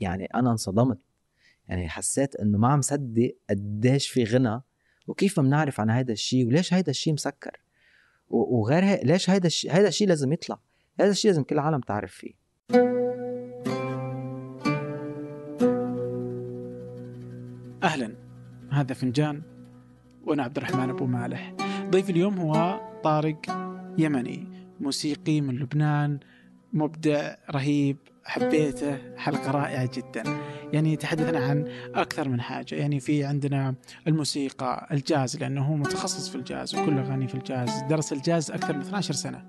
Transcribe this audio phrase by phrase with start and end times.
[0.00, 0.98] يعني أنا انصدمت.
[1.68, 4.60] يعني حسيت إنه ما عم صدق قديش في غنى
[5.06, 7.60] وكيف ما بنعرف عن هذا الشيء وليش هذا الشيء مسكر؟
[8.30, 10.58] وغير هيك ليش هذا الشيء هذا الشيء لازم يطلع؟
[11.00, 12.34] هذا الشيء لازم كل العالم تعرف فيه.
[17.82, 18.14] أهلا.
[18.70, 19.42] هذا فنجان
[20.24, 21.54] وأنا عبد الرحمن أبو مالح.
[21.90, 23.40] ضيف اليوم هو طارق
[23.98, 24.46] يمني
[24.80, 26.20] موسيقي من لبنان
[26.72, 27.96] مبدع رهيب.
[28.24, 28.98] حبيته.
[29.16, 30.22] حلقة رائعة جدا.
[30.72, 32.74] يعني تحدثنا عن أكثر من حاجة.
[32.74, 33.74] يعني في عندنا
[34.06, 37.82] الموسيقى الجاز لأنه هو متخصص في الجاز وكل أغاني في الجاز.
[37.88, 39.44] درس الجاز أكثر من 12 سنة.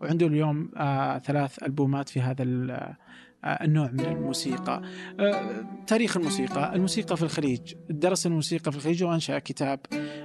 [0.00, 2.42] وعنده اليوم آه ثلاث ألبومات في هذا
[3.44, 4.82] النوع من الموسيقى.
[5.20, 6.74] آه، تاريخ الموسيقى.
[6.74, 7.74] الموسيقى في الخليج.
[7.90, 9.80] درس الموسيقى في الخليج وأنشأ كتاب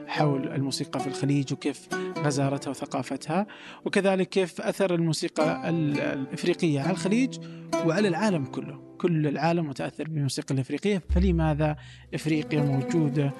[0.07, 1.87] حول الموسيقى في الخليج وكيف
[2.17, 3.47] غزارتها وثقافتها
[3.85, 7.39] وكذلك كيف أثر الموسيقى الإفريقية على الخليج
[7.85, 8.95] وعلى العالم كله.
[8.97, 11.01] كل العالم متأثر بالموسيقى الإفريقية.
[11.09, 11.75] فلماذا
[12.13, 13.31] إفريقيا موجودة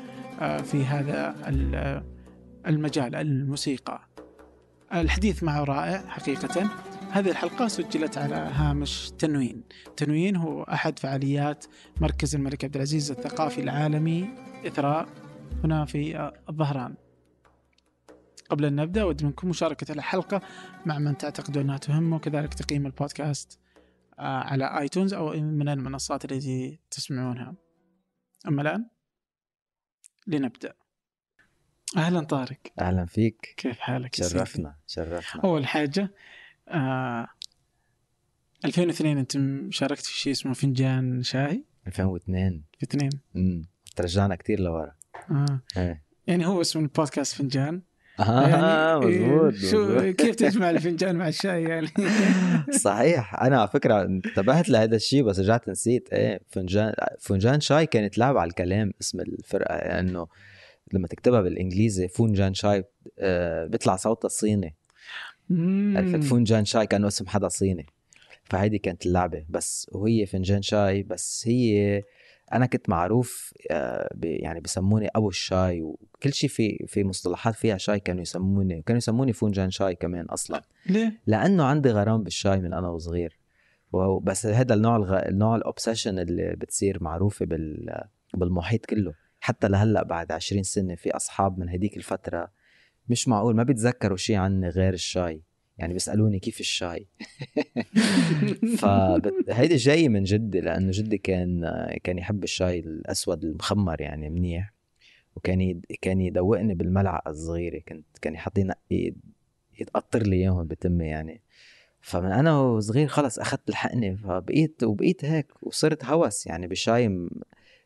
[0.41, 1.35] آه، في هذا
[2.67, 4.02] المجال الموسيقى؟
[4.94, 6.69] الحديث معه رائع حقيقة.
[7.16, 9.63] هذه الحلقة سجلت على هامش تنوين.
[9.97, 11.66] تنوين هو أحد فعاليات
[12.02, 14.30] مركز الملك عبد العزيز الثقافي العالمي
[14.67, 15.07] إثراء
[15.63, 16.95] هنا في الظهران.
[18.49, 20.41] قبل أن نبدأ أود منكم مشاركة الحلقة
[20.85, 23.59] مع من تعتقدون أنها تهم وكذلك تقييم البودكاست
[24.19, 27.55] آه، على آيتونز أو من المنصات التي تسمعونها.
[28.47, 28.89] أما الآن
[30.27, 30.73] لنبدأ.
[31.97, 32.59] أهلا طارق.
[32.79, 33.53] أهلا فيك.
[33.57, 35.41] كيف حالك شرفنا شرفنا.
[35.44, 36.13] أول حاجة
[36.69, 37.27] آه
[38.66, 39.38] 2002 أنت
[39.73, 43.09] شاركت في شيء اسمه فنجان شاي 2002 في اثنين.
[43.35, 44.91] امم ترجعنا كثير لورا.
[45.31, 45.61] آه.
[45.77, 46.03] إيه.
[46.27, 47.81] يعني هو اسم البودكاست فنجان.
[48.19, 48.47] آه
[49.03, 51.88] يعني مزبوط شو كيف تجمع الفنجان مع الشاي يعني؟
[52.85, 53.41] صحيح.
[53.41, 56.13] أنا على فكرة انتبهت لهذا الشيء بس رجعت نسيت.
[56.13, 59.75] إيه فنجان فنجان شاي كانت لعب على الكلام اسم الفرقة.
[59.75, 60.27] لأنه
[60.94, 62.83] لما تكتبها بالإنجليزي فنجان شاي
[63.19, 64.75] آه بيطلع صوتها صيني
[65.95, 67.85] عرفت فنجان شاي كانه اسم حدا صيني.
[68.44, 69.45] فهيدي كانت اللعبة.
[69.50, 72.03] بس وهي فنجان شاي بس هي
[72.53, 78.00] أنا كنت معروف آه، يعني بسموني أبو الشاي وكل شيء في في مصطلحات فيها شاي
[78.00, 80.61] كانوا يسموني وكانوا يسموني فنجان شاي كمان أصلا.
[80.89, 83.39] ليه؟ لأنه عندي غرام بالشاي من أنا وصغير.
[84.22, 85.19] بس هذا النوع الغ...
[85.28, 88.03] النوع الاوبسيشن اللي بتصير معروفة بال...
[88.34, 89.13] بالمحيط كله.
[89.39, 92.51] حتى لهلأ بعد 20 سنة في أصحاب من هديك الفترة
[93.09, 95.41] مش معقول ما بيتذكروا شيء عني غير الشاي.
[95.77, 97.07] يعني بيسألوني كيف الشاي؟
[98.79, 101.61] فهيدي جاي من جدي لأنه جدي كان
[102.03, 104.73] كان يحب الشاي الأسود المخمر يعني منيح
[105.35, 108.59] وكان كان يدوقني بالملعقة الصغيرة كنت كان يحط
[109.79, 111.41] يتقطر لي إياهم بتمي يعني.
[112.01, 117.27] فمن أنا وصغير خلص أخذت الحقنه فبقيت وبقيت هيك وصرت هوس يعني بالشاي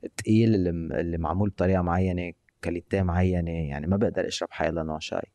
[0.03, 0.69] الثقيل اللي,
[0.99, 2.33] اللي معمول بطريقة معينة.
[2.61, 5.27] كاليتيه معينه يعني ما بقدر أشرب حيلا نوع شاي.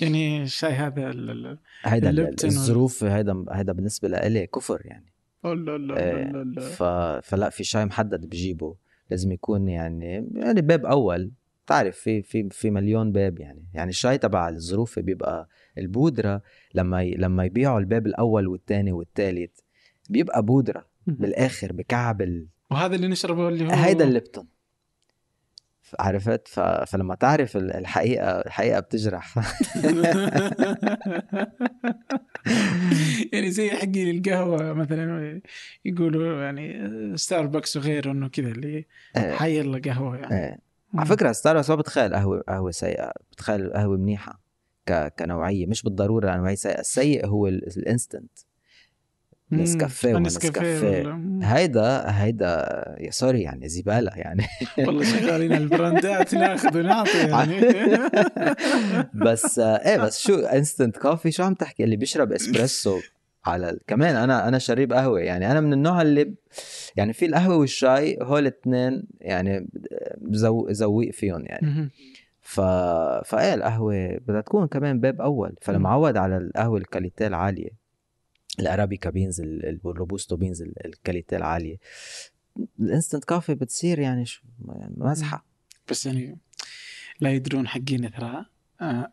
[0.00, 5.12] يعني الشاي هذا هيدا الظروف هيدا هيدا بالنسبة لإلي كفر يعني.
[5.44, 6.82] لا لا لا ف...
[7.28, 8.76] فلا في شاي محدد بجيبه.
[9.10, 11.30] لازم يكون يعني يعني باب أول.
[11.66, 13.64] بتعرف في في في مليون باب يعني.
[13.74, 15.48] يعني الشاي تبع الظروف بيبقى
[15.78, 16.42] البودرة.
[16.74, 17.14] لما ي...
[17.14, 19.60] لما يبيعوا الباب الأول والثاني والثالث
[20.10, 20.86] بيبقى بودرة.
[21.06, 22.46] بالآخر بكعب ال...
[22.70, 24.46] وهذا اللي نشربه اللي هو هيدا الليبتون.
[25.98, 26.60] عرفت؟ ف...
[26.60, 29.34] فلما تعرف الحقيقة الحقيقة بتجرح.
[33.32, 35.40] يعني زي حقي القهوة مثلا
[35.84, 38.86] يقولوا يعني ستاربكس وغيره إنه كذا اللي
[39.16, 39.32] إيه.
[39.32, 40.44] حي الله قهوة يعني.
[40.44, 40.58] إيه.
[40.94, 43.12] على فكرة ستاربكس ما بتخيل قهوة قهوة سيئة.
[43.32, 44.40] بتخيل قهوة منيحة
[44.86, 45.12] ك...
[45.18, 48.38] كنوعية مش بالضرورة نوعيه سيئه السيء هو الانستنت
[49.52, 52.66] نسكافيه ونسكافيه هيدا هيدا
[53.00, 54.44] يا سوري يعني زبالة يعني.
[54.78, 57.60] والله شغالين البراندات ناخذ ونعطي يعني.
[59.26, 63.00] بس إيه بس شو instant coffee شو عم تحكي؟ اللي بيشرب اسبريسو
[63.46, 63.80] على ال...
[63.86, 65.50] كمان أنا أنا شريب قهوة يعني.
[65.50, 66.34] أنا من النوع اللي
[66.96, 69.68] يعني في القهوة والشاي هول الاثنين يعني
[70.22, 70.66] زو...
[70.70, 71.90] زويق فيهم يعني.
[72.40, 72.60] ف
[73.24, 75.54] فإيه القهوة بدها تكون كمان باب أول.
[75.62, 77.85] فالمعود على القهوة ال quality العالية
[78.60, 81.76] الأرابيكا beans الروبوستا beans ال quality العالية.
[82.80, 84.42] ال instant coffee بتصير يعني شو
[84.96, 85.46] مزحة.
[85.90, 86.38] بس يعني
[87.20, 88.46] لا يدرون حقين اثراء
[88.80, 89.12] آه،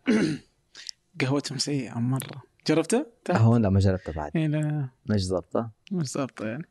[1.21, 2.43] قهوتهم سيئة مرة.
[2.67, 4.31] جربتها؟ هون لا ما جربتها بعد.
[4.35, 4.89] إيه لا.
[5.05, 5.71] مش ظابطة.
[5.91, 6.65] مش ظابطه يعني.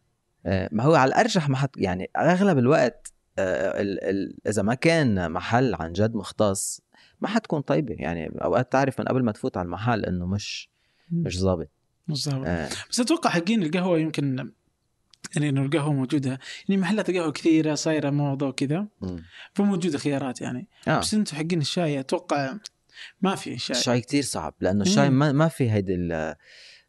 [0.47, 4.75] آه، ما هو على الارجح ما حت يعني أغلب الوقت آه، ال ال إذا ما
[4.75, 6.81] كان محل عن جد مختص
[7.21, 7.95] ما حتكون طيبة.
[7.99, 10.71] يعني أوقات تعرف من قبل ما تفوت على المحل إنه مش
[11.11, 11.69] مش ظابط.
[12.09, 12.47] بالضبط.
[12.47, 12.69] آه.
[12.91, 14.51] بس أتوقع حقين القهوة يمكن
[15.35, 16.39] يعني إنه القهوة موجودة.
[16.69, 18.87] يعني محلات القهوة كثيرة صايرة موضة وكذا.
[19.55, 20.69] فموجودة خيارات يعني.
[20.89, 20.99] آه.
[21.01, 22.55] بس أنتم حقين الشاي أتوقع
[23.21, 23.77] ما في شاي.
[23.77, 25.11] الشاي كتير صعب لأنه الشاي.
[25.11, 26.13] ما, ما في هيدي ال-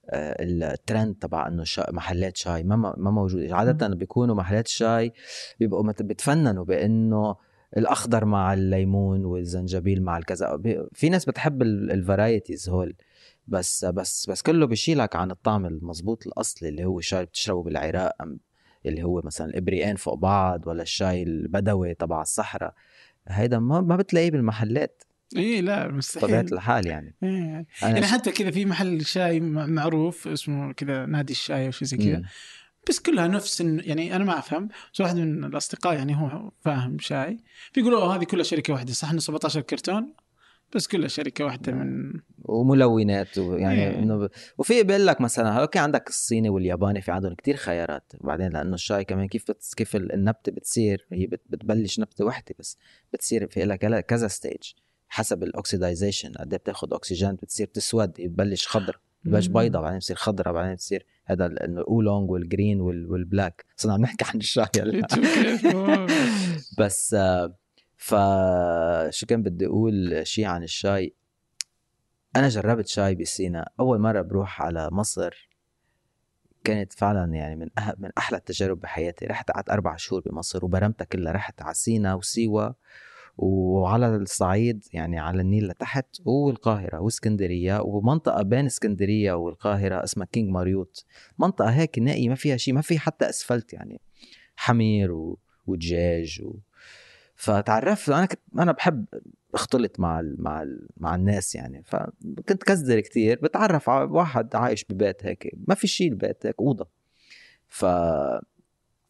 [0.09, 3.51] آه، الترند تبع إنه شا محلات شاي ما ما موجود.
[3.51, 5.13] عادة بيكونوا محلات شاي
[5.59, 7.35] بيبقوا مت- بتفننوا بإنه
[7.77, 10.59] الأخضر مع الليمون والزنجبيل مع الكذا.
[10.93, 12.95] في ناس بتحب الفرايتيز هول.
[13.47, 18.15] بس بس بس كله بيشيلك عن الطعم المزبوط الأصلي اللي هو شاي بتشربه بالعراق
[18.85, 22.73] اللي هو مثلا الابريقين فوق بعض ولا الشاي البدوي تبع الصحراء.
[23.27, 25.03] هيدا ما ما بتلاقيه بالمحلات.
[25.37, 27.15] اي لا مستحيل الحال يعني.
[27.23, 27.65] إيه.
[27.83, 31.97] أنا يعني حتى كذا في محل شاي معروف اسمه كذا نادي الشاي أو شيء زي
[31.97, 32.23] كذا.
[32.89, 34.69] بس كلها نفس يعني أنا ما أفهم.
[34.93, 37.37] بس واحد من الأصدقاء يعني هو فاهم شاي.
[37.75, 40.13] بيقولوا "أوه، هذه كلها شركة واحدة صح؟ إنه 17 كرتون؟
[40.75, 42.13] بس كلها شركة واحدة من
[42.45, 43.99] وملونات ويعني إيه.
[43.99, 44.29] إنه ب...
[44.57, 49.03] وفي بيقول لك مثلا okay عندك الصيني والياباني في عندهم كتير خيارات وبعدين لأنه الشاي
[49.05, 49.73] كمان كيف بت...
[49.77, 51.41] كيف ال- النبتة بتصير هي بت...
[51.49, 52.77] بتبلش نبتة وحدة بس
[53.13, 54.71] بتصير في لها كذا stage
[55.07, 59.47] حسب ال oxidization قد إيه بتاخذ اكسجين بتصير تسود بتبلش خضر بتبلش.
[59.47, 63.11] بيضة بعدين بتصير خضرة بعدين بتصير هذا ال oolong وال green وال...
[63.11, 65.07] وال black صرنا عم نحكي عن الشاي هلا.
[66.79, 67.55] بس آه،
[68.03, 68.15] ف
[69.09, 71.15] شو كان بدي أقول شيء عن الشاي؟
[72.35, 73.69] أنا جربت شاي بسينا.
[73.79, 75.49] أول مرة بروح على مصر
[76.63, 77.95] كانت فعلا يعني من أه...
[77.97, 79.25] من أحلى التجارب بحياتي.
[79.25, 81.31] رحت قعدت أربع شهور بمصر وبرمتها كلها.
[81.31, 82.75] رحت على سينا وسيوة
[83.37, 91.05] وعلى الصعيد يعني على النيل لتحت والقاهرة وإسكندرية ومنطقة بين إسكندرية والقاهرة اسمها كينج ماريوت
[91.39, 94.01] منطقة هيك نائي ما فيها شيء ما في حتى أسفلت يعني.
[94.55, 95.39] حمير و...
[95.67, 96.55] ودجاج و...
[97.35, 99.05] فتعرفت أنا كنت أنا بحب
[99.53, 100.35] اختلط مع ال...
[100.39, 100.87] مع ال...
[100.97, 101.83] مع الناس يعني.
[101.83, 106.87] فكنت كزدر كتير بتعرف على واحد عايش ببيت هيك ما في شيء البيت هيك أوضة.
[107.67, 107.85] ف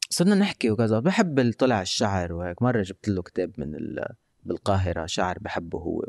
[0.09, 4.05] صرنا نحكي وكذا بحب طلع الشعر وهيك مرة جبت له كتاب من ال...
[4.43, 6.05] بالقاهرة شعر بحبه هو.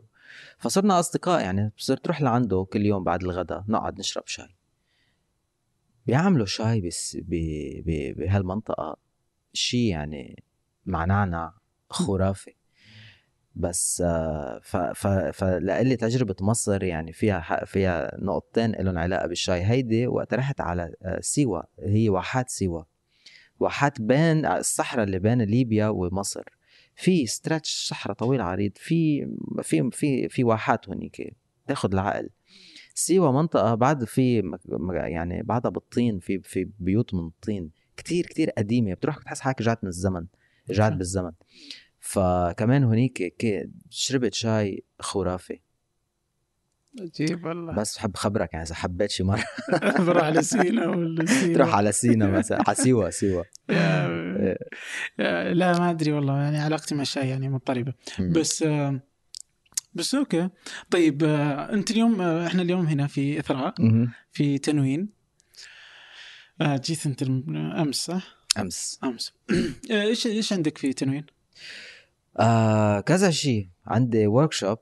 [0.59, 4.55] فصرنا أصدقاء يعني صرت روح لعنده كل يوم بعد الغداء نقعد نشرب شاي.
[6.07, 7.19] بيعملوا شاي بس.
[8.17, 8.97] بهالمنطقة
[9.53, 10.43] شيء يعني
[10.87, 11.55] مع نعنع
[11.95, 12.55] خرافي.
[13.57, 14.61] بس آه،
[15.33, 19.65] فلقلي تجربة مصر يعني فيها فيها نقطتين لهم علاقة بالشاي.
[19.65, 22.83] هيدي وقت رحت على آه، سيوا هي واحات سيوا
[23.61, 26.45] واحات بين الصحراء اللي بين ليبيا ومصر.
[26.97, 28.73] في ستريتش صحراء طويل عريض.
[28.77, 29.27] في
[29.63, 31.37] في في في واحات هونيك
[31.67, 32.31] تاخذ العقل.
[32.95, 34.43] سيوا منطقة بعد في
[34.91, 37.71] يعني بعدها بالطين في في بيوت من الطين.
[37.97, 38.95] كتير كتير قديمة.
[38.95, 40.27] بتروح بتحس حالك رجعت من الزمن.
[40.71, 40.93] رجعت.
[40.93, 41.33] بالزمن.
[42.07, 45.61] فكمان هونيك كي- شربت شاي خرافي.
[47.01, 47.73] عجيب والله.
[47.75, 49.45] بس بحب خبرك يعني إذا حبيت شي مرة.
[50.07, 51.55] بروح على سينا ولا سينا.
[51.55, 52.65] تروح على سينا مثلا.
[52.67, 53.45] على سيوا سيوا
[55.53, 57.93] لا ما أدري والله يعني علاقتي مع الشاي يعني مضطربة.
[58.21, 58.65] بس
[59.95, 60.49] بس okay.
[60.91, 63.75] طيب أنت اليوم إحنا اليوم هنا في إثراء.
[64.33, 65.09] في تنوين.
[66.61, 68.99] آه، جيت أنت أمس صح؟ أمس.
[69.05, 69.33] أمس.
[69.91, 71.27] إيش إيش عندك في تنوين؟
[72.41, 73.69] آه كذا شيء.
[73.87, 74.79] عندي workshop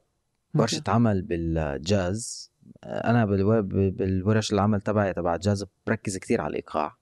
[0.54, 2.50] ورشة عمل بالجاز.
[2.84, 3.62] أنا بالو-
[3.96, 6.96] بالورش العمل تبعي تبع الجاز بركز كتير على الإيقاع.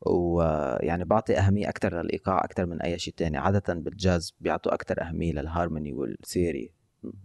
[0.00, 3.38] ويعني بعطي أهمية أكتر للإيقاع أكتر من أي شيء تاني.
[3.38, 6.70] عادة بالجاز بيعطوا أكتر أهمية لل harmony وال theory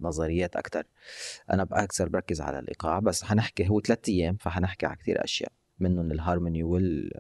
[0.01, 0.83] نظريات أكتر.
[1.51, 2.99] أنا بأكثر بركز على الإيقاع.
[2.99, 5.51] بس حنحكي هو ثلاثة أيام فحنحكي على كتير أشياء.
[5.79, 7.11] منهم الهارموني وال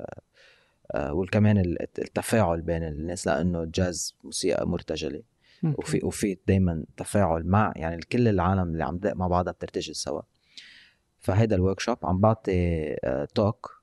[0.91, 1.57] آه، والكمان
[1.99, 5.21] التفاعل بين الناس لأنه الجاز موسيقى مرتجلة.
[5.63, 10.21] وفي وفي دائما تفاعل مع يعني كل العالم اللي عم تدق مع بعضها بترتجل سوا.
[11.19, 12.95] فهيدا ال workshop عم بعطي
[13.35, 13.81] talk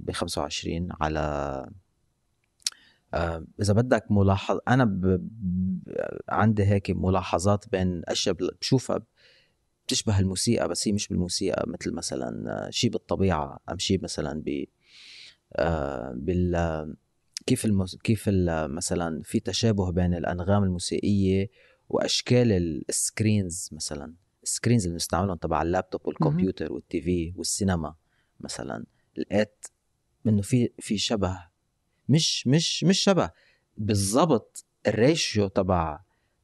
[0.00, 1.66] ب 25 على
[3.14, 5.28] آه، إذا بدك ملاحظ أنا ب...
[6.28, 9.02] عندي هيك ملاحظات بين أشياء بشوفها
[9.86, 14.64] بتشبه الموسيقى بس هي مش بالموسيقى مثل مثلا آه، شيء بالطبيعة أم شيء مثلا ب
[15.52, 16.54] آه، بال
[17.46, 17.96] كيف المس...
[17.96, 18.74] كيف ال...
[18.74, 21.50] مثلا في تشابه بين الأنغام الموسيقية
[21.88, 22.52] وأشكال
[22.88, 27.94] ال screens مثلا؟ ال screens اللي بنستعملهم تبع اللابتوب والكمبيوتر وال TV والسينما
[28.40, 28.84] مثلا.
[29.16, 29.66] لقيت
[30.26, 31.48] إنه في في شبه
[32.08, 33.30] مش مش مش شبه
[33.76, 36.00] بالضبط ال ratio تبع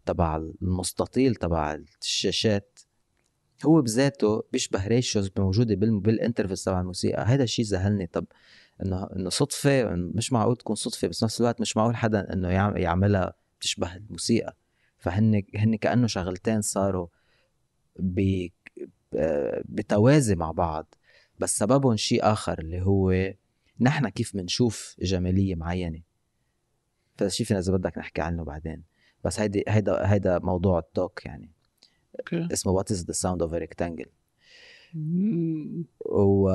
[0.07, 2.78] تبع المستطيل تبع الشاشات
[3.67, 7.23] هو بذاته بيشبه ratios موجوده بال بال intervals تبع الموسيقى.
[7.23, 8.26] هذا الشيء ذهلني طب
[8.82, 12.76] إنه إنه صدفة مش معقول تكون صدفة بس نفس الوقت مش معقول حدا إنه يعم-
[12.76, 14.56] يعملها تشبه الموسيقى.
[14.99, 17.06] فهن هن كأنه شغلتين صاروا
[17.99, 18.47] ب
[19.16, 20.94] آه، بتوازي مع بعض.
[21.38, 23.32] بس سببهم شيء آخر اللي هو
[23.80, 26.00] نحن كيف بنشوف جمالية معينة.
[27.16, 28.82] فهذا الشيء فينا إذا بدك نحكي عنه بعدين.
[29.25, 31.50] بس هيدي هيدا هيدا موضوع ال talk يعني.
[32.19, 32.49] okay.
[32.52, 34.07] اسمه What is the sound of rectangle.
[36.06, 36.50] و...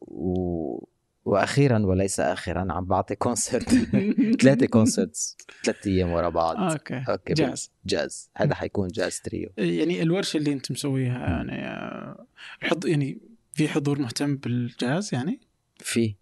[0.00, 0.88] و...
[1.26, 3.68] وأخيرا وليس اخرا عم بعطي concert
[4.42, 6.56] ثلاثة concerts ثلاث أيام ورا بعض.
[6.72, 7.04] okay.
[7.08, 7.70] okay جاز.
[7.86, 8.30] جاز.
[8.36, 9.50] هذا حيكون jazz trio.
[9.58, 12.26] يعني الورشة اللي أنت مسويها يعني آه،
[12.60, 13.18] حض يعني
[13.52, 15.40] في حضور مهتم بالجاز يعني؟
[15.78, 16.14] في.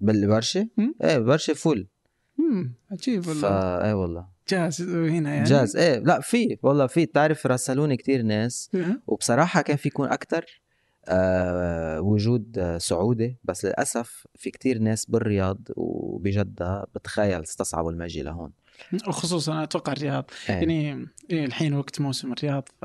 [0.00, 1.86] بالورشة؟ إيه الورشه فل
[2.40, 4.26] امم عجيب فا والله إيه والله.
[4.48, 7.06] جاز هنا يعني؟ جاز إيه لا في والله في.
[7.06, 8.70] بتعرف راسلوني كتير ناس.
[9.06, 10.61] وبصراحة كان في يكون أكثر
[12.00, 18.52] وجود آه، سعودي بس للأسف في كتير ناس بالرياض وبجدة بتخيل استصعبوا المجي لهون
[19.08, 20.54] وخصوصا أتوقع الرياض إيه.
[20.54, 22.84] يعني إيه الحين وقت موسم الرياض ف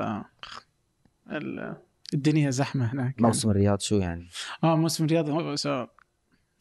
[1.30, 1.76] ال-
[2.14, 4.28] الدنيا زحمة هناك موسم الرياض شو يعني؟
[4.64, 5.28] آه موسم الرياض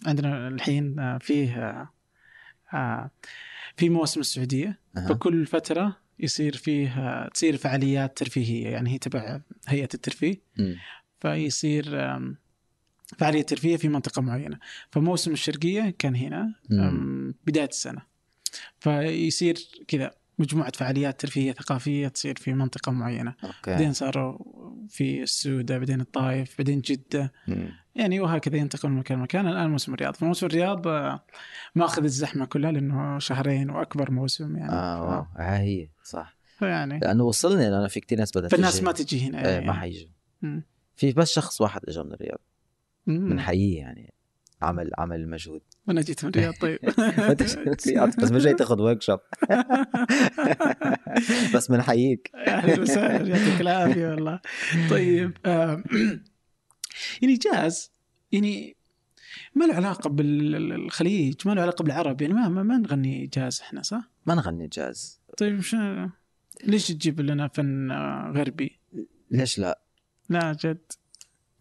[0.06, 1.90] عندنا الحين آه، فيه آه،
[2.74, 3.12] آه،
[3.78, 5.08] في موسم السعودية أها.
[5.08, 10.42] فكل فترة يصير فيه آه، تصير فعاليات ترفيهية يعني هي تبع هيئة الترفيه.
[11.20, 12.38] فيصير آم،
[13.18, 14.60] فعالية ترفيهية في منطقة معينة.
[14.92, 16.54] فموسم الشرقية كان هنا
[17.48, 18.02] بداية السنة.
[18.80, 19.58] فيصير
[19.88, 23.34] كذا مجموعة فعاليات ترفيهية ثقافية تصير في منطقة معينة.
[23.68, 24.38] بعدين أوكي صاروا
[24.90, 27.34] في السودة بعدين الطائف بعدين جدة.
[27.48, 27.70] مم.
[27.96, 29.48] يعني وهكذا ينتقل من مكان لمكان.
[29.48, 30.16] الآن موسم الرياض.
[30.16, 31.24] فموسم الرياض آه،
[31.76, 34.72] مأخذ الزحمة كلها لأنه شهرين وأكبر موسم يعني.
[34.72, 35.26] آه واو.
[35.38, 36.38] ها هي صح.
[36.58, 38.84] فيعني لأنه وصلني لأنه في كتير ناس بدها فالناس.
[38.84, 39.66] ما تجي هنا إيه يعني.
[39.66, 40.10] ما حيجوا
[40.42, 40.64] مم.
[40.98, 42.40] في بس شخص واحد اجى من الرياض.
[43.08, 44.14] بنحييه يعني.
[44.62, 45.62] عمل عمل مجهود.
[45.90, 46.80] أنا جيت من الرياض طيب.
[48.24, 49.20] بس مش جاي تاخذ workshop
[51.56, 54.40] بس بنحييك أهلا وسهلا يعطيك العافية والله.
[54.90, 55.84] طيب آم،
[57.22, 57.92] يعني جاز
[58.32, 58.76] يعني
[59.56, 63.82] ما له علاقة بالخليج ما له علاقة بالعرب يعني ما ما, ما نغني جاز إحنا
[63.82, 65.20] صح؟ ما نغني جاز.
[65.38, 65.78] طيب شو
[66.64, 68.80] ليش تجيب لنا فن آه، غربي؟
[69.32, 69.82] ليش لا؟
[70.30, 70.92] لا جد.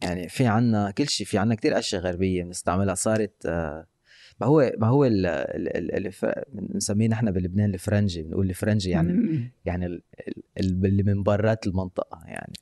[0.03, 2.95] يعني في عنا كل شيء في عنا كتير أشياء غربية بنستعملها.
[2.95, 3.87] صارت آه،
[4.41, 8.23] ما هو ما هو ال- ال- ال- الف- بنسميه نحن بلبنان الفرنجي.
[8.23, 9.51] بنقول الفرنجي يعني مم.
[9.65, 10.03] يعني ال-
[10.61, 12.53] ال- اللي من برات المنطقة يعني.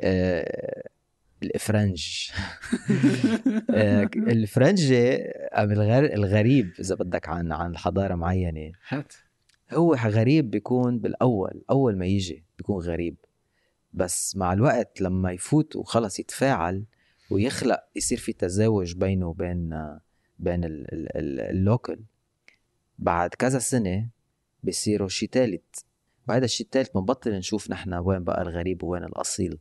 [0.00, 0.82] آه،
[1.42, 2.30] الافرنج
[3.74, 5.16] آه، الفرنجي
[6.14, 8.72] الغريب إذا بدك عن عن حضارة معينة.
[8.88, 9.12] هات
[9.72, 13.16] هو غريب بيكون بالأول أول ما يجي بيكون غريب.
[13.96, 16.84] بس مع الوقت لما يفوت وخلص يتفاعل
[17.30, 19.68] ويخلق يصير في تزاوج بينه وبين
[20.38, 22.00] بين ال- ال- ال- اللوكل
[22.98, 24.08] بعد كذا سنة
[24.62, 25.84] بيصيروا شي تالت.
[26.28, 29.58] وهذا الشيء التالت بنبطل نشوف نحن وين بقى الغريب ووين الأصيل.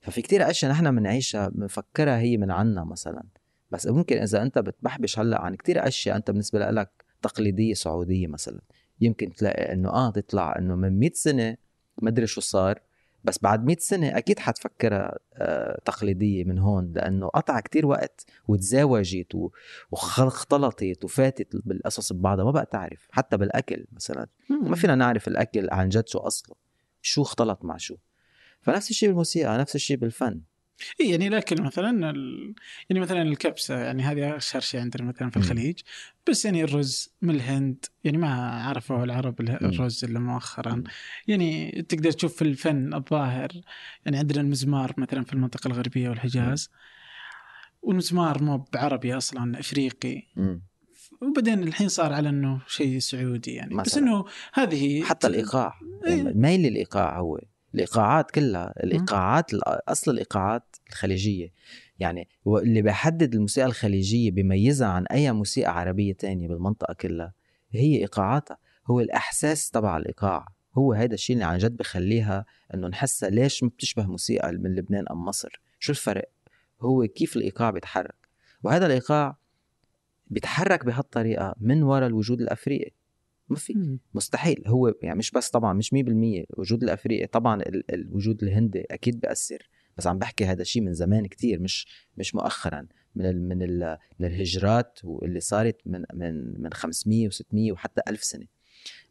[0.00, 3.22] ففي كتير أشياء نحن بنعيشها بنفكرها هي من عنا مثلا.
[3.70, 8.60] بس ممكن إذا أنت بتبحبش هلأ عن كتير أشياء أنت بالنسبة لك تقليدية سعودية مثلا.
[9.00, 11.56] يمكن تلاقي إنه آه تطلع إنه من 100 سنة
[12.02, 12.80] مدري شو صار
[13.26, 19.50] بس بعد 100 سنة أكيد حتفكرها آه تقليدية من هون لأنه قطع كتير وقت وتزاوجت
[19.90, 22.44] واختلطت وفاتت بالقصص ببعضها.
[22.44, 24.26] ما بقى تعرف حتى بالأكل مثلا.
[24.50, 26.56] ما فينا نعرف الأكل عن جد شو أصله
[27.02, 27.96] شو اختلط مع شو.
[28.60, 30.40] فنفس الشيء بالموسيقى نفس الشيء بالفن.
[31.00, 32.54] إيه يعني الاكل مثلا ال...
[32.90, 35.36] يعني مثلا الكبسة يعني هذه اشهر شيء عندنا مثلا في.
[35.36, 35.80] الخليج
[36.30, 39.40] بس يعني الرز من الهند يعني ما عرفوا العرب.
[39.40, 40.82] الرز إلا مؤخرا.
[41.28, 43.48] يعني تقدر تشوف في الفن الظاهر
[44.04, 46.70] يعني عندنا المزمار مثلا في المنطقة الغربية والحجاز
[47.82, 50.22] والمزمار مو بعربي أصلا إفريقي.
[51.22, 54.02] وبعدين الحين صار على إنه شيء سعودي يعني بس مثلاً.
[54.02, 56.16] إنه هذه حتى الإيقاع إيه.
[56.16, 57.40] يعني ميل للإيقاع هو
[57.76, 59.54] الإيقاعات كلها الإيقاعات
[59.88, 61.52] أصل الإيقاعات الخليجية.
[61.98, 67.34] يعني اللي بيحدد الموسيقى الخليجية بيميزها عن أي موسيقى عربية تانية بالمنطقة كلها.
[67.70, 68.58] هي إيقاعاتها.
[68.86, 70.46] هو الإحساس تبع الإيقاع.
[70.78, 75.04] هو هذا الشيء اللي عن جد بخليها إنه نحسها ليش ما بتشبه موسيقى من لبنان
[75.10, 75.60] أم مصر.
[75.78, 76.28] شو الفرق؟
[76.80, 78.28] هو كيف الإيقاع بيتحرك.
[78.62, 79.36] وهذا الإيقاع
[80.26, 82.90] بيتحرك بهالطريقة من وراء الوجود الأفريقي.
[83.48, 83.98] ما في.
[84.14, 84.62] مستحيل.
[84.66, 85.96] هو يعني مش بس طبعا مش 100%
[86.54, 89.68] الوجود الافريقي طبعا ال- الوجود الهندي أكيد بيأثر.
[89.98, 91.86] بس عم بحكي هذا الشيء من زمان كتير مش
[92.18, 92.86] مش مؤخرا.
[93.14, 98.24] من ال من ال من الهجرات واللي صارت من من من 500 و600 وحتى 1000
[98.24, 98.46] سنة.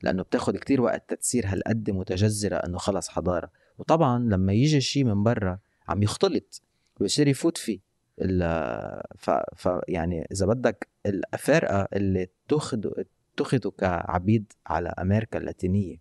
[0.03, 3.51] لأنه بتاخذ كتير وقت تصير هالقد متجذرة إنه خلص حضارة.
[3.77, 6.61] وطبعا لما يجي شيء من برا عم يختلط
[6.99, 7.79] ويصير يفوت فيه.
[8.21, 12.91] ال- ف, ف يعني إذا بدك الافارقه اللي اتخذوا
[13.35, 15.97] اتخذوا كعبيد على أمريكا اللاتينية.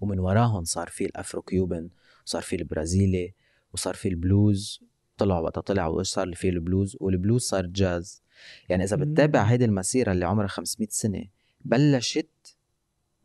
[0.00, 1.88] ومن وراهم صار في ال Afro-Cuban
[2.26, 3.34] وصار في البرازيلي
[3.74, 4.80] وصار في البلوز.
[5.16, 8.22] طلعوا وقتها وايش صار فيه البلوز؟ والبلوز صار جاز.
[8.68, 9.02] يعني إذا مم.
[9.04, 11.24] بتتابع هيدي المسيرة اللي عمرها 500 سنة
[11.60, 12.56] بلشت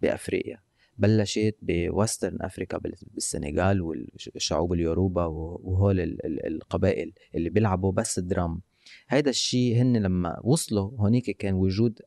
[0.02, 0.60] بأفريقيا
[0.98, 8.20] بلشت ب Western Africa بال- بالسنغال والشعوب اليوروبا وهول ال- ال- القبائل اللي بيلعبوا بس
[8.20, 8.62] drum.
[9.10, 12.00] هيدا الشيء هن لما وصلوا هونيك كان وجود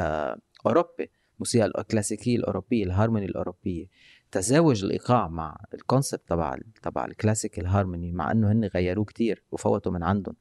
[0.00, 3.86] آه أوروبي موسيقى الكلاسيكية الأوروبية الهارموني الأوروبية.
[4.32, 9.42] تزاوج الإيقاع مع ال concept تبع تبع ال classical harmony مع إنه هن غيروه كتير
[9.52, 10.36] وفوتوا من عندهم.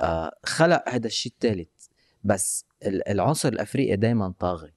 [0.00, 1.86] آه خلق هذا الشيء الثالث
[2.24, 4.72] بس ال- العنصر الأفريقي دائما طاغي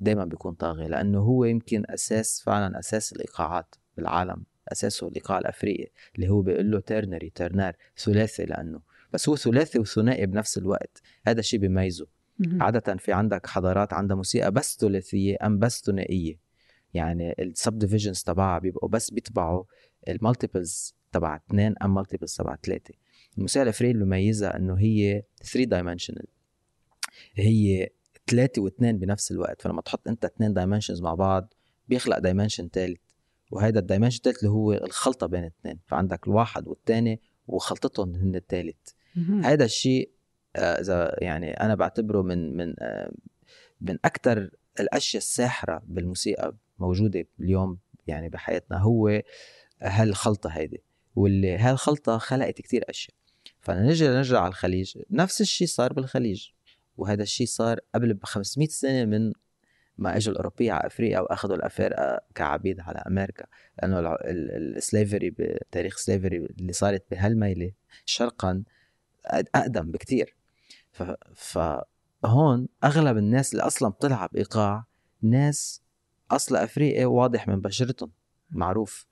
[0.00, 6.28] دائما بيكون طاغي لأنه هو يمكن أساس فعلا أساس الإيقاعات بالعالم أساسه الإيقاع الأفريقي اللي
[6.28, 8.80] هو بيقول له ternary ternaire ثلاثي لأنه.
[9.12, 11.02] بس هو ثلاثي وثنائي بنفس الوقت.
[11.26, 12.06] هذا الشيء بيميزه.
[12.60, 16.38] عادة في عندك حضارات عندها موسيقى بس ثلاثية أم بس ثنائية.
[16.94, 19.64] يعني ال subdivisions تبعها بيبقوا بس بيتبعوا
[20.08, 22.94] ال multiples تبع اثنين أم multiples تبع ثلاثة.
[23.36, 26.26] الموسيقى الأفريقية اللي بيميزها إنه هي 3 dimensional
[27.34, 27.88] هي
[28.26, 29.62] ثلاثة واثنين بنفس الوقت.
[29.62, 31.54] فلما تحط أنت اثنين dimensions مع بعض
[31.88, 33.00] بيخلق dimension ثالث
[33.50, 38.76] وهذا ال dimension الثالث اللي هو الخلطة بين الاثنين فعندك الواحد والثاني وخلطتهم هن الثالث.
[39.44, 40.10] هذا الشيء
[40.56, 43.12] إذا يعني أنا بعتبره من من آه،
[43.80, 44.50] من أكثر
[44.80, 49.22] الأشياء الساحرة بالموسيقى موجودة اليوم يعني بحياتنا هو
[49.82, 50.82] هالخلطة هيدي
[51.16, 53.16] واللي هالخلطة خلقت كتير أشياء
[53.60, 56.48] فنرجع نرجع على الخليج نفس الشيء صار بالخليج
[56.96, 59.32] وهذا الشيء صار قبل ب 500 سنة من
[59.98, 63.46] ما إجوا الأوروبية على أفريقيا واخذوا الأفارقة كعبيد على أمريكا
[63.78, 67.72] لأنه ال slavery بتاريخ ال slavery اللي صارت بهالميلة
[68.04, 68.62] شرقا
[69.26, 70.36] أقدم بكتير.
[71.34, 74.84] فهون أغلب الناس اللي أصلا بتلعب إيقاع
[75.22, 75.82] ناس
[76.30, 78.10] أصل افريقي واضح من بشرتهم
[78.50, 79.06] معروف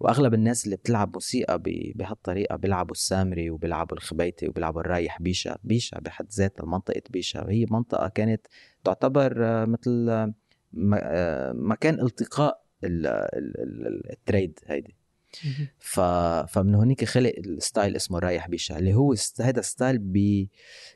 [0.00, 1.62] وأغلب الناس اللي بتلعب موسيقى.
[1.94, 8.08] بهالطريقة بيلعبوا السامري وبيلعبوا الخبيتي وبيلعبوا الرايح بيشة بيشة بحد ذاتها منطقة بيشة هي منطقة
[8.08, 8.46] كانت
[8.84, 10.34] تعتبر آه، مثل آه،
[10.94, 14.96] آه، مكان التقاء ال- ال- ال- ال trade هيدي.
[15.78, 16.00] ف...
[16.48, 19.14] فمن هونيك خلق الستايل اسمه رايح بيشة اللي هو.
[19.40, 20.50] هذا ستايل بي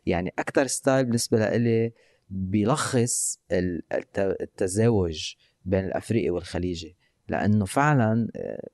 [0.06, 1.92] يعني أكثر ستايل بالنسبة لإلي
[2.30, 4.18] بيلخص ال- الت...
[4.18, 6.96] التزاوج بين الأفريقي والخليجي
[7.28, 8.68] لأنه فعلا آه،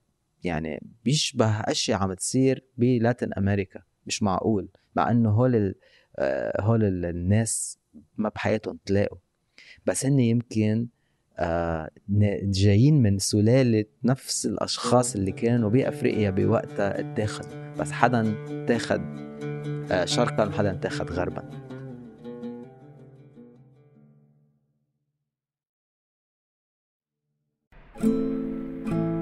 [0.44, 5.74] يعني بيشبه أشياء عم تصير بلاتين أمريكا مش معقول مع إنه هول ال...
[6.16, 7.78] آه، هول ال- الناس
[8.16, 9.18] ما بحياتهم تلاقوا
[9.86, 10.88] بس هن يمكن
[11.40, 11.90] آه،
[12.42, 19.00] جايين من سلالة نفس الأشخاص اللي كانوا بأفريقيا بوقتها اتاخدوا بس حدا اتاخد
[19.92, 21.70] آه، شرقا وحدا اتاخد غربا.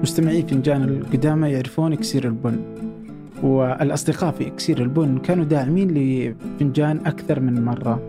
[0.01, 2.59] مستمعي فنجان القدامى يعرفون إكسير البن
[3.43, 8.08] والأصدقاء في إكسير البن كانوا داعمين لفنجان أكثر من مرة.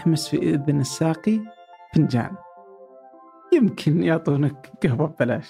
[0.00, 1.40] اهمس في إذن الساقي
[1.94, 2.36] فنجان.
[3.52, 5.46] يمكن يعطونك قهوة ببلاش.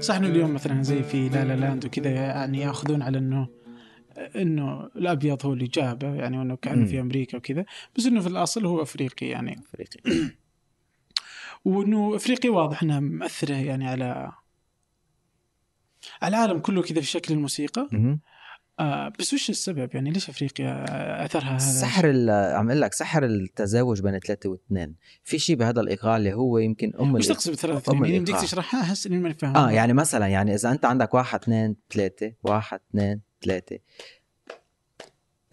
[0.00, 3.48] صح إنه اليوم مثلا زي في لا لا لاند وكذا يعني يأخذون على إنه
[4.36, 6.86] إنه الأبيض هو اللي جابه يعني وانه كانه.
[6.86, 7.64] في أمريكا وكذا.
[7.96, 9.60] بس إنه في الأصل هو أفريقي يعني.
[9.66, 10.30] أفريقيا
[11.64, 14.32] وإنه افريقيا واضح إنها مأثره يعني على
[16.22, 17.88] على العالم كله كذا في شكل الموسيقى.
[18.80, 20.84] آه بس وش السبب؟ يعني ليش أفريقيا
[21.24, 24.94] أثرها هذا؟ سحر ال- عم أقول لك سحر التزاوج بين ثلاثة واثنين.
[25.24, 27.34] في شيء بهذا الإيقاع اللي هو يمكن أم الإيقاع.
[27.34, 28.42] تقصد بثلاث أم يعني الإيقاع.
[28.42, 32.32] تشرحها؟ احس إني ماني فاهم آه يعني مثلا يعني إذا أنت عندك واحد اثنين ثلاثة
[32.42, 33.78] واحد اثنين ثلاثة.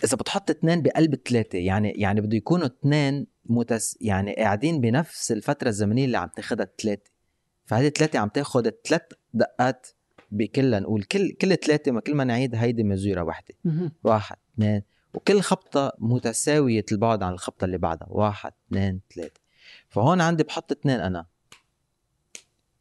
[0.04, 5.70] إذا بتحط اثنين بقلب ثلاثة يعني يعني بده يكونوا اثنين متس يعني قاعدين بنفس الفترة
[5.70, 7.12] الزمنية اللي عم تاخدها الثلاثة.
[7.66, 9.02] فهذه الثلاثة عم تاخد ثلاث
[9.34, 9.88] دقات
[10.32, 13.56] بكلها نقول كل كل ثلاثة ما كل ما نعيد هيدي مزوره وحدة.
[14.04, 14.82] واحد اثنين
[15.14, 18.08] وكل خبطة متساوية البعد عن الخبطة اللي بعدها.
[18.12, 19.42] واحد اثنين ثلاثة
[19.90, 21.26] فهون عندي بحط اثنين أنا.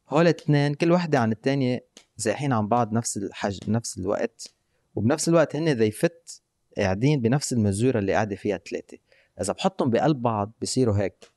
[0.09, 1.85] هول الاثنين كل وحدة عن الثانية
[2.17, 4.53] زايحين عن بعض نفس الحجم نفس الوقت.
[4.95, 6.41] وبنفس الوقت هن ذي فت
[6.77, 8.97] قاعدين بنفس المزوره اللي قاعدة فيها ثلاثة
[9.41, 11.31] إذا بحطهم بقلب بعض بصيروا هيك.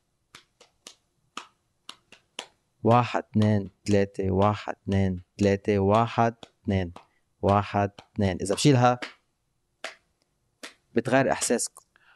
[2.83, 6.93] واحد اثنين ثلاثة واحد اثنين ثلاثة واحد اثنين
[7.43, 9.01] واحد اثنين إذا بشيلها
[10.95, 11.69] بتغير إحساس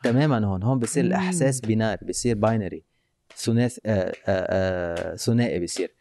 [0.02, 0.62] تماما هون.
[0.62, 2.84] هون بصير الإحساس بينار بصير باينري
[3.36, 5.94] ثلاثي آه آه آه ثنائي بصير.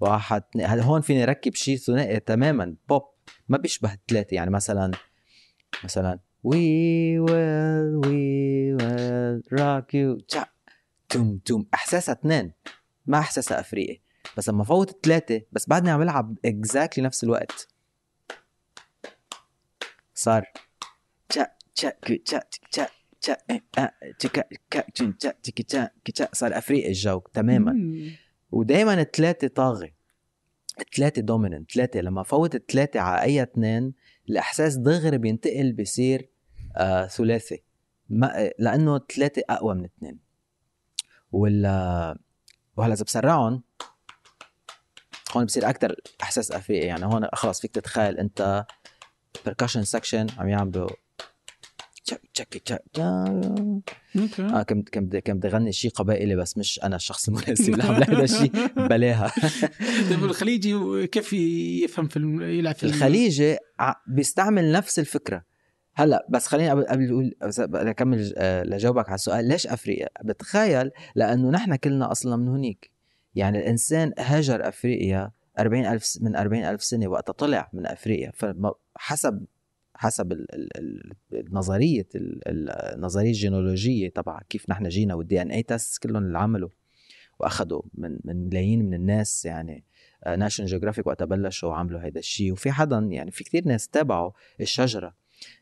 [0.00, 2.76] واحد اثنين هون فيني ركب شيء ثنائي تماما.
[2.88, 3.02] بوب.
[3.48, 4.90] ما بيشبه الثلاثة يعني مثلا
[5.84, 8.18] مثلا we will we
[8.80, 10.26] will rock you.
[10.28, 10.46] تشا
[11.08, 11.66] توم توم.
[11.74, 12.52] إحساسها اثنين
[13.06, 14.00] ما إحساسها أفريقي.
[14.38, 17.68] بس لما فوت ثلاثة بس بعدني عم بلعب exactly نفس الوقت.
[20.14, 20.52] صار.
[26.32, 27.74] صار افريقي الجو تماما.
[28.50, 29.94] ودائما الثلاثه طاغي.
[30.80, 33.94] الثلاثه dominant ثلاثة لما فوت الثلاثه على أي اثنين
[34.28, 36.28] الإحساس دغري بينتقل بصير
[36.76, 37.62] آه ثلاثي.
[38.08, 40.18] ما لأنه الثلاثه أقوى من اثنين.
[41.32, 42.18] وال آه،
[42.76, 43.62] وهلأ إذا بسرعهم
[45.36, 48.64] هون بصير أكثر إحساس افريقي يعني هون خلص فيك تتخيل أنت
[49.46, 50.88] percussion section عم يعملوا
[52.04, 54.42] تشك تشك تشك okay.
[54.42, 58.24] آه كنت كنت كنت بدي اغني شيء قبائلي بس مش أنا الشخص المناسب لعمل هذا
[58.24, 59.32] الشيء بلاها.
[60.10, 63.56] طيب الخليجي كيف يفهم في الم- يلعب في الخليجي
[64.06, 65.44] بيستعمل نفس الفكرة.
[65.94, 69.48] هلأ بس خليني قبل قبل أقول بدي أكمل آه، لجاوبك على السؤال.
[69.48, 72.90] ليش أفريقيا؟ بتخيل لأنه نحن كلنا أصلا من هنيك
[73.38, 79.44] يعني الإنسان هاجر أفريقيا 40 ألف من 40 ألف سنة وقت طلع من أفريقيا فحسب
[79.94, 80.44] حسب
[81.50, 86.38] نظرية ال- ال- النظرية الجينولوجية تبع كيف نحن جينا والدي ان اي تست كلهم اللي
[86.38, 86.68] عملوا
[87.40, 89.84] وأخذوا من من ملايين من الناس يعني
[90.38, 92.52] ناشونال جيوغرافيك وقت بلشوا وعملوا هيدا الشيء.
[92.52, 95.14] وفي حدا يعني في كتير ناس تابعوا الشجرة.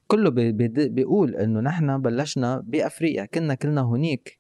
[0.06, 4.38] كله بي- بي- بيقول إنه نحن بلشنا بأفريقيا كنا كلنا هنيك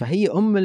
[0.00, 0.56] فهي أم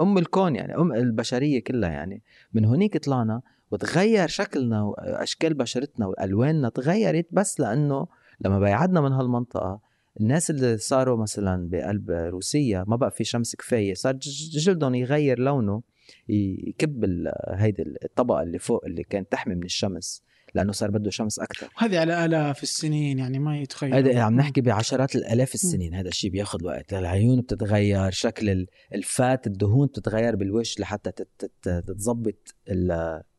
[0.00, 2.22] أم الكون يعني أم البشرية كلها يعني.
[2.52, 8.06] من هنيك طلعنا وتغير شكلنا وأشكال بشرتنا وألواننا تغيرت بس لأنه
[8.40, 9.80] لما بعدنا من هالمنطقة
[10.20, 14.16] الناس اللي صاروا مثلا بقلب روسيا ما بقى في شمس كفاية صار
[14.52, 15.82] جلدهم يغير لونه
[16.28, 20.22] يكب هيدي الطبقة اللي فوق اللي كانت تحمي من الشمس.
[20.54, 24.60] لأنه صار بده شمس أكثر هذه على آلاف السنين يعني ما يتخيل هذا عم نحكي
[24.60, 25.94] بعشرات الآلاف السنين.
[25.94, 26.92] هذا الشيء بياخذ وقت.
[26.94, 32.54] العيون بتتغير شكل ال- الفات الدهون بتتغير بالوجه لحتى تت- تت- تتظبط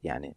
[0.03, 0.35] يعني.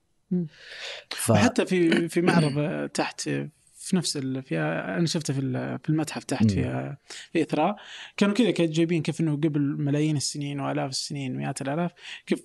[1.10, 1.30] ف...
[1.30, 4.42] وحتى في في معرض تحت في نفس ال...
[4.42, 5.40] في أنا شفته في
[5.82, 6.96] في المتحف تحت في
[7.32, 7.76] في إثراء.
[8.16, 11.90] كانوا كذا جايبين كيف إنه قبل ملايين السنين وآلاف السنين مئات الآلاف
[12.26, 12.44] كيف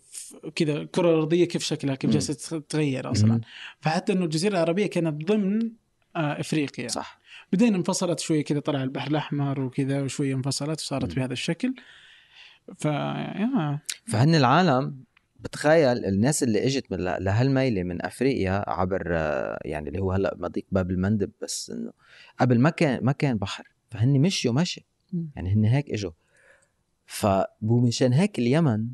[0.55, 2.11] كذا الكره الارضيه كيف شكلها كيف.
[2.11, 3.41] جالسة تتغير أصلا.
[3.81, 5.71] فحتى إنه الجزيرة العربية كانت ضمن
[6.15, 7.19] آه، إفريقيا صح
[7.51, 11.15] بعدين انفصلت شوية كذا طلع البحر الأحمر وكذا وشوية انفصلت وصارت مم.
[11.15, 11.73] بهذا الشكل
[12.77, 12.87] ف
[14.07, 15.03] فهن العالم
[15.39, 20.65] بتخيل الناس اللي إجت من لهالميلة من أفريقيا عبر آه، يعني اللي هو هلأ مضيق
[20.71, 21.91] باب المندب بس إنه
[22.39, 24.85] قبل ما كان ما كان بحر فهن مشيوا مشي.
[25.35, 26.11] يعني هن هيك إجوا
[27.05, 28.87] فمشان هيك اليمن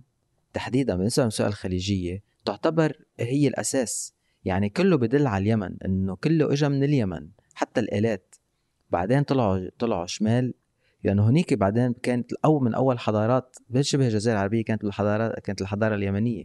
[0.54, 4.14] تحديدا بالنسبة للمنطقه الخليجيه تعتبر هي الأساس.
[4.46, 8.36] يعني كله بدل على اليمن إنه كله اجى من اليمن حتى الآلات.
[8.92, 10.54] بعدين طلعوا طلعوا شمال.
[11.04, 15.96] لأنه هنيك بعدين كانت أو من أول حضارات بشبه الجزيره العربية كانت الحضارات كانت الحضارة
[15.96, 16.44] اليمنية.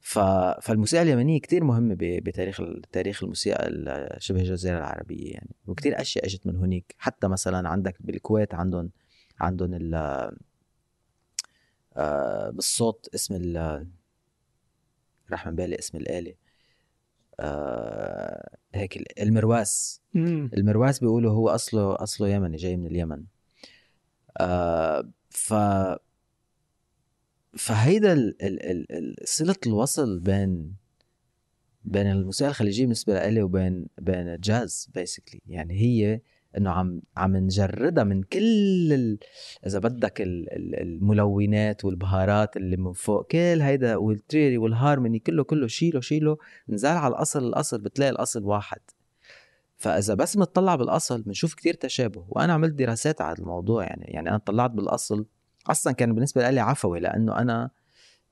[0.00, 0.18] ف...
[0.62, 1.96] فالموسيقى اليمنية كتير مهمة.
[2.00, 5.50] بتاريخ تاريخ الموسيقى ال- شبه الجزيره العربية يعني.
[5.66, 8.90] وكتير أشياء إجت من هنيك حتى مثلا عندك بالكويت عندهم
[9.40, 9.94] عندهم ال
[11.96, 13.86] آه، بالصوت اسم ال
[15.30, 16.34] راح من بالي اسم الآلة.
[17.40, 20.50] آه هيك ال- المرواس مم.
[20.54, 23.24] المرواس بيقولوا هو اصله أصله يمني جاي من اليمن.
[24.40, 25.54] آه ف
[27.56, 28.42] فهيدا ال...
[28.42, 28.92] ال...
[28.92, 29.16] ال...
[29.24, 30.74] صلة الوصل بين
[31.84, 36.20] بين الموسيقى الخليجية بالنسبة لإلي وبين بين الجاز basically يعني هي
[36.56, 39.18] إنه عم عم نجردها من كل ال...
[39.66, 40.52] إذا بدك ال...
[40.52, 46.36] ال- الملونات والبهارات اللي من فوق كل هيدا والثيوري والهارموني كله كله شيله شيله
[46.68, 48.80] نزل على الأصل الأصل بتلاقي الأصل واحد.
[49.76, 54.38] فإذا بس بنطلع بالأصل بنشوف كتير تشابه وأنا عملت دراسات على الموضوع يعني يعني أنا
[54.38, 55.26] طلعت بالأصل
[55.70, 57.70] أصلا كان بالنسبة لي عفوي لأنه أنا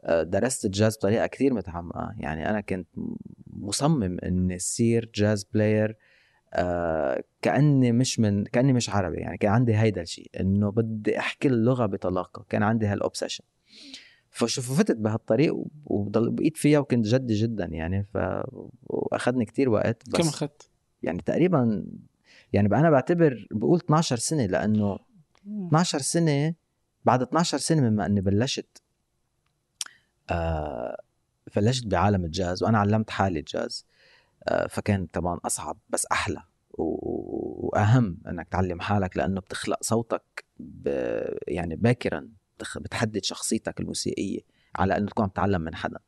[0.04, 2.14] آه، درست الجاز بطريقة كثير متعمقة.
[2.18, 2.88] يعني أنا كنت
[3.46, 5.96] مصمم إني أصير jazz player
[6.52, 11.48] آه كأني مش من كأني مش عربي يعني كان عندي هيدا الشيء إنه بدي أحكي
[11.48, 13.44] اللغة بطلاقة كان عندي هال obsession
[14.30, 18.18] فشوف فتت بهالطريق وضل بقيت فيها وكنت جدي جدا يعني ف
[18.86, 20.70] وأخذني كثير وقت بس كم أخذت؟
[21.02, 21.84] يعني تقريبا
[22.52, 24.98] يعني أنا بعتبر بقول 12 سنة لأنه
[25.68, 26.54] 12 سنة
[27.04, 28.82] بعد 12 سنة مما أني بلشت
[30.30, 31.02] آه
[31.56, 33.86] بلشت بعالم الجاز وأنا علمت حالي الجاز.
[33.86, 33.89] آه
[34.68, 40.88] فكان طبعا أصعب بس أحلى وأهم إنك تعلم حالك لأنه بتخلق صوتك ب
[41.48, 42.28] يعني باكرا
[42.76, 44.40] بتحدد شخصيتك الموسيقية
[44.76, 45.98] على إنه تكون عم تتعلم من حدا.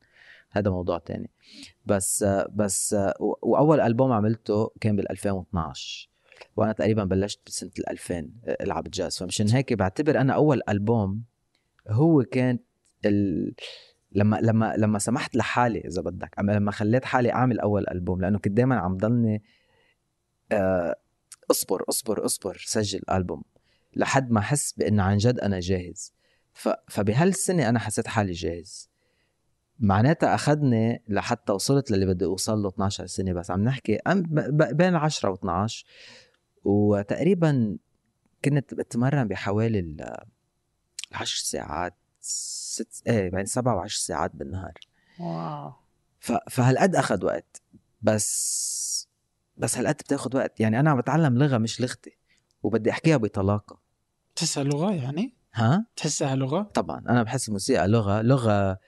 [0.50, 1.30] هذا موضوع تاني.
[1.86, 6.08] بس بس وأول ألبوم عملته كان بال 2012
[6.56, 9.18] وأنا تقريبا بلشت بسنة ال 2000 ألعب جاز.
[9.18, 11.22] فمشان هيك بعتبر أنا أول ألبوم
[11.88, 12.58] هو كان
[13.04, 13.54] ال...
[14.14, 18.52] لما لما لما سمحت لحالي إذا بدك لما خليت حالي أعمل أول ألبوم لأنه كنت
[18.52, 19.42] دائما عم ضلني
[20.52, 20.96] آه،
[21.50, 23.42] أصبر أصبر أصبر سجل ألبوم
[23.96, 26.14] لحد ما أحس بإنه عن جد أنا جاهز.
[26.88, 28.90] فبهالسنة أنا حسيت حالي جاهز.
[29.80, 33.50] معناتها أخذني لحتى وصلت للي بدي أوصل له 12 سنة بس.
[33.50, 33.98] عم نحكي
[34.72, 35.84] بين 10 و12
[36.64, 37.78] وتقريبا
[38.44, 40.16] كنت بتمرن بحوالي ال
[41.12, 41.94] 10 ساعات.
[42.22, 44.74] ست إيه بين سبع وعشر ساعات بالنهار.
[45.20, 45.72] واو.
[46.20, 46.32] ف...
[46.50, 47.62] فهالقد اخذ وقت.
[48.02, 49.08] بس
[49.56, 50.60] بس هالقد بتاخذ وقت.
[50.60, 52.18] يعني أنا عم بتعلم لغة مش لغتي
[52.62, 53.78] وبدي أحكيها بطلاقة.
[54.36, 56.98] تحسها لغه يعني؟ ها؟ تحسها لغه؟ طبعا.
[56.98, 58.78] أنا بحس الموسيقى لغة لغة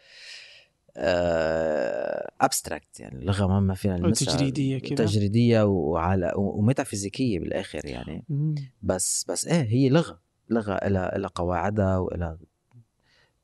[2.41, 5.05] abstract آه، يعني لغة ما فينا نلمسها تجريدية كده.
[5.05, 8.25] تجريدية وعلى وميتافيزيكيه بالآخر يعني.
[8.29, 8.55] مم.
[8.83, 10.21] بس بس إيه هي لغة.
[10.51, 12.39] لغة لها لها قواعدها ولها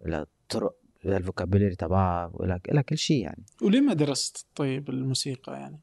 [0.06, 5.52] لها طرق لها ال vocabulary تبعها ولها كل شيء يعني وليه ما درست طيب الموسيقى
[5.52, 5.80] يعني؟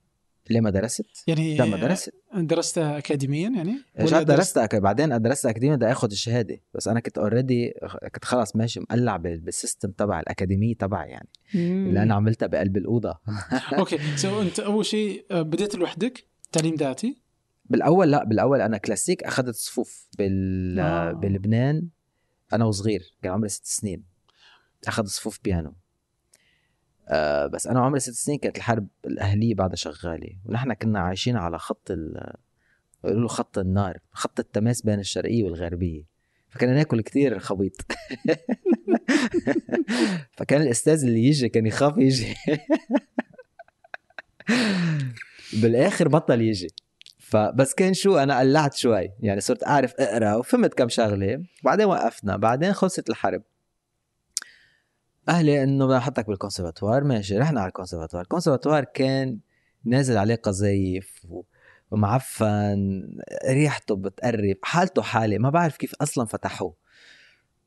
[0.49, 4.75] ليه ما درست؟ يعني لا ما درست درستها اكاديميا يعني؟ ولا درست أك...
[4.75, 7.73] بعدين درست اكاديميا بدي اخذ الشهادة بس أنا كنت already
[8.13, 11.87] كنت خلص ماشي مقلع بال system تبع الاكاديميه تبعي يعني مم.
[11.87, 13.19] اللي أنا عملتها بقلب الأوضة
[13.79, 17.17] okay so أنت أول شيء آه، بديت لوحدك تعليم ذاتي؟
[17.65, 20.79] بالأول لا بالأول أنا كلاسيك أخذت صفوف بال...
[20.79, 21.11] آه.
[21.11, 21.87] بلبنان
[22.53, 24.03] أنا وصغير كان عمري ست سنين.
[24.87, 25.73] اخذت صفوف بيانو.
[27.07, 30.37] آه بس أنا عمري ست سنين كانت الحرب الأهلية بعدها شغالة.
[30.45, 32.33] ونحن كنا عايشين على خط ال
[33.03, 36.03] له خط النار خط التماس بين الشرقية والغربية.
[36.49, 37.81] فكنا ناكل كتير خبيط
[40.37, 42.35] فكان الأستاذ اللي يجي كان يخاف يجي.
[45.61, 46.67] بالآخر بطل يجي.
[47.29, 51.43] فبس كان شو أنا قلعت شوي يعني صرت أعرف أقرأ وفهمت كم شغلة.
[51.63, 53.43] بعدين وقفنا بعدين خلصت الحرب.
[55.29, 59.39] أهلي إنه بدنا نحطك بالكونسرفاتوار ماشي رحنا على الكونسرفاتوار الكونسرفاتوار كان
[59.85, 61.27] نازل عليه قذايف
[61.91, 63.07] ومعفن
[63.49, 66.75] ريحته بتقرب حالته حالة ما بعرف كيف أصلا فتحوه.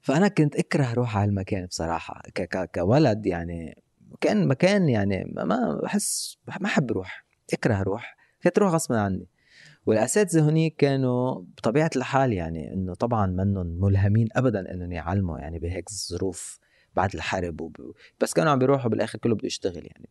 [0.01, 3.83] فأنا كنت أكره روح على المكان بصراحة ك- ك- كولد يعني.
[4.20, 8.16] كان مكان يعني ما بحس ما أحب روح أكره روح.
[8.44, 9.27] كنت روح غصبا عني.
[9.90, 15.90] والأساتذة هنيك كانوا بطبيعة الحال يعني إنه طبعا منهم ملهمين ابدا إنهم يعلموا يعني بهيك
[15.90, 16.59] الظروف
[16.96, 17.76] بعد الحرب وب...
[18.20, 20.09] بس كانوا عم بيروحوا بالآخر كله بده يشتغل يعني.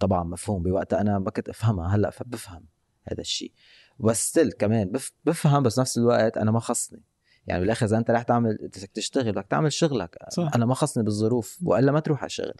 [0.00, 2.64] طبعا مفهوم بوقتها أنا ما كنت أفهمها هلأ فبفهم
[3.08, 3.52] هذا الشيء
[4.00, 5.12] بس ستيل كمان بف...
[5.24, 7.02] بفهم بس نفس الوقت أنا ما خصني.
[7.46, 10.50] يعني بالآخر إذا أنت رح تعمل بدك تشتغل بدك تعمل شغلك صح.
[10.54, 12.54] أنا ما خصني بالظروف وإلا ما تروح على الشغل.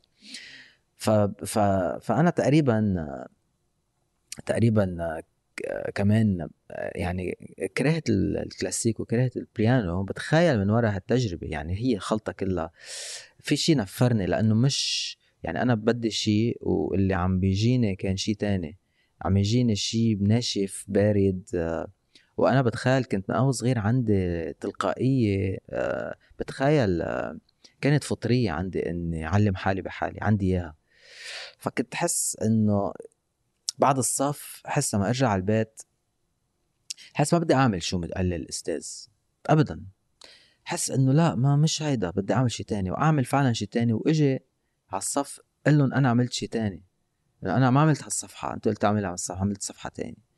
[0.97, 1.11] ف...
[1.11, 1.59] ف...
[2.03, 3.07] فأنا تقريبا
[4.47, 4.97] تقريبا
[5.95, 6.49] كمان
[6.95, 7.39] يعني
[7.77, 12.71] كرهت الكلاسيك وكرهت البيانو بتخيل من وراء هالتجربة يعني هي خلطة كلها.
[13.39, 18.79] في شيء نفرني لأنه مش يعني أنا بدي شيء واللي عم بيجيني كان شيء تاني.
[19.23, 21.43] عم يجيني شيء ناشف بارد.
[22.37, 25.59] وأنا بتخيل كنت من أول صغير عندي تلقائية
[26.39, 27.03] بتخيل
[27.81, 30.77] كانت فطرية عندي إني أعلم حالي بحالي عندي إياها.
[31.59, 32.93] فكنت أحس إنه
[33.81, 35.83] بعد الصف أحس لما أرجع على البيت
[37.15, 38.87] حس ما بدي أعمل شو قال الاستاذ
[39.47, 39.85] ابدا.
[40.65, 42.91] حس إنه لا ما مش هيدا بدي أعمل شيء تاني.
[42.91, 44.39] وأعمل فعلا شيء تاني وإجي
[44.91, 46.85] على الصف قال لهم أنا عملت شيء تاني.
[47.43, 50.31] أنا ما عملت هالصفحة أنت قلت أعملها على الصفحه عملت صفحة تانية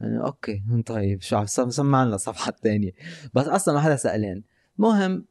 [0.00, 2.92] يعني okay طيب شو عم سمع لنا الصفحه الثانية
[3.34, 4.42] بس أصلا ما حدا سألان
[4.78, 5.26] المهم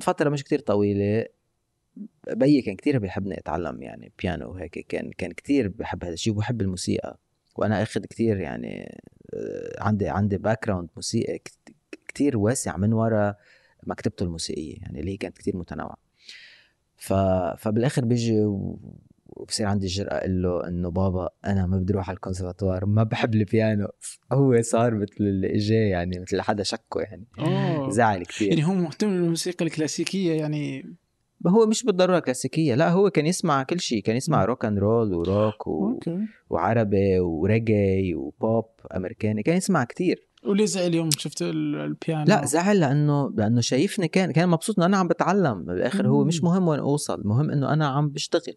[0.00, 1.26] فترة مش كتير طويلة.
[2.30, 6.60] بيي كان كتير بيحبني أتعلم يعني بيانو وهيك كان كان كتير بحب هذا الشيء وبحب
[6.60, 7.18] الموسيقى
[7.56, 8.98] وأنا أخذ كتير يعني
[9.34, 11.40] آه، عندي عندي background موسيقى
[12.08, 13.38] كتير واسع من وراء
[13.86, 15.96] مكتبته الموسيقية يعني اللي هي كانت كتير متنوعة
[16.96, 17.12] ف...
[17.58, 18.44] فبالآخر بيجي.
[19.40, 23.34] وبصير عندي الجرأة أقول له إنه بابا أنا ما بدي أروح على الكونسرفاتوار ما بحب
[23.34, 23.88] البيانو
[24.32, 27.90] هو صار مثل اللي اجاه يعني مثل حدا شكه يعني أوه.
[27.90, 30.94] زعل كثير يعني هو مهتم بالموسيقى الكلاسيكية يعني
[31.46, 35.14] هو مش بالضرورة كلاسيكية لا هو كان يسمع كل شيء كان يسمع rock and roll
[35.14, 35.98] و rock و...
[36.50, 38.64] وعربي وريجي وبوب
[38.96, 40.28] أمريكاني كان يسمع كتير.
[40.46, 44.86] وليه زعل يوم شفت ال- البيانو لا زعل لأنه لأنه شايفني كان كان مبسوط إنه
[44.86, 45.64] أنا عم بتعلم.
[45.64, 46.42] بالاخر هو مش.
[46.42, 48.54] مهم وين أوصل المهم إنه أنا عم بشتغل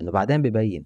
[0.00, 0.84] إنه بعدين ببين.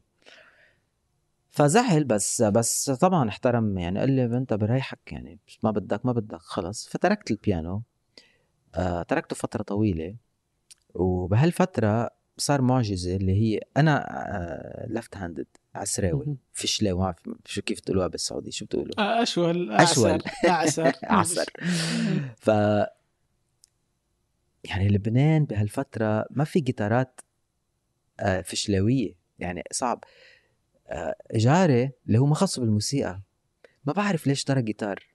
[1.51, 6.39] فزعل بس بس طبعا احترم يعني قال لي أنت بريحك يعني ما بدك ما بدك
[6.41, 6.89] خلص.
[6.89, 7.83] فتركت البيانو
[8.75, 10.15] آه تركته فترة طويلة.
[10.95, 16.37] وبهالفترة صار معجزة اللي هي أنا آه لفت هاندد عسراوي.
[16.53, 20.11] فشلاوي ما شو كيف تقولوها بالسعودي؟ شو بتقولوا؟ آه، أشول أشول.
[20.11, 20.97] أعسر أعسر.
[21.05, 21.47] عسر
[22.37, 22.49] ف
[24.65, 27.21] يعني لبنان بهالفترة ما في جيتارات
[28.21, 30.05] آه، فشلاوية يعني صعب.
[30.89, 33.21] آه، جاري اللي هو مخصص بالموسيقى.
[33.85, 35.07] ما بعرف ليش اشترى جيتار.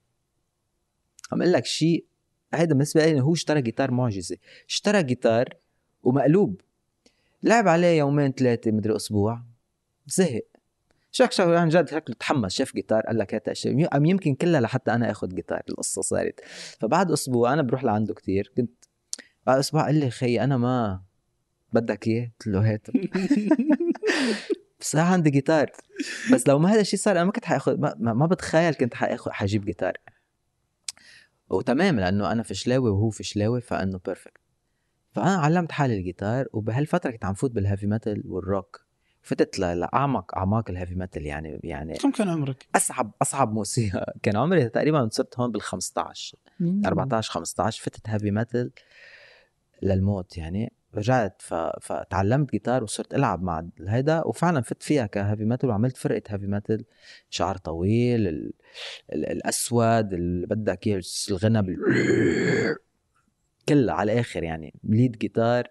[1.32, 2.06] عم أقول لك شيء
[2.54, 4.36] هيدا بالنسبة لي هو اشترى جيتار معجزة.
[4.68, 5.56] اشترى جيتار
[6.02, 6.60] ومقلوب.
[7.42, 9.42] لعب عليه يومين ثلاثة مدري أسبوع.
[10.06, 10.42] زهق.
[11.12, 12.52] شك شك عن جد شكله تحمس.
[12.52, 15.62] شاف جيتار قال لك هات أم يمكن كلها لحتى أنا آخذ جيتار.
[15.68, 16.40] القصة صارت.
[16.80, 18.52] فبعد أسبوع أنا بروح لعنده كتير.
[18.56, 18.84] كنت
[19.46, 21.02] بعد أسبوع قال لي خي أنا ما
[21.72, 22.24] بدك إياه.
[22.24, 22.86] قلت له هات.
[24.80, 25.72] بس عندي جيتار.
[26.32, 28.94] بس لو ما هذا الشيء صار أنا ما كنت حاخذ ما, ما ما بتخيل كنت
[28.94, 29.96] حاخذ حجيب جيتار.
[31.50, 34.45] وتمام لأنه أنا فشلاوي وهو فشلاوي فأنه perfect
[35.16, 38.86] فأنا علمت حالي الجيتار وبهالفترة كنت عم فوت بال heavy metal وال rock
[39.22, 44.14] فتت لأعمق أعماق ال heavy metal يعني يعني كم كان عمرك؟ أصعب أصعب موسيقى.
[44.22, 46.38] كان عمري تقريبا صرت هون بال 15
[46.86, 48.70] 14 15 فتت heavy metal
[49.82, 50.72] للموت يعني.
[50.94, 51.54] رجعت ف...
[51.80, 56.46] فتعلمت جيتار وصرت ألعب مع هيدا وفعلا فت فيها ك heavy metal وعملت فرقة heavy
[56.46, 56.84] metal
[57.30, 58.52] شعر طويل ال...
[59.12, 59.26] ال...
[59.26, 61.76] الأسود اللي بدك اياه الغنى بال...
[63.68, 64.74] كلها على الآخر يعني.
[64.84, 65.68] lead guitar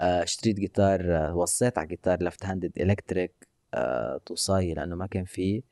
[0.00, 3.48] آه، اشتريت جيتار آه، وصيت على جيتار left handed electric
[4.26, 5.62] توصاي لأنه ما كان فيه.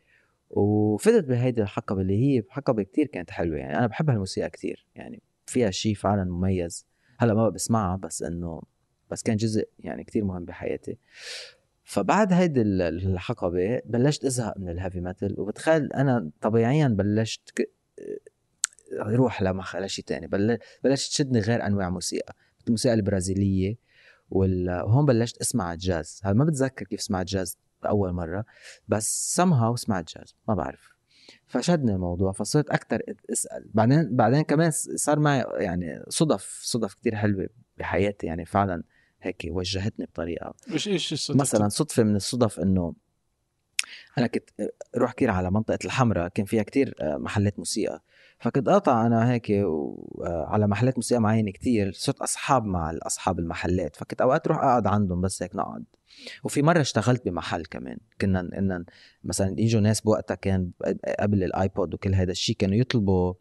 [0.50, 3.78] وفتت بهيدي الحقبة اللي هي حقبة كتير كانت حلوة يعني.
[3.78, 5.22] أنا بحب هالموسيقى كتير يعني.
[5.46, 6.86] فيها شيء فعلا مميز.
[7.18, 8.62] هلأ ما بسمعها بس إنه
[9.10, 10.98] بس كان جزء يعني كتير مهم بحياتي.
[11.84, 15.40] فبعد هيدي ال- الحقبة بلشت أزهق من ال heavy metal.
[15.40, 17.52] وبتخيل أنا طبيعيا بلشت.
[19.00, 20.26] روح لمخ لشيء تاني.
[20.26, 20.58] بل...
[20.84, 22.36] بلشت تشدني غير أنواع موسيقى.
[22.66, 23.76] الموسيقى البرازيلية.
[24.30, 26.20] وهون بلشت أسمع جاز.
[26.24, 28.44] هلا ما بتذكر كيف سمعت جاز أول مرة
[28.88, 30.92] بس somehow سمعت جاز ما بعرف.
[31.46, 33.02] فشدني الموضوع فصرت أكثر
[33.32, 33.70] أسأل.
[33.74, 38.26] بعدين بعدين كمان صار معي يعني صدف صدف كتير حلوة بحياتي.
[38.26, 38.82] يعني فعلا
[39.22, 40.54] هيك وجهتني بطريقة.
[40.70, 42.94] إيش إيش الصدف؟ مثلا صدفة من الصدف إنه
[44.18, 44.50] أنا كنت
[44.96, 48.02] روح كتير على منطقة الحمراء كان فيها كتير محلات موسيقى.
[48.42, 53.96] فكنت قاطع أنا هيك و- على محلات موسيقى معينة كتير صرت أصحاب مع أصحاب المحلات
[53.96, 55.84] فكنت أوقات روح أقعد عندهم بس هيك نقعد.
[56.44, 58.84] وفي مرة اشتغلت بمحل كمان كنا ان
[59.24, 60.70] مثلا يجوا ناس بوقتها كان
[61.20, 63.34] قبل الايبود وكل هذا الشيء كانوا يطلبوا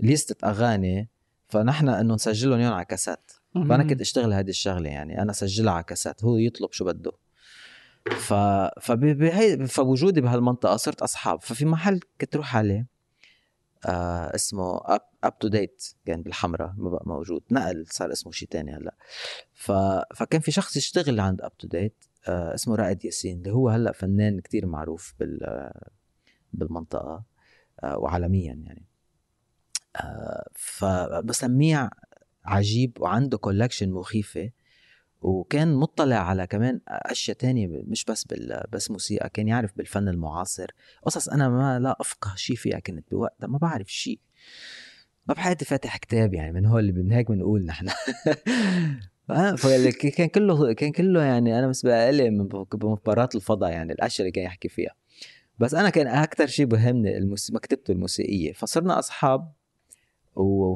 [0.00, 1.08] ليستة أغاني
[1.48, 3.30] فنحن إنه نسجلهم يوم على كاسات.
[3.54, 7.12] فأنا كنت أشتغل هذه الشغلة يعني أنا سجلها على كاسات هو يطلب شو بده.
[8.10, 8.34] ف
[8.80, 11.42] فبهي فوجودي بهالمنطقة صرت أصحاب.
[11.42, 12.97] ففي محل كنت روح عليه.
[13.86, 17.42] آه اسمه up up to date كان بالحمراء ما بقى موجود.
[17.50, 18.94] نقل صار اسمه شيء تاني هلأ.
[19.54, 19.72] ف...
[20.16, 23.92] فكان في شخص يشتغل عند Up To Date آه اسمه رائد ياسين اللي هو هلأ
[23.92, 25.70] فنان كتير معروف بال
[26.52, 27.22] بالمنطقة
[27.82, 28.84] آه وعالميا يعني.
[29.96, 31.90] آه فبسميه
[32.44, 34.50] عجيب وعنده كولكشن مخيفة.
[35.20, 40.70] وكان مطلع على كمان أشياء تانية مش بس بال بس موسيقى كان يعرف بالفن المعاصر.
[41.02, 44.20] قصص أنا ما لا أفقه شيء فيها كنت بوقتها ما بعرف شيء.
[45.26, 47.88] ما بحياتي فاتح كتاب يعني من هو اللي من هيك بنقول نحن.
[49.30, 49.56] آه،
[50.16, 54.44] كان كله كان كله يعني أنا بالنسبة لي من مخبرات الفضاء يعني الأشياء اللي كان
[54.44, 54.94] يحكي فيها.
[55.58, 57.36] بس أنا كان أكثر شيء بهمني.
[57.52, 58.52] مكتبته الموسيقية.
[58.52, 59.52] فصرنا أصحاب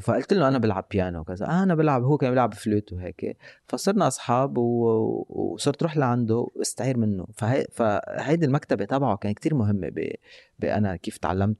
[0.02, 1.46] فقلت له أنا بلعب بيانو وكذا.
[1.46, 3.36] آه أنا بلعب هو كان بيلعب فلوت وهيك.
[3.66, 5.26] فصرنا أصحاب و...
[5.28, 7.26] وصرت روح لعنده واستعير منه.
[7.34, 7.66] فهي...
[7.72, 10.12] فهيدي المكتبة تبعه كان كتير مهمة ب...
[10.58, 11.58] بأنا كيف تعلمت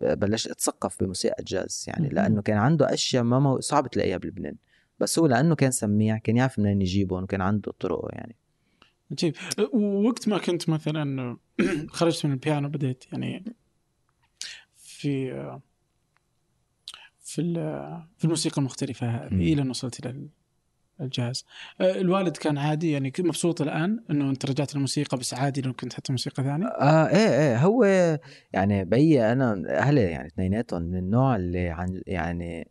[0.00, 2.08] بلشت أتثقف بموسيقى الجاز يعني.
[2.08, 3.60] لأنه كان عنده أشياء ما مو...
[3.60, 4.56] صعب تلاقيها بلبنان.
[5.00, 8.36] بس هو لأنه كان سميع كان يعرف منين يجيبهم وكان عنده طرقه يعني.
[9.12, 9.34] عجيب
[9.72, 11.36] ووقت ما كنت مثلا
[11.90, 13.54] خرجت من البيانو بديت يعني
[14.76, 15.60] في
[17.28, 19.52] في ال- في الموسيقى المختلفة هذه.
[19.52, 20.28] إلى أن وصلت إلى ال-
[21.00, 21.44] الجهاز
[21.80, 25.92] آه، الوالد كان عادي يعني مبسوط الآن إنه أنت رجعت للموسيقى بس عادي لو كنت
[25.94, 26.66] حتى موسيقى ثانية.
[26.66, 27.84] آه إيه إيه هو
[28.52, 32.68] يعني بيي أنا أهلي يعني اثنيناتهم من النوع اللي عن يعني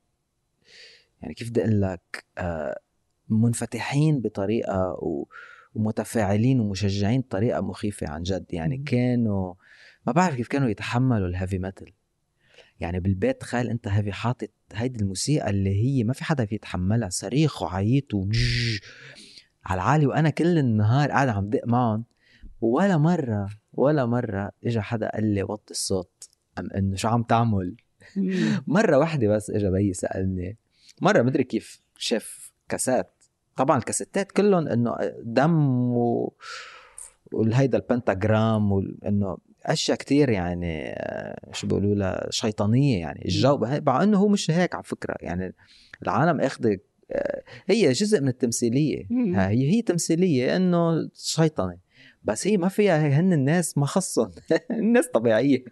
[1.22, 2.80] يعني كيف بدي أقول لك آه
[3.30, 5.26] منفتحين بطريقة و
[5.76, 8.46] ومتفاعلين ومشجعين بطريقه مخيفة عن جد.
[8.50, 9.54] يعني كانوا
[10.08, 11.94] ما بعرف كيف كانوا يتحملوا ال heavy metal
[12.80, 17.10] يعني بالبيت تخيل أنت heavy حاطط هيدي الموسيقى اللي هي ما في حدا في يتحملها
[17.10, 18.80] صريخ وعيط وعجج.
[19.66, 22.06] على العالي وأنا كل النهار قاعد عم دق معهم.
[22.62, 26.30] ولا مرة ولا مرة اجى حدا قال لي وطي الصوت.
[26.60, 27.76] أم إنه شو عم تعمل؟
[28.68, 30.58] مرة واحدة بس اجى بيي سألني.
[31.02, 33.24] مرة مدري كيف شاف كاسات.
[33.56, 36.34] طبعا الكاسيتات كلهم إنه دم و
[37.32, 39.38] والهيدا البنتاجرام وانه
[39.68, 43.26] أشياء كتير يعني آه، شو بيقولوا لها شيطانية يعني.
[43.26, 45.54] الجو مع إنه هو مش هيك على فكرة يعني
[46.04, 46.76] العالم اخذ
[47.12, 49.08] آه، هي جزء من التمثيلية.
[49.36, 51.78] هي هي تمثيلية إنه شيطنه
[52.24, 54.32] بس هي ما فيها هن الناس ما خصهم
[54.72, 55.64] الناس طبيعية.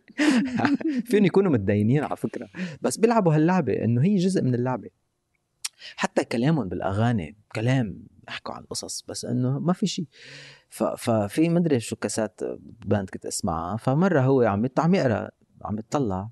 [1.09, 2.49] فيهم يكونوا متدينين على فكرة.
[2.81, 4.89] بس بيلعبوا هاللعبة إنه هي جزء من اللعبة.
[5.95, 10.05] حتى كلامهم بالأغاني كلام يحكوا عن قصص بس إنه ما في شيء
[10.97, 12.41] ففي مدري شو كاسات
[12.85, 15.29] باند كنت أسمعها فمرة هو عم عم يقرأ
[15.61, 16.29] عم يطلع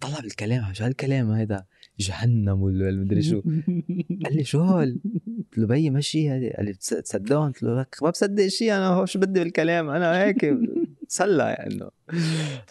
[0.00, 1.64] طلع بالكلام شو هالكلام هيدا؟
[2.00, 3.40] جهنم ولا مدري شو.
[4.24, 5.00] قال لي شو هول؟
[5.36, 6.52] قلت له بيي ماشي هذه.
[6.56, 10.46] قال لي تصدقون قلت له ما بصدق شيء أنا هو شو بدي بالكلام؟ أنا هيك
[11.08, 11.80] سلى يعني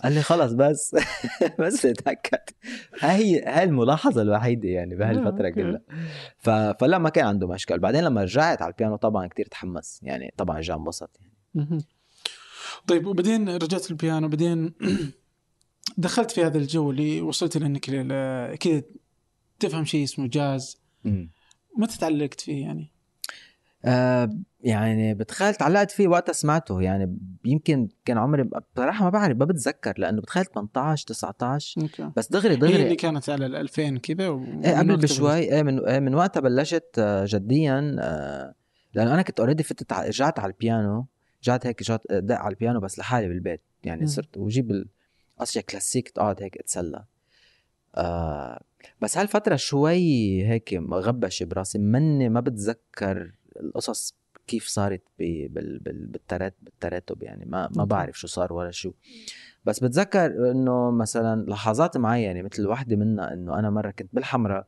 [0.03, 0.95] قال لي خلص بس.
[1.59, 2.39] بس اتاكد
[2.99, 5.81] هاي هاي الملاحظة الوحيدة يعني بهالفتره آه، كلها.
[6.37, 6.49] ف...
[6.49, 9.99] فلا ما كان عنده مشكل بعدين لما رجعت على البيانو طبعا كتير تحمس.
[10.03, 11.19] يعني طبعا رجع انبسط
[11.55, 11.83] يعني.
[12.87, 14.73] طيب وبعدين رجعت البيانو بعدين
[15.97, 17.85] دخلت في هذا الجو اللي وصلت لانك
[18.55, 18.81] كذا
[19.61, 20.81] تفهم شيء اسمه جاز؟
[21.77, 22.91] متى تعلقت فيه يعني؟
[23.85, 24.29] آه
[24.63, 26.81] يعني بتخيل تعلقت فيه وقتها سمعته.
[26.81, 32.11] يعني يمكن كان عمري بصراحة ما بعرف ما بتذكر لأنه بتخيل 18 19 أوكي.
[32.17, 34.23] بس دغري دغري هي اللي كانت على ال 2000 كذا.
[34.65, 35.37] إيه قبل بشوي.
[35.37, 38.53] إيه من إيه من وقتها بلشت آه، جديا آه
[38.93, 41.07] لأنه أنا كنت already فتت رجعت على البيانو.
[41.43, 43.61] رجعت هيك رجعت دق على البيانو بس لحالي بالبيت.
[43.83, 44.85] يعني صرت وجيب
[45.39, 47.03] أشياء كلاسيك تقعد هيك أتسلى.
[47.95, 48.61] آه
[49.01, 54.15] بس هالفتره شوي هيك غبش براسي مني ما بتذكر القصص
[54.47, 58.91] كيف صارت بالتراتب يعني ما ما بعرف شو صار ولا شو.
[59.65, 64.67] بس بتذكر إنه مثلا لحظات معينه مثل وحدة منها إنه أنا مرة كنت بالحمراء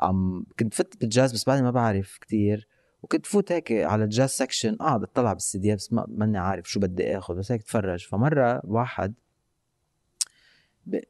[0.00, 2.68] عم كنت فت بالجاز بس بعدني ما بعرف كتير
[3.02, 6.70] وكنت فوت هيك على ال jazz section اقعد اطلع بال CDيات بس ما ماني عارف
[6.70, 9.29] شو بدي آخذ بس هيك اتفرج فمرة واحد آه،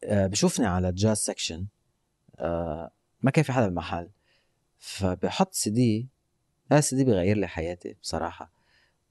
[0.05, 1.67] بشوفني على ال jazz section
[2.39, 2.91] آه،
[3.23, 4.11] ما كان في حدا بالمحل.
[4.79, 6.09] فبحط سي دي
[6.71, 8.53] هذا السي دي بغير لي حياتي بصراحة.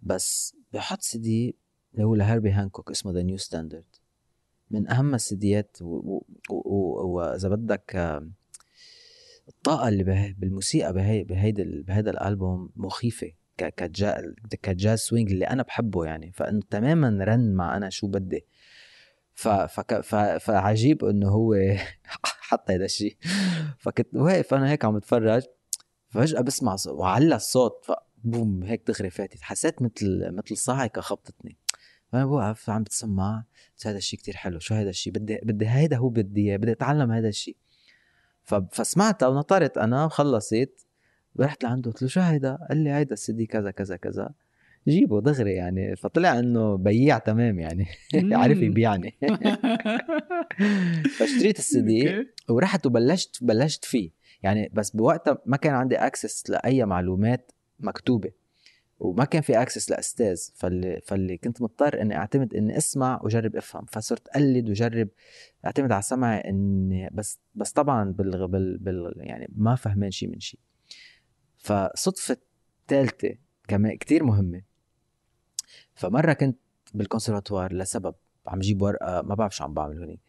[0.02, 1.56] بس بحط سي دي
[1.94, 3.86] اللي هو لهاربي هانكوك اسمه The New Standard
[4.72, 5.78] من أهم ال CDيات
[6.50, 8.30] وإذا بدك آه،
[9.48, 13.32] الطاقة اللي بالموسيقى بهي بهيدا بهيدا الألبوم مخيفة.
[14.62, 16.32] ك jazz swing اللي أنا بحبه يعني.
[16.32, 18.46] فإنه تماما رن مع أنا شو بدي.
[20.40, 21.56] فعجيب إنه هو
[22.50, 23.18] حط هذا الشيء
[23.78, 25.44] فكنت واقف أنا هيك عم بتفرج
[26.10, 29.42] فجأة بسمع وعلى الصوت فبوم هيك دغري فاتت.
[29.42, 31.58] حسيت مثل مثل صاعقة خبطتني.
[32.12, 33.44] فأنا بوقف عم بتسمع؟
[33.86, 37.28] هذا الشيء كتير حلو شو هذا الشيء بدي بدي هيدا هو بدي بدي أتعلم هذا
[37.28, 37.58] الشيء
[38.44, 38.56] ف...
[38.56, 40.88] فسمعتها ونطرت أنا وخلصت
[41.40, 44.34] رحت لعنده قلت له شو هيدا؟ قال لي هيدا السي دي كذا كذا كذا.
[44.90, 45.96] جيبه دغري يعني.
[45.96, 47.86] فطلع إنه بياع تمام يعني.
[48.42, 49.16] عارف يبيعني.
[51.18, 54.12] فاشتريت السي دي ورحت وبلشت بلشت فيه.
[54.44, 58.32] يعني بس بوقتها ما كان عندي access لأي معلومات مكتوبة.
[59.00, 60.42] وما كان في access لأستاذ.
[60.56, 63.86] فاللي فاللي كنت مضطر إني أعتمد إني أسمع وجرب أفهم.
[63.86, 65.08] فصرت أقلد وجرب
[65.66, 70.40] أعتمد على سمعي إني بس بس طبعا بال, بال, بال يعني ما فهمان شيء من
[70.40, 70.60] شيء
[71.58, 72.38] فصدفة
[72.88, 73.36] ثالثه
[73.68, 74.62] كمان كتير مهمة.
[76.00, 76.60] فمرة كنت
[76.94, 78.16] بالكونسرفاتوار لسبب
[78.48, 80.20] عم جيب ورقة ما بعرف شو عم بعمل هونيك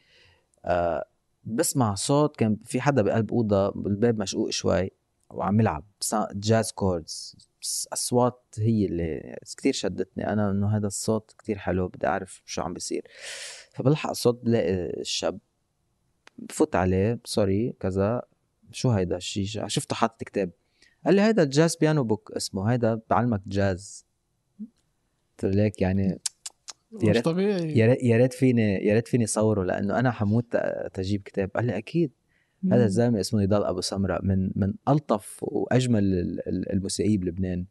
[0.64, 1.04] أه
[1.44, 4.90] بسمع صوت كان في حدا بقلب أوضة الباب مشقوق شوي
[5.30, 5.84] وعم يلعب.
[6.34, 7.36] jazz chords
[7.92, 10.32] أصوات هي اللي كتير شدتني.
[10.32, 13.06] أنا إنه هذا الصوت كتير حلو بدي أعرف شو عم بيصير.
[13.72, 15.38] فبلحق الصوت بلاقي الشاب
[16.38, 18.22] بفوت عليه sorry كذا
[18.72, 20.50] شو هيدا؟ الشيء شفته حاطط كتاب.
[21.06, 24.09] قال لي هيدا ال Jazz Piano Book اسمه هيدا بعلمك جاز
[25.44, 26.20] قلت لك يعني
[27.02, 27.78] يا ريت طبيعي.
[27.78, 30.56] يا ريت فيني يا ريت فيني صوره لأنه أنا حموت
[30.94, 31.50] تجيب كتاب.
[31.50, 32.10] قال لي أكيد.
[32.72, 37.64] هذا الزلمة اسمه نضال أبو سمرة من من ألطف وأجمل ال- ال- الموسيقيين بلبنان.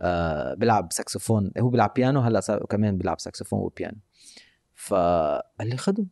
[0.00, 1.52] آه بيلعب ساكسفون.
[1.58, 3.98] هو بيلعب بيانو هلأ صار كمان بيلعب ساكسفون وبيانو.
[4.74, 6.04] فقال لي خدوا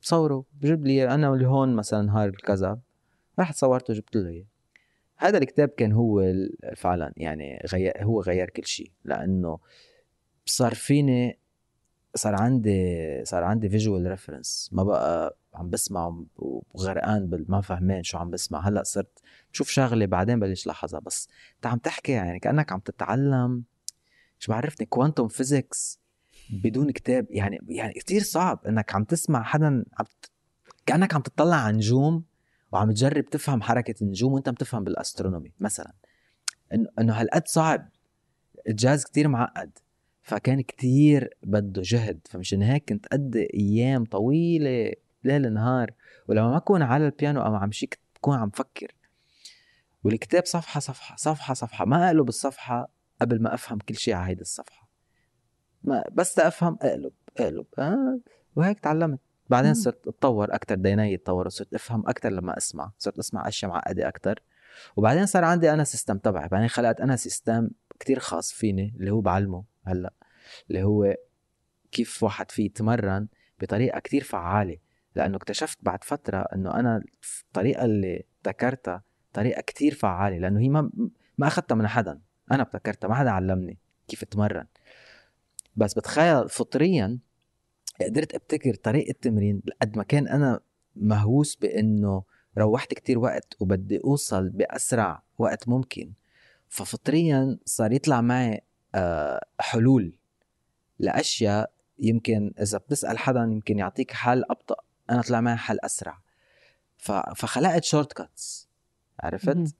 [0.00, 2.78] صوروا بجيب لي أنا اللي هون مثلا نهار كذا
[3.38, 4.44] رحت صورته جبت له إياه.
[5.16, 6.34] هذا الكتاب كان هو
[6.76, 9.58] فعلا يعني غير هو غير كل شيء لأنه
[10.46, 11.38] صار فيني
[12.14, 18.18] صار عندي صار عندي visual reference ما بقى عم بسمع وغرقان بال- ما فهمان شو
[18.18, 18.68] عم بسمع.
[18.68, 19.18] هلأ صرت
[19.52, 23.62] بشوف شغله بعدين بلش لاحظها بس انت عم تحكي يعني كأنك عم تتعلم.
[24.38, 25.98] شو بعرفني quantum physics
[26.50, 27.26] بدون كتاب.
[27.30, 30.04] يعني يعني كثير صعب إنك عم تسمع حدا عم
[30.86, 32.24] كأنك عم تطلع على نجوم
[32.72, 35.92] وعم تجرب تفهم حركة النجوم وأنت عم تفهم بال astronomy مثلا.
[36.98, 37.88] إنه هالقد صعب.
[38.68, 39.78] الجاز كتير معقد.
[40.22, 42.20] فكان كتير بده جهد.
[42.30, 44.92] فمشان هيك كنت قضي أيام طويلة
[45.24, 45.90] ليل نهار
[46.28, 48.94] ولما ما اكون على البيانو أو عم شيك بكون عم فكر.
[50.04, 51.84] والكتاب صفحة صفحة صفحة صفحة.
[51.84, 52.88] ما أقلب الصفحة
[53.20, 54.88] قبل ما أفهم كل شيء على هيدي الصفحة.
[55.84, 57.66] ما بس أفهم أقلب أقلب.
[57.78, 58.20] آه
[58.56, 59.20] وهيك تعلمت.
[59.50, 59.74] بعدين.
[59.74, 62.92] صرت أتطور أكثر دينيي تتطور صرت أفهم أكثر لما أسمع.
[62.98, 64.42] صرت أسمع أشياء معقدة أكثر
[64.96, 66.48] وبعدين صار عندي أنا system تبعي.
[66.48, 67.70] بعدين خلقت أنا system
[68.00, 69.71] كتير خاص فيني اللي هو بعلمه.
[69.84, 70.12] هلأ
[70.70, 71.16] اللي هو
[71.92, 73.28] كيف واحد فيه يتمرن
[73.60, 74.76] بطريقة كتير فعالة.
[75.14, 77.04] لأنه اكتشفت بعد فترة إنه أنا
[77.48, 79.02] الطريقة اللي ابتكرتها
[79.32, 80.90] طريقة كتير فعالة لأنه هي ما
[81.38, 82.20] ما أخذتها من حدا.
[82.52, 83.78] أنا ابتكرتها ما حدا علمني
[84.08, 84.66] كيف اتمرن.
[85.76, 87.18] بس بتخيل فطريا
[88.00, 90.60] قدرت ابتكر طريقة تمرين قد ما كان أنا
[90.96, 92.24] مهووس بإنه
[92.58, 96.12] روحت كتير وقت وبدي أوصل بأسرع وقت ممكن.
[96.68, 98.60] ففطريا صار يطلع معي
[99.60, 100.12] حلول
[100.98, 104.76] لأشياء يمكن إذا بتسأل حدا يمكن يعطيك حل أبطأ
[105.10, 106.18] أنا طلع معي حل أسرع.
[107.36, 108.68] فخلقت shortcuts.
[109.20, 109.74] عرفت؟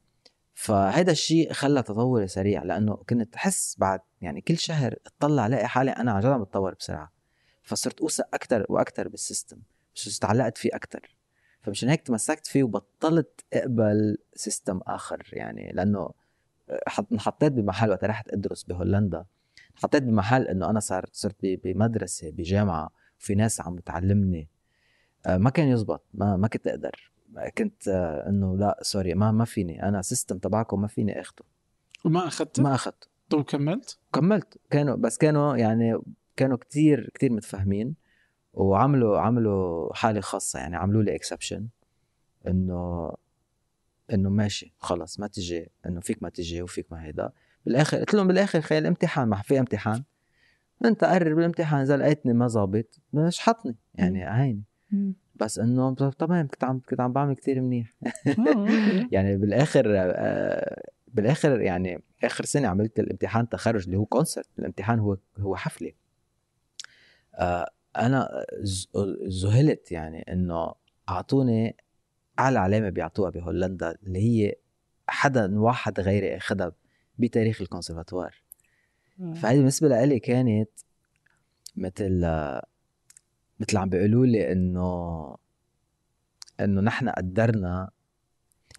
[0.54, 5.90] فهذا الشيء خلى تطوري سريع لأنه كنت أحس بعد يعني كل شهر اطلع الاقي حالي
[5.90, 7.12] أنا عن جد عم بتطور بسرعة.
[7.62, 9.58] فصرت أوثق أكثر وأكثر بال system
[9.96, 11.16] بس تعلقت فيه أكثر
[11.62, 16.10] فمشان هيك تمسكت فيه وبطلت أقبل system آخر يعني لأنه
[17.12, 19.24] انحطيت بمحل وقت رحت ادرس بهولندا.
[19.74, 24.48] حطيت بمحل إنه أنا صار صرت بمدرسة بجامعة وفي ناس عم بتعلمني.
[25.26, 27.12] آه، ما كان يزبط ما ما كنت أقدر.
[27.58, 29.82] كنت آه، إنه لا sorry ما ما فيني.
[29.82, 31.44] أنا system تبعكم ما فيني أخده.
[32.04, 34.58] وما اخذته؟ ما اخذته طب كملت؟ كملت.
[34.70, 35.98] كانوا بس كانوا يعني
[36.36, 37.94] كانوا كتير كتير متفاهمين
[38.54, 41.68] وعملوا عملوا حالة خاصة يعني عملوا لي exception
[42.46, 43.12] إنه
[44.14, 47.32] إنه ماشي خلص ما تجي إنه فيك ما تجي وفيك ما هيدا.
[47.66, 50.02] بالآخر قلت لهم بالآخر خيال امتحان ما في امتحان.
[50.84, 54.62] انت قرر بالامتحان اذا لقيتني ما ظابط مش حطني يعني عيني.
[55.34, 57.92] بس إنه تمام كنت عم كنت عم بعمل كتير منيح.
[58.48, 59.08] آه،.
[59.12, 65.16] يعني بالآخر آه، بالآخر يعني آخر سنة عملت الامتحان تخرج اللي هو كونسرت الامتحان هو
[65.38, 65.92] هو حفلة.
[67.34, 68.44] آه، أنا
[69.42, 70.74] ذهلت يعني إنه
[71.08, 71.76] أعطوني
[72.38, 74.54] أعلى علامة بيعطوها بهولندا اللي هي
[75.08, 76.72] حدا واحد غيري اخذها
[77.18, 78.42] بتاريخ الكونسرفاتوار.
[79.34, 80.70] فهذه بالنسبة لإلي كانت
[81.76, 82.20] مثل
[83.60, 85.36] مثل عم بيقولوا لي إنه
[86.60, 87.90] إنه نحن قدرنا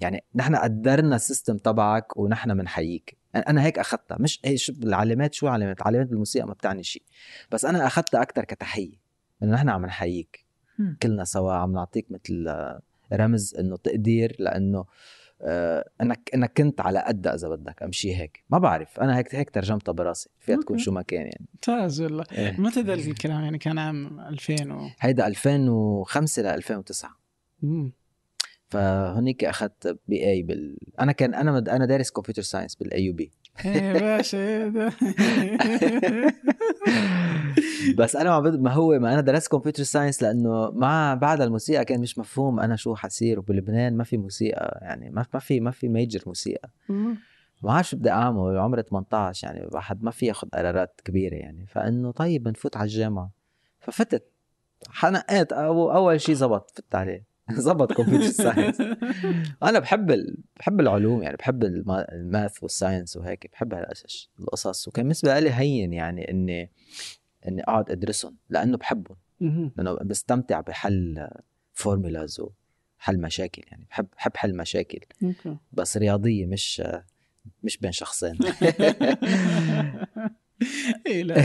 [0.01, 5.47] يعني نحن قدرنا السيستم تبعك ونحن بنحييك أنا هيك أخذتها مش هي شو العلامات شو
[5.47, 7.03] علامات؟ العلامات بالموسيقى ما بتعني شيء.
[7.51, 8.97] بس أنا أخذتها أكثر كتحية
[9.43, 10.45] إنه نحن عم نحييك.
[11.03, 12.47] كلنا سوا عم نعطيك مثل
[13.13, 14.85] رمز إنه تقدير لأنه
[15.41, 18.43] آه، انك انك كنت على قدها إذا بدك أمشي هيك.
[18.49, 20.29] ما بعرف أنا هيك هيك ترجمتها براسي.
[20.39, 20.77] فيها تكون.
[20.77, 21.47] شو ما كان يعني.
[21.53, 22.25] ممتاز والله.
[22.31, 22.61] إيه.
[22.61, 24.89] متى ذا الكلام؟ يعني كان عام 2000 و...
[24.99, 27.17] هيدا 2005 ل 2009
[27.61, 27.91] مم.
[28.69, 31.69] فهونيك أخذت BA بال أنا كان أنا مد...
[31.69, 33.31] أنا دارس computer science بال AUB.
[33.93, 34.67] باشا
[37.97, 38.61] بس أنا ما, بد...
[38.61, 42.75] ما هو ما أنا درست computer science لأنه مع بعد الموسيقى كان مش مفهوم أنا
[42.75, 43.39] شو حصير.
[43.39, 46.69] وبلبنان ما في موسيقى يعني ما ما في ما في major موسيقى.
[47.63, 51.65] ما عارف شو بدي أعمل عمري 18 يعني الواحد ما في ياخذ قرارات كبيرة يعني.
[51.67, 53.31] فإنه طيب بنفوت على الجامعة.
[53.79, 54.23] ففتت
[54.89, 57.32] حنقيت أو أول شيء زبط فت عليه.
[57.51, 58.81] زبط computer science
[59.63, 60.37] أنا بحب ال...
[60.57, 62.11] بحب العلوم يعني بحب الما...
[62.11, 64.87] ال math وال science وهيك بحب هالقصص القصص.
[64.87, 66.71] وكان بالنسبة لي هين يعني إني
[67.47, 69.17] إني أقعد أدرسهم لأنه بحبهم.
[69.77, 71.27] لأنه بستمتع بحل
[71.73, 74.99] formulas وحل مشاكل يعني بحب بحب حل مشاكل.
[75.73, 76.83] بس رياضية مش
[77.63, 78.37] مش بين شخصين.
[81.07, 81.41] إيه لا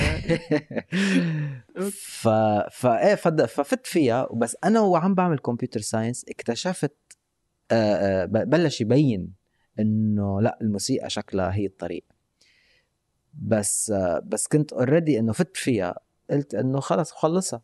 [1.91, 2.29] ف
[2.71, 3.45] فايه فد...
[3.45, 6.97] ففت فيها بس أنا وعم بعمل computer science اكتشفت
[7.71, 9.33] آه، آه، بلش يبين
[9.79, 12.05] إنه لأ الموسيقى شكلها هي الطريق.
[13.35, 15.99] بس آه، بس كنت already إنه فت فيها
[16.31, 17.63] قلت إنه خلص خلصها.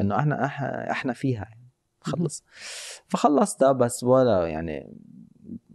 [0.00, 1.68] إنه إحنا إحنا إحنا فيها يعني
[2.00, 2.44] خلص.
[3.08, 4.96] فخلصتها بس ولا يعني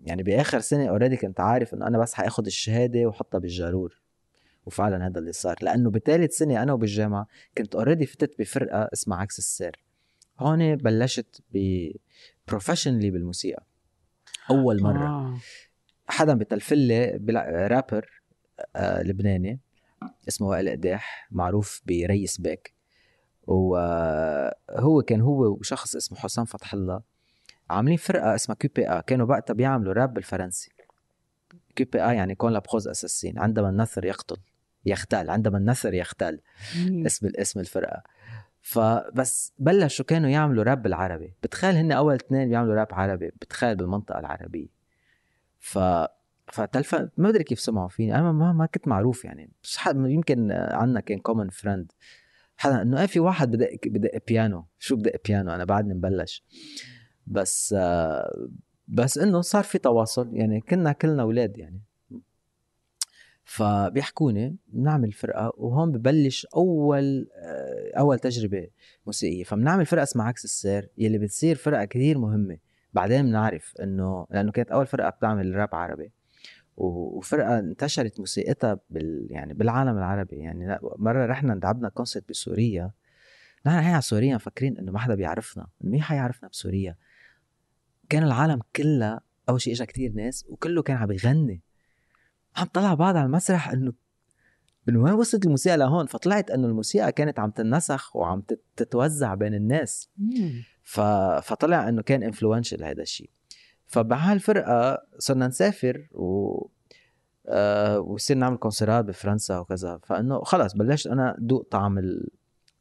[0.03, 4.01] يعني بآخر سنة already كنت عارف إنه أنا بس حأخد الشهادة واحطها بالجارور.
[4.69, 5.55] وفعلا هذا اللي صار.
[5.61, 9.79] لأنه بثالث سنة أنا وبالجامعة كنت already فتت بفرقة اسمها عكس السير
[10.39, 11.87] هون بلشت ب
[12.47, 13.63] professionally بالموسيقى.
[14.49, 15.07] أول مرة.
[15.07, 15.37] آه.
[16.07, 17.19] حدا بتلفلي
[17.71, 18.21] رابر
[18.75, 19.59] آه لبناني
[20.27, 22.73] اسمه وائل قداح معروف بريس باك
[23.47, 27.01] وهو كان هو وشخص اسمه حسام فتح الله.
[27.69, 29.01] عاملين فرقة اسمها كيو بي آ.
[29.01, 30.71] كانوا وقتها بيعملوا راب بالفرنسي.
[31.75, 34.37] كيو بي آ يعني fr: Quand la prose assassine عندما النثر يقتل.
[34.85, 36.41] يختال عندما النثر يختال.
[37.05, 38.03] اسم الاسم الفرقة.
[38.61, 41.33] فبس بلشوا كانوا يعملوا راب بالعربي.
[41.43, 44.67] بتخيل هن أول اثنين بيعملوا راب عربي بتخيل بالمنطقة العربية.
[45.59, 45.79] ف
[46.47, 48.15] فتلف ما بدري كيف سمعوا فيني.
[48.15, 49.51] أنا ما, ما كنت معروف يعني.
[49.63, 51.91] بس حد يمكن عنا كان common friend
[52.57, 56.45] حدا إنه إيه في واحد بدق بدق بيانو شو بدق بيانو أنا بعدني مبلش.
[57.27, 58.47] بس آه،
[58.87, 60.35] بس إنه صار في تواصل.
[60.35, 61.81] يعني كنا كلنا أولاد يعني.
[63.49, 68.67] فبيحكوني بنعمل فرقة وهون ببلش أول آه، أول تجربة
[69.05, 69.43] موسيقية.
[69.43, 72.57] فبنعمل فرقة اسمها عكس السير يلي بتصير فرقة كثير مهمة.
[72.93, 76.11] بعدين بنعرف إنه لأنه كانت أول فرقة بتعمل راب عربي.
[76.77, 80.35] وفرقة انتشرت موسيقتها بال يعني بالعالم العربي.
[80.35, 82.91] يعني مرة رحنا لعبنا concert بسوريا.
[83.65, 86.95] نحن رايحين على سوريا مفكرين إنه ما حدا بيعرفنا مين حيعرفنا بسوريا؟
[88.09, 91.61] كان العالم كلها أول شيء اجى كتير ناس وكله كان عم يغني
[92.55, 93.93] عم طلع بعض على المسرح إنه
[94.87, 99.53] من وين وصلت الموسيقى لهون؟ فطلعت إنه الموسيقى كانت عم تنسخ وعم تت- تتوزع بين
[99.53, 100.09] الناس.
[100.83, 100.99] ف...
[101.43, 103.29] فطلع إنه كان انفلونشال هذا الشيء
[103.85, 106.67] فبهالفرقة صرنا نسافر و
[107.47, 109.99] آه وصير نعمل كونسرات بفرنسا وكذا.
[110.03, 112.01] فإنه خلص بلشت أنا دوق طعم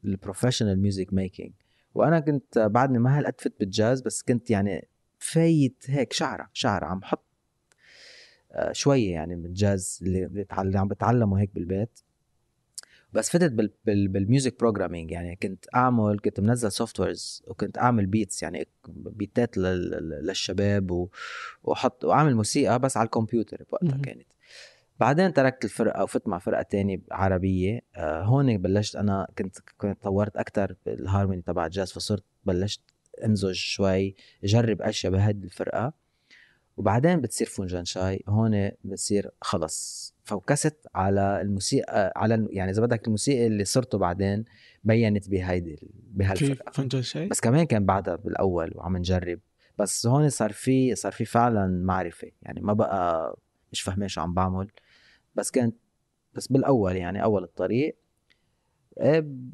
[0.04, 1.52] ال professional music making
[1.94, 4.88] وأنا كنت بعدني ما هالقد فت بالجاز بس كنت يعني
[5.18, 6.86] فايت هيك شعرة شعرة.
[6.86, 7.27] عم آه
[8.72, 12.00] شوية يعني من الجاز اللي اللي عم بتعلمه هيك بالبيت.
[13.12, 18.06] بس فتت بال بال بال music programming يعني كنت أعمل كنت منزل softwares وكنت أعمل
[18.06, 21.08] beats يعني بيتات لل- لل- للشباب
[21.64, 23.98] واحط وأعمل موسيقى بس على الكمبيوتر بوقتها.
[24.02, 24.26] كانت.
[25.00, 27.80] بعدين تركت الفرقة وفت مع فرقة تانية عربية.
[27.96, 32.80] آه هون بلشت أنا كنت كنت طورت أكثر بالهارموني تبع الجاز فصرت بلشت
[33.24, 35.92] امزج شوي جرب أشياء بهذه الفرقة.
[36.78, 40.08] وبعدين بتصير فنجان شاي هون بتصير خلص.
[40.24, 44.44] focused على الموسيقى على يعني إذا بدك الموسيقى اللي صرته بعدين
[44.84, 49.40] بيّنت بهيدي بهالفرقه فنجان شاي؟ بس كمان كان بعدها بالأول وعم نجرب.
[49.78, 52.30] بس هون صار في صار في فعلا معرفة.
[52.42, 53.38] يعني ما بقى
[53.72, 54.70] مش فاهمين شو عم بعمل.
[55.34, 55.76] بس كانت
[56.34, 57.98] بس بالأول يعني أول الطريق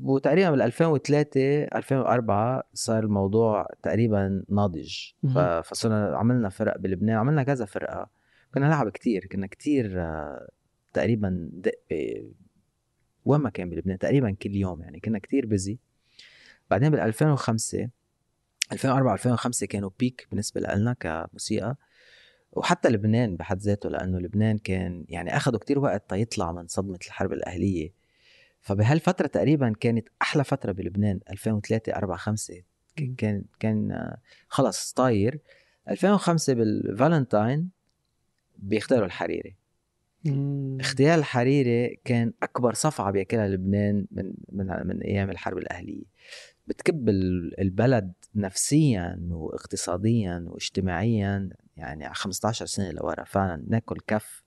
[0.03, 4.99] وتقريبا بال 2003 2004 صار الموضوع تقريبا ناضج.
[5.61, 8.11] فصرنا عملنا فرق بلبنان عملنا كذا فرقة.
[8.55, 10.49] كنا نلعب كتير كنا كتير آه،
[10.93, 12.33] تقريبا دق ب-
[13.25, 15.79] وين ما كان بلبنان تقريبا كل يوم يعني كنا كتير بيزي
[16.71, 17.89] بعدين بال 2005
[18.73, 21.77] 2004 2005 كانوا بيك بالنسبة لنا كموسيقى.
[22.53, 27.33] وحتى لبنان بحد ذاته لأنه لبنان كان يعني اخذوا كتير وقت تيطلع من صدمة الحرب
[27.33, 28.04] الأهلية.
[28.65, 32.63] فبهالفترة تقريبا كانت أحلى فترة بلبنان 2003 4 5
[32.97, 34.11] كان كان كان
[34.49, 35.39] خلص طاير.
[35.91, 37.69] 2005 بالفالنتاين
[38.59, 39.55] بيختاروا الحريري.
[40.81, 46.05] اغتيال الحريري كان أكبر صفعة بياكلها لبنان من من من أيام الحرب الأهلية.
[46.67, 54.43] بتكب ال- البلد نفسيا واقتصاديا واجتماعيا يعني على 15 سنة لورا فعلا ناكل كف.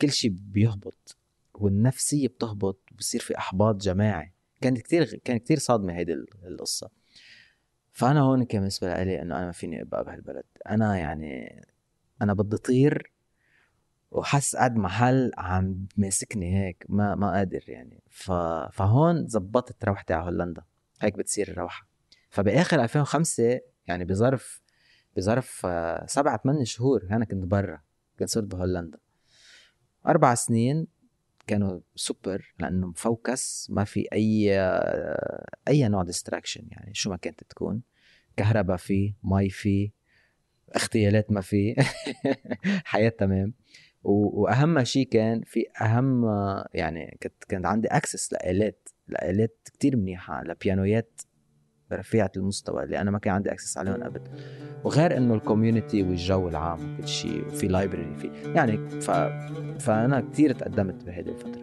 [0.00, 1.16] كل شيء بيهبط.
[1.54, 4.32] والنفسيه بتهبط بصير في إحباط جماعي.
[4.60, 6.90] كانت كتير كان كتير صادمة هيدي ال- القصة.
[7.92, 10.44] فأنا هون كان بالنسبة لي إنه أنا ما فيني أبقى بهالبلد.
[10.68, 11.62] أنا يعني
[12.22, 13.12] أنا بدي طير
[14.10, 18.02] وحس قاعد محل عم ماسكني هيك ما ما قادر يعني.
[18.10, 18.32] ف...
[18.72, 20.62] فهون زبطت روحتي على هولندا.
[21.00, 21.88] هيك بتصير الروحة.
[22.30, 24.62] فبآخر 2005 يعني بظرف
[25.16, 27.80] بظرف آه، سبعة ثمان شهور أنا كنت برا.
[28.18, 28.98] كنت صرت بهولندا.
[30.06, 30.86] أربع سنين
[31.46, 34.58] كانوا سوبر لأنه م focus ما في أي
[35.68, 37.82] أي نوع distraction يعني شو ما كانت تكون.
[38.36, 39.90] كهرباء في مي في
[40.76, 41.74] اغتيالات ما في.
[42.84, 43.54] حياة تمام.
[44.04, 46.24] وأهم شيء كان في أهم
[46.74, 51.20] يعني كنت كان عندي access لآلات لآلات كتير منيحة لبيانويات
[51.92, 54.20] رفيعة المستوى اللي أنا ما كان عندي access عليهم قبل
[54.84, 59.10] وغير إنه ال community والجو العام وكل شيء وفي library في يعني ف...
[59.80, 61.62] فأنا كتير تقدمت بهذه الفترة.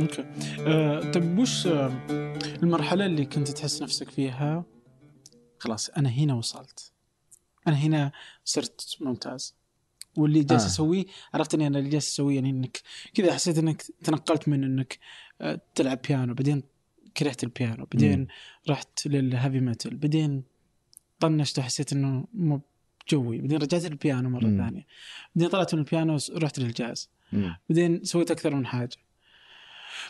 [0.00, 0.24] okay.
[0.66, 1.92] آه، طيب وش آه،
[2.62, 4.64] المرحلة اللي كنت تحس نفسك فيها؟
[5.58, 6.92] خلاص أنا هنا وصلت.
[7.68, 8.12] أنا هنا
[8.44, 9.59] صرت ممتاز.
[10.16, 10.66] واللي جالس آه.
[10.66, 11.04] اسويه
[11.34, 12.80] عرفت إني أنا اللي جالس اسويه يعني إنك
[13.14, 14.98] كذا حسيت إنك تنقلت من إنك
[15.40, 16.62] آه، تلعب بيانو بعدين
[17.16, 18.26] كرهت البيانو بعدين.
[18.68, 20.42] رحت لل heavy metal بعدين
[21.20, 22.60] طنشت وحسيت إنه مو
[23.10, 24.40] جوي بعدين رجعت للبيانو مرة.
[24.40, 24.86] ثانية
[25.36, 27.10] بعدين طلعت من البيانو رحت للجاز.
[27.68, 28.96] بعدين سويت أكثر من حاجة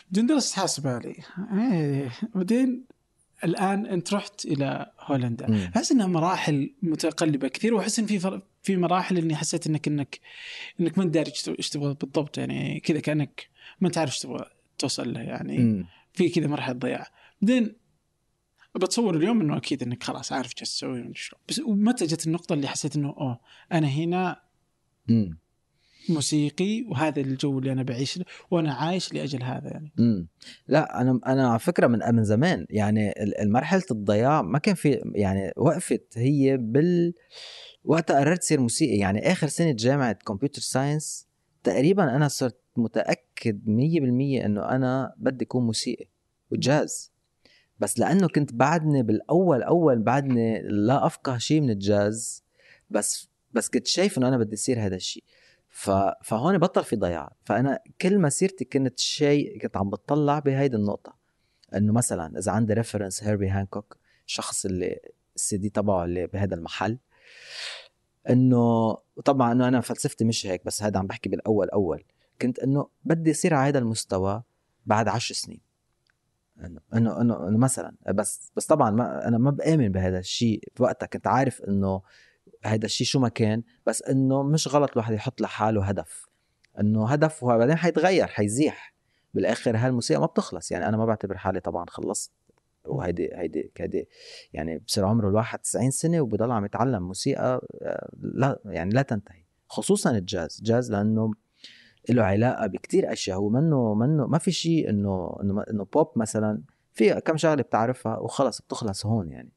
[0.05, 1.15] بعدين درست حاسب آلي
[1.53, 2.85] إيه بعدين
[3.43, 5.71] الآن أنت رحت إلى هولندا.
[5.75, 8.41] أحس إنها مراحل متقلبة كثير وأحس إن في فر...
[8.63, 10.19] في مراحل إني حسيت إنك إنك
[10.79, 13.49] إنك ما داري إيش تبغى- إيش تبغى بالضبط يعني كذا كأنك
[13.81, 14.45] ما تعرف إيش تبغى
[14.77, 15.85] توصل له يعني مم.
[16.13, 17.07] في كذا مرحلة ضياع
[17.41, 17.75] بعدين
[18.75, 22.53] بتصور اليوم إنه أكيد إنك خلاص عارف إيش تسوي ومدري شلون بس ومتى جت النقطة
[22.53, 23.39] اللي حسيت إنه أوه
[23.71, 24.41] أنا هنا
[25.07, 25.37] مم.
[26.09, 30.27] موسيقي وهذا الجو اللي أنا بعيش له وأنا عايش لأجل هذا يعني امم
[30.67, 35.51] لا أنا أنا على فكرة من من زمان يعني المرحلة الضياع ما كان في يعني
[35.57, 37.13] وقفت هي بال
[37.83, 41.27] وقتها قررت صير موسيقي يعني آخر سنة جامعة computer science
[41.63, 46.05] تقريبا أنا صرت متأكد 100% إنه أنا بدي أكون موسيقي
[46.51, 47.11] وجاز.
[47.79, 52.43] بس لأنه كنت بعدني بالأول أول بعدني لا أفقه شيء من الجاز
[52.89, 55.23] بس بس كنت شايف إنه أنا بدي أصير هذا الشيء
[55.69, 55.89] ف...
[56.23, 57.35] فهون بطل في ضياع.
[57.43, 61.15] فأنا كل مسيرتي كنت شيء كنت عم بتطلع بهيدي النقطة.
[61.75, 64.99] إنه مثلا إذا عندي reference هيربي هانكوك الشخص اللي
[65.35, 66.97] السي دي تبعه اللي بهذا المحل
[68.29, 72.03] إنه طبعا إنه أنا فلسفتي مش هيك بس هذا عم بحكي بالأول أول.
[72.41, 74.43] كنت إنه بدي اصير على هذا المستوى
[74.85, 75.61] بعد عشر سنين.
[76.65, 81.07] إنه إنه إنه مثلا بس بس طبعا ما أنا ما بآمن بهذا الشيء بوقتها.
[81.07, 82.01] كنت عارف إنه
[82.65, 86.25] هذا الشيء شو ما كان بس إنه مش غلط الواحد يحط لحاله هدف.
[86.79, 88.95] إنه هدف هو بعدين حيتغير حيزيح.
[89.33, 90.71] بالآخر هالموسيقى ما بتخلص.
[90.71, 92.31] يعني أنا ما بعتبر حالي طبعا خلصت.
[92.85, 94.07] وهيدي هيدي هيدي
[94.53, 99.43] يعني بصير عمره الواحد 90 سنة وبضل عم يتعلم موسيقى آه، لا يعني لا تنتهي.
[99.67, 100.61] خصوصا الجاز.
[100.63, 101.31] جاز لأنه
[102.09, 103.37] له علاقة بكتير أشياء.
[103.37, 106.61] هو منه منه ما في شيء إنه إنه إنه بوب مثلا.
[106.93, 109.51] في كم شغلة بتعرفها وخلص بتخلص هون يعني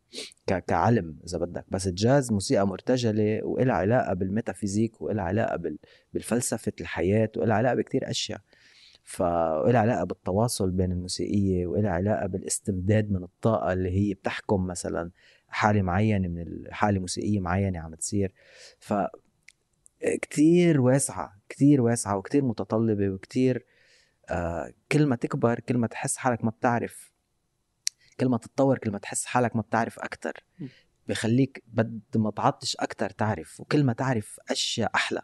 [0.67, 1.65] كعلم إذا بدك.
[1.69, 5.79] بس الجاز موسيقى مرتجلة وإلها علاقة بالميتافيزيك وإلها علاقة بال-
[6.15, 8.41] بالفلسفة الحياة وإلها علاقة بكتير أشياء.
[9.05, 15.11] فإلها علاقة بالتواصل بين الموسيقية وإلها علاقة بالاستمداد من الطاقة اللي هي بتحكم مثلا
[15.49, 18.33] حالة معينة من الحاله موسيقية معينة عم تصير.
[18.79, 18.95] ف
[20.23, 23.65] كتير واسعة كتير واسعة وكتير متطلبة وكتير
[24.31, 27.13] آه كل ما تكبر كل ما تحس حالك ما بتعرف
[28.21, 30.45] كل ما تتطور كل ما تحس حالك ما بتعرف أكتر.
[31.09, 35.23] بخليك بد ما تعطش أكتر تعرف وكل ما تعرف أشياء أحلى.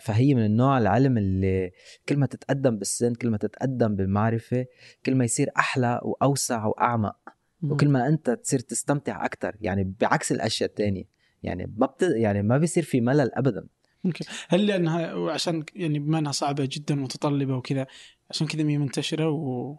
[0.00, 1.70] فهي من النوع العلم اللي
[2.08, 4.66] كل ما تتقدم بالسن كل ما تتقدم بالمعرفة
[5.06, 7.16] كل ما يصير أحلى وأوسع وأعمق.
[7.62, 11.04] وكل ما أنت تصير تستمتع أكثر يعني بعكس الأشياء التانية.
[11.42, 12.02] يعني ما بت...
[12.02, 13.66] يعني ما بيصير في ملل ابدا.
[14.06, 17.86] أوكي هل لأنها وعشان يعني بما انها صعبة جدا متطلبة وكذا
[18.30, 19.76] عشان كذا هي منتشرة و.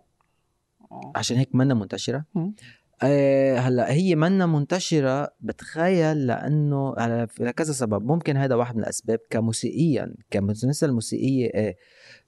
[1.16, 2.26] عشان هيك منا منتشرة.
[2.36, 2.56] مم.
[3.04, 6.96] آه هلأ هي منا منتشرة بتخيل لأنه
[7.40, 8.06] لكذا سبب.
[8.06, 11.78] ممكن هذا واحد من الأسباب كموسيقيا كمثل الموسيقيه إيه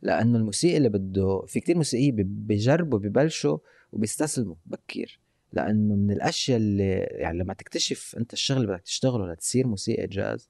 [0.01, 3.57] لأنه الموسيقي اللي بده في كتير موسيقيه بيجربوا ببلشوا
[3.91, 5.19] وبيستسلموا بكير.
[5.53, 10.49] لأنه من الأشياء اللي يعني لما تكتشف أنت الشغل اللي بدك تشتغله لتصير موسيقى جاز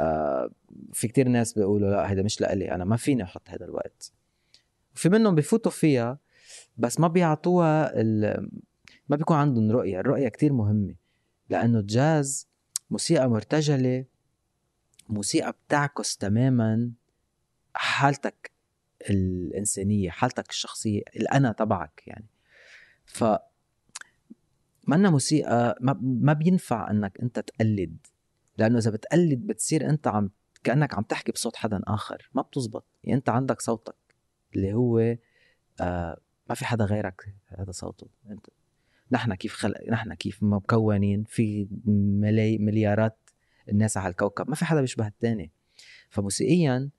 [0.00, 0.50] آه
[0.92, 4.12] في كتير ناس بيقولوا لأ هذا مش لإلي أنا ما فيني أحط هذا الوقت.
[4.94, 6.18] وفي منهم بفوتوا فيها
[6.76, 7.92] بس ما بيعطوها
[9.08, 10.94] ما بيكون عندهم رؤية الرؤية كتير مهمة
[11.50, 12.48] لأنه الجاز
[12.90, 14.04] موسيقى مرتجلة
[15.08, 16.90] موسيقى بتعكس تماما
[17.74, 18.50] حالتك
[19.10, 22.26] الإنسانية حالتك الشخصية الأنا تبعك يعني.
[23.04, 23.24] ف
[24.86, 27.96] منا موسيقى ما, بينفع إنك أنت تقلد
[28.58, 30.30] لأنه إذا بتقلد بتصير أنت عم
[30.64, 32.84] كأنك عم تحكي بصوت حدا آخر ما بتزبط.
[33.04, 33.94] يعني أنت عندك صوتك
[34.56, 35.16] اللي هو
[35.80, 38.06] آه ما في حدا غيرك هذا صوته.
[38.30, 38.46] أنت
[39.12, 41.68] نحن كيف خلق نحن كيف مكونين في
[42.20, 43.18] ملاي مليارات
[43.68, 45.52] الناس على الكوكب ما في حدا بيشبه الثاني
[46.08, 46.90] فموسيقيا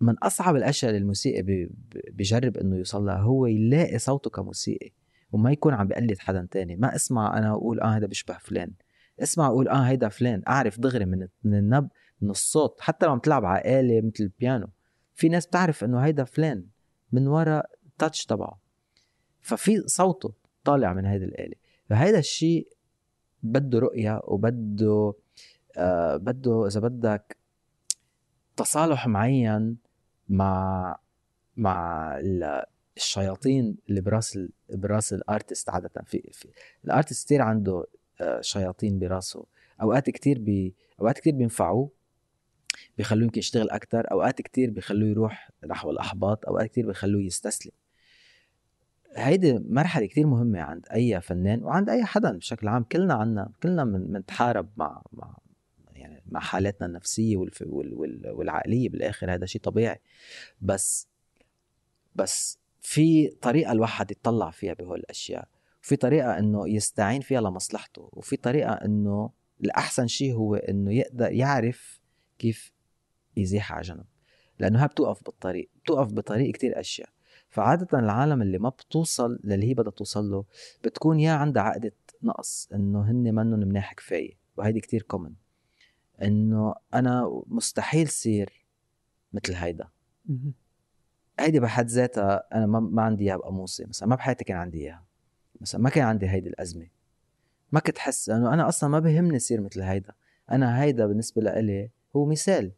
[0.00, 1.68] من أصعب الأشياء اللي الموسيقي
[2.10, 4.92] بيجرب إنه يوصل لها هو يلاقي صوته كموسيقي
[5.32, 6.76] وما يكون عم بقلد حدا تاني.
[6.76, 8.72] ما اسمع أنا أقول آه هذا بيشبه فلان.
[9.22, 10.42] اسمع أقول آه هيدا فلان.
[10.48, 11.70] أعرف دغري من من
[12.20, 12.80] من الصوت.
[12.80, 14.68] حتى لو عم تلعب على آلة مثل البيانو.
[15.14, 16.66] في ناس بتعرف إنه هيدا فلان
[17.12, 18.60] من وراء التاتش تبعه.
[19.40, 20.32] ففي صوته.
[20.64, 21.54] طالع من هيدي الآلة.
[21.88, 22.68] فهيدا الشيء
[23.42, 25.14] بده رؤية وبده
[25.76, 27.36] آه بده إذا بدك
[28.56, 29.76] تصالح معين
[30.28, 30.98] مع
[31.56, 32.10] مع
[32.96, 34.38] الشياطين اللي براس
[34.70, 35.90] براس الأرتست عادة.
[36.06, 36.48] في, في
[36.84, 37.86] الأرتست كثير عنده
[38.20, 39.44] آه، شياطين براسه.
[39.82, 41.90] أوقات كثير بي أوقات كثير بينفعوه
[42.98, 46.46] بيخلوه يمكن يشتغل أكثر أوقات كثير بيخلوه يروح نحو الأحباط.
[46.46, 47.72] أوقات كثير بيخلوه يستسلم.
[49.16, 52.82] هيدي مرحلة كثير مهمة عند أي فنان وعند أي حدا بشكل عام.
[52.82, 55.36] كلنا عنا كلنا بنتحارب مع مع
[55.92, 57.62] يعني مع حالاتنا النفسية والف...
[57.66, 57.94] وال...
[57.94, 58.30] وال...
[58.30, 59.34] والعقلية بالآخر.
[59.34, 60.00] هذا شيء طبيعي.
[60.60, 61.08] بس
[62.14, 65.48] بس في طريقة الواحد يطلع فيها بهول الأشياء.
[65.82, 68.08] وفي طريقة إنه يستعين فيها لمصلحته.
[68.12, 72.00] وفي طريقة إنه الأحسن شيء هو إنه يقدر يعرف
[72.38, 72.72] كيف
[73.36, 74.04] يزيح على جنب.
[74.58, 77.08] لأنه هي بتوقف بالطريق بتوقف بطريق كتير أشياء.
[77.52, 80.44] فعادة العالم اللي ما بتوصل للي هي بدها توصل له
[80.84, 81.92] بتكون يا عندها عقدة
[82.22, 85.32] نقص إنه هن منهم مناح كفاية وهيدي كتير كومن
[86.22, 88.66] إنه أنا مستحيل صير
[89.32, 89.88] مثل هيدا.
[91.40, 95.04] هيدي بحد ذاتها أنا ما, ما عندي إياها بقاموسي مثلا ما بحياتي كان عندي إياها.
[95.60, 96.86] مثلا ما كان عندي هيدي الأزمة.
[97.72, 100.12] ما كنت حس إنه أنا أصلا ما بهمني صير مثل هيدا.
[100.50, 102.72] أنا هيدا بالنسبة لإلي هو مثال.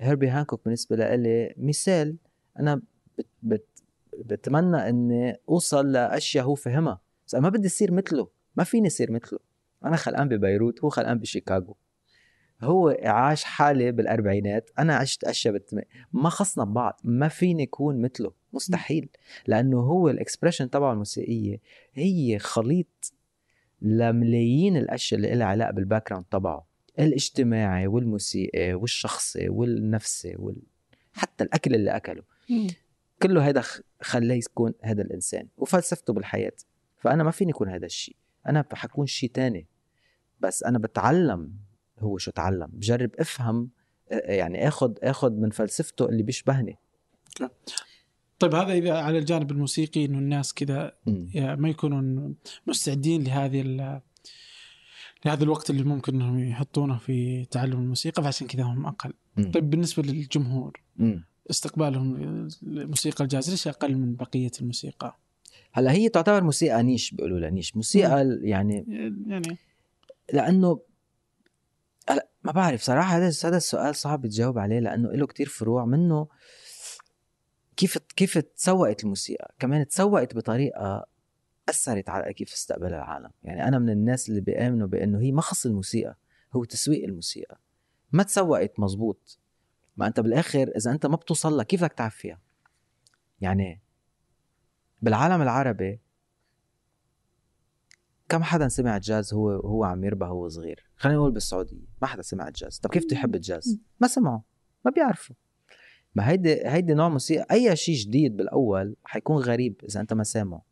[0.00, 2.16] هيربي هانكوك بالنسبة لإلي مثال.
[2.58, 2.82] أنا
[3.18, 3.71] بت بت
[4.18, 7.00] بتمنى اني أوصل لأشياء هو فهمها.
[7.26, 8.28] بس ما بدي اصير مثله.
[8.56, 9.38] ما فيني اصير مثله.
[9.84, 11.76] أنا خلقان ببيروت هو خلقان بشيكاغو.
[12.60, 14.70] هو عاش حالة بالأربعينات.
[14.78, 15.80] أنا عشت أشياء بالتم...
[16.12, 17.00] ما خصنا ببعض.
[17.04, 18.32] ما فيني أكون مثله.
[18.52, 19.08] مستحيل.
[19.46, 21.60] لأنه هو ال expression تبعه الموسيقية
[21.94, 23.12] هي خليط
[23.82, 26.66] لملايين الأشياء اللي لها علاقة بال background تبعه.
[26.98, 30.62] الاجتماعي والموسيقي والشخصي والنفسي وال...
[31.12, 32.22] حتى الأكل اللي أكله.
[33.22, 33.64] كله هذا
[34.02, 36.52] خلاه يكون هذا الإنسان وفلسفته بالحياة.
[36.98, 38.16] فأنا ما فيني أكون هذا الشيء
[38.48, 39.66] أنا حكون شيء تاني.
[40.40, 41.52] بس أنا بتعلم
[41.98, 42.68] هو شو تعلم.
[42.72, 43.70] بجرب أفهم
[44.10, 46.78] يعني اخذ اخذ من فلسفته اللي بيشبهني.
[48.38, 50.92] طيب هذا إذا على الجانب الموسيقي إنه الناس كذا
[51.34, 52.34] ما يكونون
[52.66, 53.62] مستعدين لهذه
[55.24, 59.12] لهذا الوقت اللي ممكن إنهم يحطونه في تعلم الموسيقى فعشان كذا هم أقل.
[59.36, 59.50] م.
[59.50, 61.18] طيب بالنسبة للجمهور م.
[61.50, 65.18] استقبالهم لموسيقى الجاز ليش أقل من بقية الموسيقى؟
[65.72, 68.38] هلا هي تعتبر موسيقى نيش بيقولوا لها نيش، موسيقى.
[68.42, 68.86] يعني
[69.26, 69.58] يعني
[70.32, 70.80] لأنه
[72.08, 76.28] هلا ما بعرف صراحة هذا هذا السؤال صعب تجاوب عليه لأنه له كتير فروع منه
[77.76, 79.54] كيف كيف تسوقت الموسيقى.
[79.58, 81.06] كمان تسوقت بطريقة
[81.68, 83.30] أثرت على كيف استقبلها العالم.
[83.42, 86.16] يعني أنا من الناس اللي بيامنوا بأنه هي ما خص الموسيقى
[86.52, 87.60] هو تسويق الموسيقى.
[88.12, 89.38] ما تسوقت مزبوط.
[89.96, 92.40] ما انت بالاخر اذا انت ما بتوصل لها كيف بدك تعرف فيها؟
[93.40, 93.82] يعني
[95.02, 96.00] بالعالم العربي
[98.28, 102.22] كم حدا سمع جاز هو هو عم يربى هو صغير؟ خلينا نقول بالسعودية ما حدا
[102.22, 104.40] سمع الجاز طب كيف تحب الجاز؟ ما سمعوا
[104.84, 105.36] ما بيعرفوا.
[106.14, 110.64] ما هيدي هيدي نوع موسيقى أي شيء جديد بالأول حيكون غريب إذا أنت ما سامعه.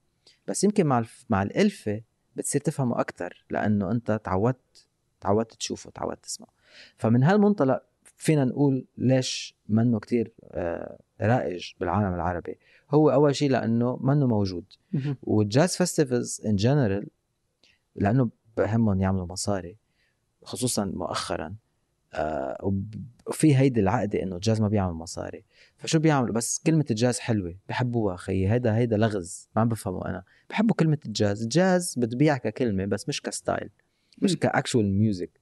[0.48, 1.24] بس يمكن مع الف...
[1.28, 2.02] مع الألفة
[2.36, 4.88] بتصير تفهمه أكثر لأنه أنت تعودت
[5.20, 6.52] تعودت تشوفه تعودت تسمعه.
[6.96, 7.82] فمن هالمنطلق
[8.20, 12.58] فينا نقول ليش منه كتير آه رائج بالعالم العربي.
[12.90, 14.64] هو أول شيء لأنه منه موجود.
[15.22, 17.06] وال jazz festivals in general
[17.96, 19.76] لأنه بهمهم يعملوا مصاري
[20.42, 21.54] خصوصا مؤخرا
[22.14, 22.74] آه
[23.26, 25.44] وفي هيدي العقدة إنه الجاز ما بيعمل مصاري.
[25.76, 27.54] فشو بيعملوا؟ بس كلمة الجاز حلوة.
[27.68, 29.48] بحبوها خيي هيدا هيدا لغز.
[29.56, 30.24] ما عم بفهمه أنا.
[30.50, 31.42] بحبوا كلمة الجاز.
[31.42, 33.70] الجاز بتبيع ككلمه بس مش ك style
[34.18, 35.39] مش ك actual music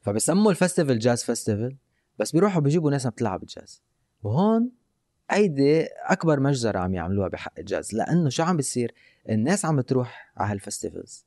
[0.00, 1.76] فبسموا ال festival jazz festival
[2.18, 3.82] بس بيروحوا بيجيبوا ناس عم تلعب الجاز.
[4.22, 4.70] وهون
[5.30, 8.94] هيدي أكبر مجزرة عم يعملوها بحق الجاز لأنه شو عم بيصير؟
[9.30, 11.26] الناس عم بتروح على هال festivals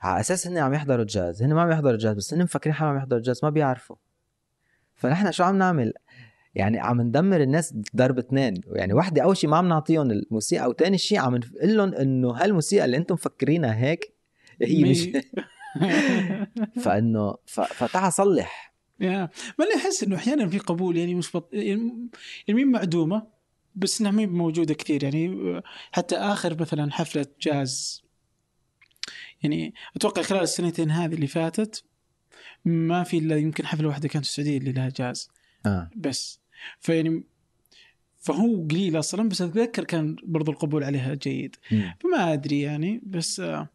[0.00, 2.92] على أساس هن عم يحضروا الجاز هن ما عم يحضروا الجاز بس هن مفكرين حالهم
[2.92, 3.96] عم يحضروا الجاز ما بيعرفوا.
[4.94, 5.92] فنحن شو عم نعمل؟
[6.54, 8.60] يعني عم ندمر الناس ضرب اثنين.
[8.66, 12.84] يعني وحدة أول شيء ما عم نعطيهم الموسيقى وثاني شيء عم نقول لهم إنه هالموسيقى
[12.84, 14.14] اللي أنتم مفكرينها هيك
[14.62, 15.08] هي مش
[16.84, 18.74] فانه فتعا صلح.
[19.00, 19.28] يا.
[19.58, 21.48] ماني أحس إنه أحيانا في قبول يعني مش بط...
[21.52, 22.08] يعني
[22.48, 23.26] مين معدومة
[23.74, 25.62] بس إنها مين موجودة كثير يعني
[25.92, 28.02] حتى آخر مثلا حفلة جاز
[29.42, 31.84] يعني أتوقع خلال السنتين هذه اللي فاتت
[32.64, 35.30] ما في إلا يمكن حفلة واحدة كانت في السعودية اللي لها جاز.
[35.66, 35.90] آه.
[35.96, 36.40] بس
[36.80, 37.24] فيعني
[38.20, 41.94] فهو قليل أصلا بس أتذكر كان برضو القبول عليها جيد مم.
[42.00, 43.68] فما أدري يعني بس آه،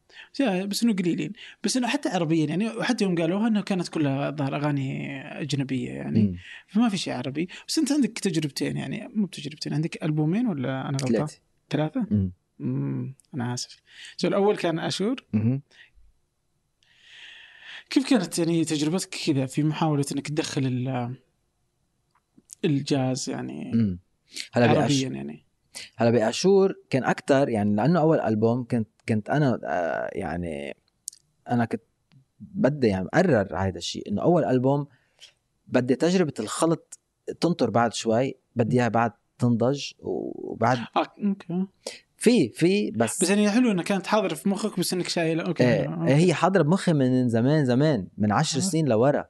[0.66, 1.34] بس إنه قليلين
[1.64, 6.22] بس إنه حتى عربيا يعني حتى يوم قالوها انه كانت كلها ظهر أغاني أجنبية يعني
[6.24, 6.38] مم.
[6.68, 10.98] فما في شيء عربي بس أنت عندك تجربتين يعني مو بتجربتين عندك ألبومين ولا أنا
[10.98, 11.39] غلطان؟ ثلاثة
[11.70, 12.32] ثلاثة؟ مم.
[12.62, 13.82] امم أنا آسف.
[14.18, 15.62] so الأول كان أشور مهم.
[17.89, 21.16] كيف كانت يعني تجربتك كذا في محاولة إنك تدخل ال-
[22.66, 24.00] الجاز يعني مم.
[24.54, 24.70] هلا.
[24.70, 25.46] عربيا يعني
[25.96, 30.78] هلا باشور كان أكثر يعني لأنه أول ألبوم كنت كنت أنا آه، يعني
[31.50, 31.82] أنا كنت
[32.40, 34.88] بدي يعني مقرر هذا الشيء إنه أول ألبوم
[35.68, 37.00] بدي تجربة الخلط
[37.42, 41.68] تنطر بعد شوي بدي إياها بعد تنضج وبعد آه أوكي
[42.18, 45.64] في في بس, بس يعني حلو انها كانت حاضره في مخك بس إنك شايله أوكي
[45.64, 46.14] إيه أوكي.
[46.14, 48.62] هي حاضرة بمخي من زمان زمان من عشر آه.
[48.62, 49.26] سنين لورا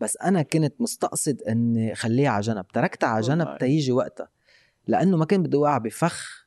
[0.00, 3.58] بس أنا كنت مستقصد إني خليها على جنب تركتها على جنب.
[3.58, 4.28] تيجي وقتها
[4.86, 6.46] لأنه ما كان بدي اوقع بفخ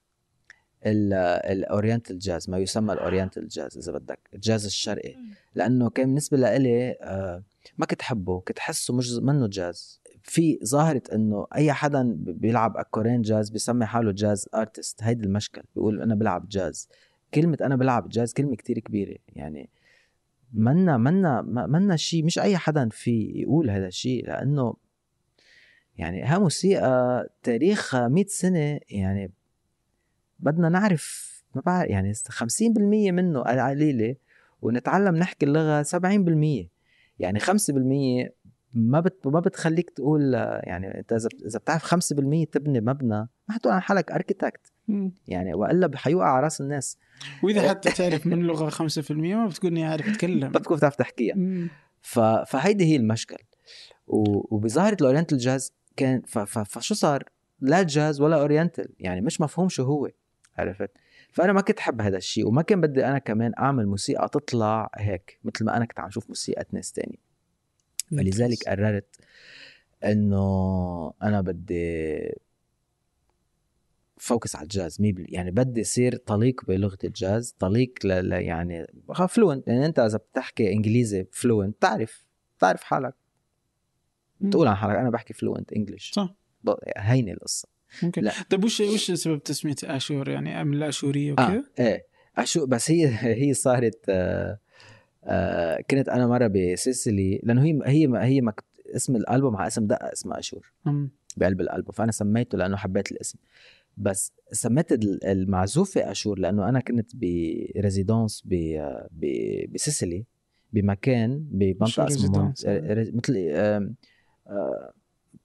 [0.86, 1.14] ال-
[1.52, 5.16] oriental jazz ما يسمى ال oriental jazz إذا بدك الجاز الشرقي.
[5.56, 7.44] لأنه كان بالنسبة لإلي آه،
[7.78, 10.02] ما كنت احبه كنت احسه مش منه جاز.
[10.24, 16.02] في ظاهرة إنه أي حدا بيلعب أكورديون جاز بيسمي حاله jazz artist هيدي المشكل بيقول
[16.02, 16.90] أنا بلعب جاز.
[17.34, 19.18] كلمة أنا بلعب جاز كلمة كتير كبيرة.
[19.36, 19.70] يعني
[20.54, 24.74] منا منا منا شيء مش أي حدا في يقول هذا الشيء لأنه
[26.00, 29.32] يعني ها موسيقى تاريخها 100 سنة يعني
[30.40, 32.22] بدنا نعرف ما بعرف يعني 50%
[33.12, 34.16] منه قليلة
[34.62, 36.68] ونتعلم نحكي اللغة 70%
[37.20, 37.52] يعني 5%
[38.74, 40.34] ما بت ما بتخليك تقول
[40.64, 41.98] يعني انت اذا إذا بتعرف 5%
[42.52, 44.74] تبني مبنى ما حتقول عن حالك اركيتكت.
[45.28, 46.98] يعني وإلا حيوقع على رأس الناس.
[47.44, 50.40] وإذا حتى تعرف من لغة 5% ما بتقول إني عارف أتكلم.
[50.40, 51.36] ما بتكون بتعرف تحكيها.
[52.02, 52.20] ف...
[52.20, 53.38] فهيدي هي المشكل.
[54.08, 54.56] و...
[54.56, 56.22] وبظاهرة ال oriental jazz كان.
[56.66, 57.24] فشو صار؟
[57.62, 60.10] لا جاز ولا oriental يعني مش مفهوم شو هو
[60.58, 60.92] عرفت؟
[61.32, 65.40] فأنا ما كنت احب هذا الشيء وما كان بدي أنا كمان أعمل موسيقى تطلع هيك
[65.44, 67.20] مثل ما أنا كنت عم أشوف موسيقى ناس تاني
[68.12, 69.16] فلذلك قررت
[70.04, 72.20] إنه أنا بدي
[74.18, 78.08] focus على الجاز مي بال- يعني بدي يصير طليق بلغة الجاز طليق ل...
[78.08, 78.32] ل...
[78.32, 78.88] يعني
[79.30, 82.26] fluent يعني أنت إذا بتحكي إنجليزي fluent تعرف
[82.60, 83.14] تعرف حالك.
[84.42, 84.50] مم.
[84.50, 86.36] تقول عن حالك أنا بحكي fluent English صح.
[86.98, 87.68] هيني القصة.
[88.04, 88.32] أوكي لا.
[88.50, 92.06] طيب وش وش سبب تسمية اشور يعني من الاشوريه وكذا؟ آه إيه.
[92.38, 93.08] أشو بس هي
[93.46, 94.60] هي صارت آه
[95.24, 98.66] آه كنت أنا مرة بسيسيلي لأنه هي هي هي مكت...
[98.96, 101.10] اسم الألبوم على اسم دقة اسمها اشور مم.
[101.38, 101.92] بقلب الألبوم.
[101.92, 103.40] فأنا سميته لأنه حبيت الاسم.
[103.98, 110.26] بس سميت ال- المعزوفة اشور لأنه أنا كنت ب residence ب- ب- بسيسيلي
[110.74, 112.54] بمكان بمنطقة اسمها
[113.14, 113.92] مثل آه،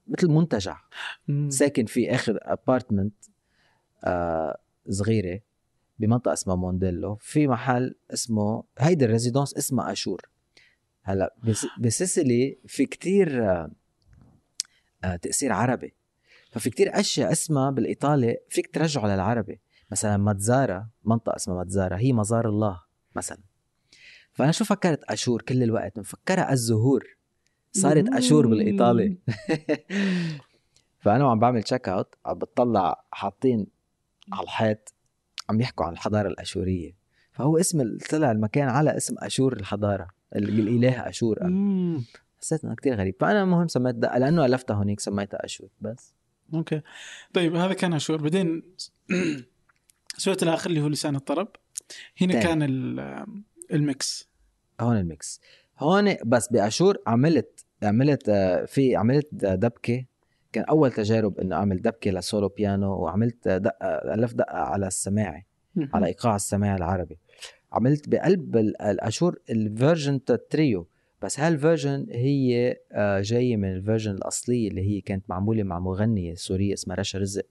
[0.06, 0.80] مثل منتجع.
[1.48, 3.14] ساكن فيه آخر apartment
[4.04, 5.40] آه صغيرة
[5.98, 10.22] بمنطقة اسمها مونديلو في محل اسمه هيدي ال residence اسمها أشور.
[11.02, 13.70] هلا بس- بسيسيلي في كتير آه
[15.04, 15.94] آه تأثير عربي.
[16.50, 19.60] ففي كتير أشياء اسمها بالإيطالي فيك ترجعه للعربي.
[19.90, 22.80] مثلا ماتزارا منطقة اسمها ماتزارا هي مزار الله
[23.16, 23.38] مثلا.
[24.32, 27.04] فأنا شو فكرت أشور كل الوقت؟ مفكرها الزهور.
[27.76, 29.16] صارت اشور بالإيطالي.
[31.04, 33.66] فأنا وعم بعمل check out عم بتطلع حاطين
[34.32, 34.94] على الحيط
[35.50, 36.92] عم يحكوا عن الحضارة الأشورية.
[37.32, 41.38] فهو اسم طلع المكان على اسم أشور الحضارة ال- الإله أشور.
[42.40, 43.14] حسيت إنه كثير غريب.
[43.20, 46.14] فأنا المهم سميت دقه لأنه ألفتها هونيك سميتها أشور بس.
[46.54, 46.80] أوكي.
[47.32, 48.16] طيب هذا كان أشور.
[48.22, 48.62] بعدين
[50.16, 51.48] سويت الآخر اللي هو لسان الطرب.
[52.20, 52.44] هنا تاني.
[52.44, 53.26] كان ال-
[53.72, 54.28] ال mix.
[54.80, 55.40] هون الميكس.
[55.78, 60.04] هون بس باشور عملت عملت آه، في عملت دبكة.
[60.52, 65.46] كان أول تجارب إنه أعمل دبكة ل solo piano وعملت دقه ألف دقة على السماعي
[65.94, 67.18] على إيقاع السماع العربي.
[67.72, 70.20] عملت بقلب ال- الأشور ال version
[70.50, 70.86] trio.
[71.22, 75.78] بس هال version هي آه، جاية من ال version الأصلية اللي هي كانت معمولة مع
[75.78, 77.46] مغنية سورية اسمها رشا رزق.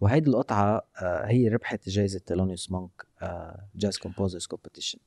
[0.00, 3.06] وهيدي القطعة آه، هي ربحت جائزه ثيلونيوس مونك
[3.76, 4.98] jazz composers competition.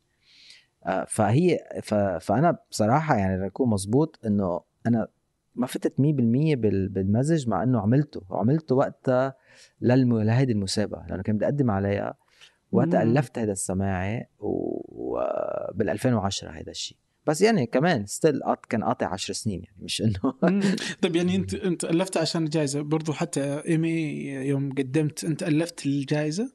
[1.07, 1.93] فهي ف...
[1.95, 5.07] فأنا بصراحة يعني ركون مزبوط إنه أنا
[5.55, 6.89] ما فتت 100% بال...
[6.89, 9.36] بالمزج مع إنه عملته وعملته وقتها
[9.81, 10.19] للم...
[10.19, 12.17] لهيدي المسابقة لأنه كان بدي اقدم عليها
[12.71, 13.03] وقتها.
[13.03, 19.63] ألفت هذا السماعي وبال 2010 هذا الشيء بس يعني كمان still كان قاطع 10 سنين
[19.63, 20.33] يعني مش إنه.
[21.01, 26.53] طيب يعني انت أنت ألفت عشان الجائزة برضو حتى ايمي يوم قدمت أنت ألفت الجائزه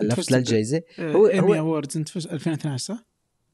[0.00, 3.04] لفت فزت للجائزة هو هو- ايمي Awards أنت فزت 2012 صح؟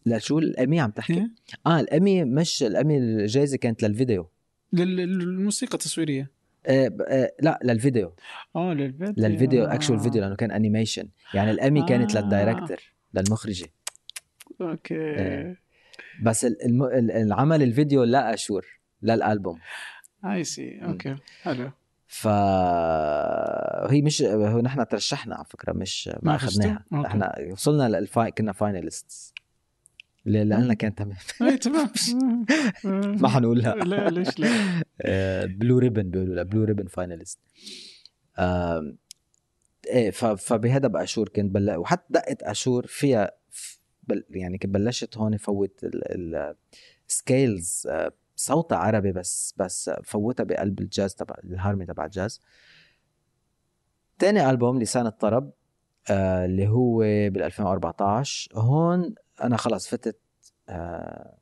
[0.07, 1.31] لشو الأمي عم تحكي؟ إيه؟
[1.67, 4.29] آه الأمي مش الأمي الجائزه كانت للفيديو
[4.73, 6.31] لل- للموسيقى التصويرية
[6.67, 8.13] آه آه لا للفيديو
[8.57, 9.75] آه للفيديو للفيديو آه.
[9.75, 12.21] actual video لأنه كان animation يعني الأمي كانت آه.
[12.21, 12.77] لل director
[13.15, 13.67] للمخرجة
[14.61, 15.57] أوكي إيه.
[16.23, 16.83] بس ال- الم...
[16.85, 18.67] ال- العمل الفيديو لا أشور
[19.03, 19.59] للالبوم
[20.25, 21.71] I see أوكي حلو
[22.09, 22.27] ف
[23.91, 26.85] هي مش هو نحن ترشحنا على فكرة مش ما؟ أخذناها.
[27.07, 29.35] إحنا وصلنا للفاي كنا finalist
[30.33, 31.17] لأننا كانت تمام.
[31.43, 31.91] اي تمام.
[33.23, 34.49] ما حنقول لا لا ليش لا؟
[35.59, 37.39] blue ribbon بيقولوا لها blue ribbon finalist
[39.87, 41.77] إيه فبهذا باشور كنت بل...
[41.77, 43.33] وحتى دقه أشور فيها
[44.03, 44.25] بل...
[44.31, 45.81] يعني كنت بلشت هون فوت
[47.09, 47.89] ال scales
[48.37, 52.41] صوتها عربي بس بس فوتها بقلب الجاز تبع الهارمي تبع الجاز.
[54.19, 55.51] تاني ألبوم لسان الطرب
[56.11, 56.99] آه اللي هو
[57.31, 60.21] بال 2014 هون أنا خلص فتت
[60.69, 61.37] آه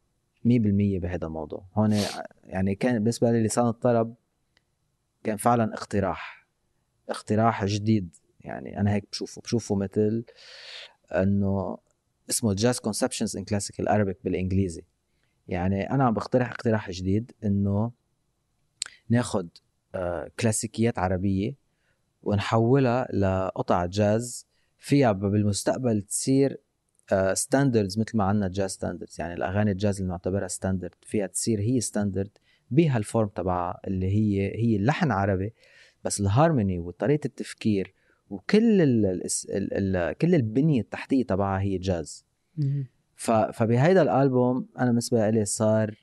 [0.44, 1.66] 100% بهذا الموضوع.
[1.74, 1.96] هون
[2.44, 4.14] يعني كان بالنسبة لي لسان الطرب
[5.24, 6.46] كان فعلا اقتراح
[7.09, 8.16] اقتراح جديد.
[8.40, 10.24] يعني أنا هيك بشوفه بشوفه مثل
[11.12, 11.78] إنه
[12.30, 14.84] اسمه jazz conceptions in classical Arabic بالإنجليزي.
[15.49, 17.92] يعني أنا عم بقترح اقتراح جديد إنه
[19.09, 19.49] ناخد
[19.94, 21.55] آه، كلاسيكيات عربية
[22.22, 24.46] ونحولها لقطع جاز
[24.78, 26.61] فيها بالمستقبل تصير
[27.35, 31.81] standards مثل ما عندنا jazz standards يعني الأغاني الجاز اللي نعتبرها standard فيها تصير هي
[31.81, 32.31] standard
[32.70, 35.55] بهال form تبعها اللي هي هي اللحن عربي
[36.05, 37.95] بس الهارموني وطريقة التفكير
[38.31, 42.25] وكل ال ال ال ال كل البنية التحتية تبعها هي جاز
[43.53, 45.95] فبهيدا الألبوم أنا بالنسبة لي صار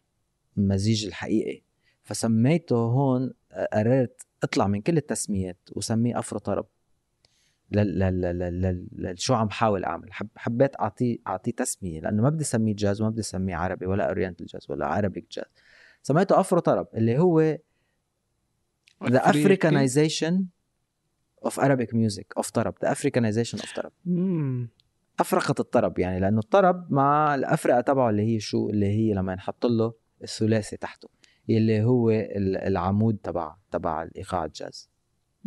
[0.58, 1.64] مزيج الحقيقي.
[2.03, 3.34] فسميته هون
[3.74, 6.66] قررت أطلع من كل التسميات وسميه Afro طرب.
[7.72, 12.24] لل لل لل لل لل شو عم حاول أعمل؟ حب حبيت اعطيه اعطيه تسمية لأنه
[12.24, 15.45] ما بدي أسميه جاز وما بدي أسميه عربي ولا oriental jazz ولا Arabic jazz.
[16.03, 17.57] سميته Afro طرب اللي هو
[19.03, 20.34] the Africanization
[21.47, 23.91] of Arabic music of طرب the Africanization of طرب.
[24.05, 24.70] مم.
[25.19, 29.66] أفرقة الطرب يعني لأنه الطرب مع الأفرقة تبعه اللي هي شو؟ اللي هي لما ينحط
[29.66, 29.93] له
[30.24, 31.09] الثلاثي تحته
[31.49, 34.89] اللي هو ال- العمود تبع تبع الإيقاع الجاز.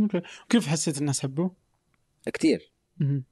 [0.01, 0.21] أوكي.
[0.49, 1.55] كيف حسيت الناس حبوه؟
[2.31, 2.73] كتير.
[2.99, 3.25] مم.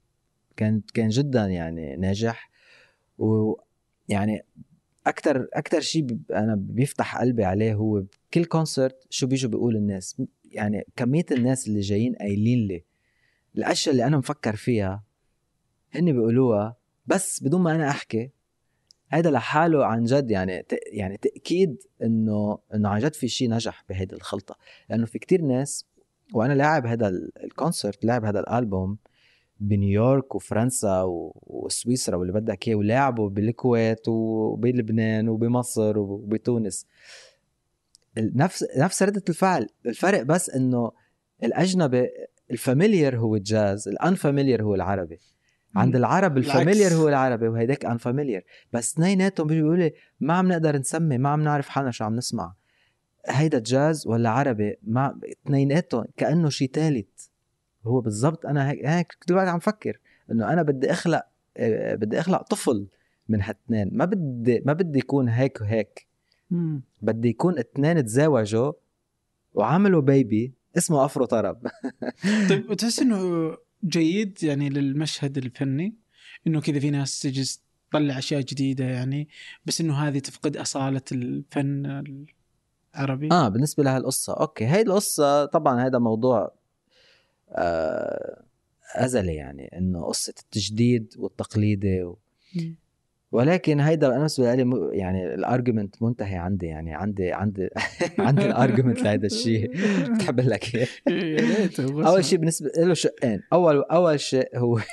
[0.57, 2.51] كان كان جدا يعني ناجح.
[3.19, 4.45] ويعني
[5.07, 10.23] أكثر أكثر شيء أنا بيفتح قلبي عليه هو بكل كونسرت شو بيجوا بيقول الناس.
[10.45, 12.85] يعني كمية الناس اللي جايين قايلين لي
[13.57, 15.05] الأشياء اللي أنا مفكر فيها
[15.91, 16.77] هن بيقولوها
[17.07, 18.31] بس بدون ما أنا أحكي.
[19.09, 24.15] هذا لحاله عن جد يعني يعني تأكيد إنه إنه عن جد في شيء نجح بهيدي
[24.17, 24.57] الخلطة.
[24.91, 25.87] لأنه في كتير ناس
[26.35, 28.99] وأنا لاعب هذا ال- الكونسرت لاعب هذا الألبوم
[29.61, 36.87] بنيويورك وفرنسا وسويسرا واللي بدك اياه ولاعبوا بالكويت وبلبنان وبمصر وبتونس.
[38.19, 39.69] نفس نفس ردة الفعل.
[39.87, 40.93] الفرق بس إنه
[41.45, 42.09] الأجنبي
[42.51, 45.19] ال familiar هو الجاز ال unfamiliar هو العربي.
[45.77, 46.39] عند العرب.
[46.39, 48.45] ال familiar هو العربي وهيداك unfamiliar.
[48.73, 52.17] بس اثنيناتهم بيجوا بيقولوا لي ما عم نقدر نسمي ما عم نعرف حالنا شو عم
[52.17, 52.55] نسمع.
[53.29, 57.27] هيدا جاز ولا عربي ما اثنيناتهم كأنه شيء ثالث
[57.85, 60.01] هو بالضبط أنا هيك هيك دلوقتي عم فكر
[60.31, 61.23] إنه أنا بدي أخلق
[61.57, 62.87] آه، بدي أخلق طفل
[63.29, 66.07] من هالتنين ما بدي ما بدي يكون هيك وهيك.
[66.51, 66.83] مم.
[67.03, 68.73] بدي يكون اثنين تزاوجوا
[69.55, 71.67] وعملوا baby اسمه Afro طرب.
[72.49, 73.53] طيب وتحس إنه
[73.85, 75.95] جيد يعني للمشهد الفني؟
[76.47, 79.29] إنه كذا في ناس تجلس تطلع أشياء جديدة يعني
[79.67, 82.05] بس إنه هذه تفقد أصالة الفن
[82.97, 86.53] العربي آه بالنسبة لهالقصه أوكي هاي القصة طبعا هذا موضوع
[87.51, 88.43] آه
[88.95, 92.19] أزلي يعني إنه قصة التجديد والتقليدي و...
[93.33, 97.69] ولكن هيدا أنا بالنسبة لي يعني ال argument منتهي عندي يعني عندي عندي
[98.19, 99.71] عندي ال argument لهذا الشيء.
[100.15, 100.89] بتحب أقول لك اياه
[101.81, 102.25] هو أول.
[102.25, 103.43] شيء بالنسبة له شقين.
[103.53, 104.81] أول أول شيء هو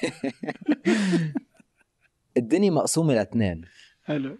[2.37, 3.61] الدنيا مقسومة لأثنين.
[4.03, 4.37] حلو.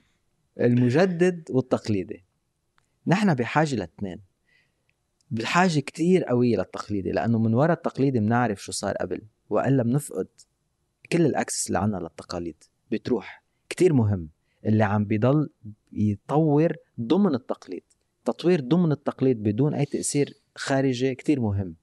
[0.60, 2.24] المجدد والتقليدي.
[3.08, 4.22] نحن بحاجة لاثنين
[5.32, 10.28] بحاجة كتير قوية للتقليدي لأنه من وراء التقليدي بنعرف شو صار قبل وإلا بنفقد
[11.12, 12.64] كل الأكسس اللي عنا للتقاليد.
[12.92, 13.44] بتروح.
[13.70, 14.30] كتير مهم.
[14.66, 15.50] اللي عم بيضل
[15.92, 17.84] يطور ضمن التقليد.
[18.26, 21.76] تطوير ضمن التقليد بدون أي تأثير خارجي كتير مهم.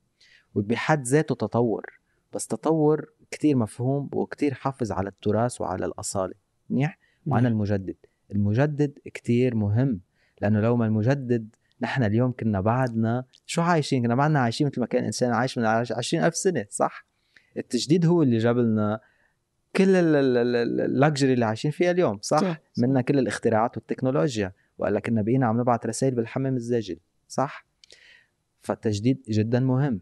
[0.54, 2.00] وبحد ذاته تطور.
[2.32, 6.34] بس تطور كتير مفهوم وكتير حافظ على التراث وعلى الأصالة.
[6.70, 7.96] منيح؟ وعن المجدد.
[8.32, 10.00] المجدد كتير مهم.
[10.40, 14.86] لأنه لو ما المجدد نحن اليوم كنا بعدنا شو عايشين؟ كنا بعدنا عايشين مثل ما
[14.86, 17.06] كان إنسان عايش من 20 ألف سنة صح؟
[17.56, 19.00] التجديد هو اللي جاب لنا
[19.76, 22.60] كل ال luxury اللي عايشين فيها اليوم صح, صح،.
[22.78, 26.98] من كل الاختراعات والتكنولوجيا والا كنا بقينا عم نبعت رسائل بالحمام الزاجل
[27.28, 27.66] صح؟
[28.62, 30.00] فالتجديد جدا مهم.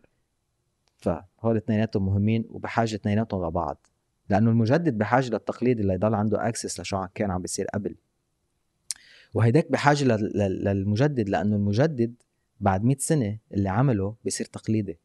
[0.96, 3.86] فهول اثنيناتهم مهمين وبحاجة اثنيناتهم لبعض
[4.28, 7.96] لأنه المجدد بحاجة للتقليد اللي يضل عنده access لشو كان عم بيصير قبل.
[9.34, 12.14] وهيداك بحاجة للمجدد لأنه المجدد
[12.60, 14.98] بعد 100 سنة اللي عمله بيصير تقليدي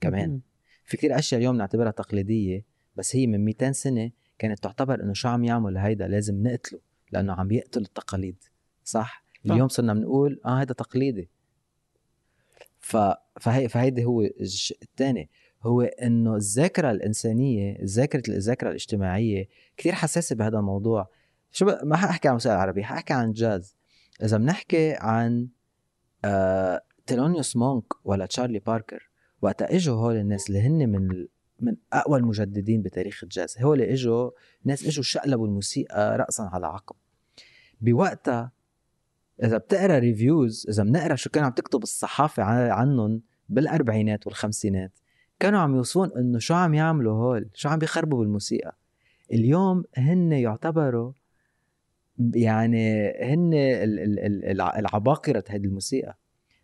[0.00, 0.40] كمان.
[0.84, 2.64] في كتير أشياء اليوم نعتبرها تقليدية
[2.96, 6.80] بس هي من 200 سنة كانت تعتبر إنه شو عم يعمل هيدا لازم نقتله
[7.12, 8.44] لأنه عم يقتل التقاليد
[8.84, 11.28] صح؟ اليوم صرنا بنقول آه هذا تقليدي.
[12.78, 12.96] ف...
[13.40, 15.30] فهي فهيدي هو الشيء الثاني
[15.62, 21.08] هو إنه الذاكرة الإنسانية ذاكرة الذاكرة الاجتماعية كثير حساسة بهذا الموضوع.
[21.52, 21.66] شو.
[21.84, 23.76] ما حأحكي عن موسيقى عربي حأحكي عن جاز.
[24.22, 25.48] إذا بنحكي عن
[26.24, 26.82] آه...
[27.06, 29.10] تيلونيوس مونك ولا تشارلي باركر
[29.42, 31.26] وقتا إجوا هول الناس اللي هن من
[31.60, 33.56] من أقوى المجددين بتاريخ الجاز.
[33.60, 34.30] هول إجوا
[34.64, 36.96] ناس إجوا شقلبوا الموسيقى راسا على عقب.
[37.80, 38.52] بوقتها
[39.42, 42.42] إذا بتقرأ reviews إذا بنقرأ شو كانوا عم تكتب الصحافة
[42.72, 44.98] عنهم بالأربعينات والخمسينات
[45.40, 48.76] كانوا عم يوصفون إنه شو عم يعملوا هول شو عم بيخربوا بالموسيقى.
[49.32, 51.12] اليوم هن يعتبروا
[52.34, 53.50] يعني هن
[54.76, 56.18] العباقرة هذه الموسيقى.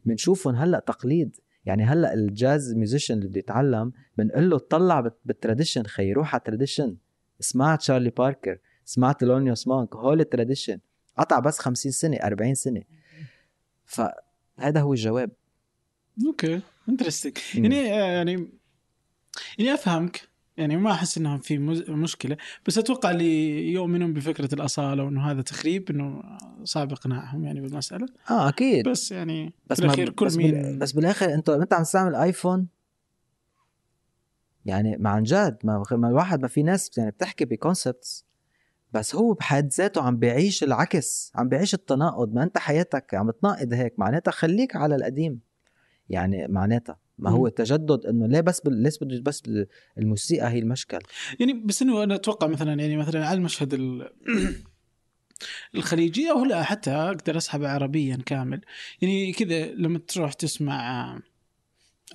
[0.04, 1.36] بنشوفهم هلأ تقليد.
[1.64, 6.34] يعني هلأ ال jazz musician اللي بده يتعلم بنقول له طلع بال tradition خي روح
[6.34, 6.96] على ال tradition
[7.40, 8.58] اسمع تشارلي باركر
[8.88, 10.78] اسمع تيلونيوس مونك هول ال tradition.
[11.18, 12.82] قطع بس 50 سنة 40 سنة.
[13.86, 15.30] فهذا هو الجواب.
[16.26, 18.48] okay interesting يعني يعني
[19.58, 20.27] يعني أفهمك.
[20.58, 21.58] يعني ما أحس انها في
[21.88, 22.36] مشكلة
[22.66, 26.22] بس أتوقع اللي يؤمنون بفكرة الأصالة وإنه هذا تخريب إنه
[26.64, 28.06] صعب اقناعهم يعني بالمسألة.
[28.30, 28.88] آه أكيد.
[28.88, 30.78] بس يعني بس بالاخير كل بس مين.
[30.78, 32.68] بس بالآخر أنت أنت عم تستعمل آيفون؟
[34.64, 38.26] يعني ما عن جد ما, ما الواحد ما في ناس يعني بتحكي ب concepts
[38.92, 43.72] بس هو بحد ذاته عم بيعيش العكس عم بيعيش التناقض ما أنت حياتك عم تناقض
[43.72, 45.40] هيك معناتها خليك على القديم.
[46.10, 46.98] يعني معناتها.
[47.18, 48.82] ما هو التجدد إنه ليه بس بال...
[48.82, 49.42] ليش بده بس
[49.98, 50.98] الموسيقى هي المشكل؟
[51.40, 54.10] يعني بس إنه أنا أتوقع مثلا يعني مثلا على المشهد ال...
[55.74, 58.60] الخليجي أو لا حتى أقدر أسحبه عربيا كامل.
[59.00, 61.18] يعني كذا لما تروح تسمع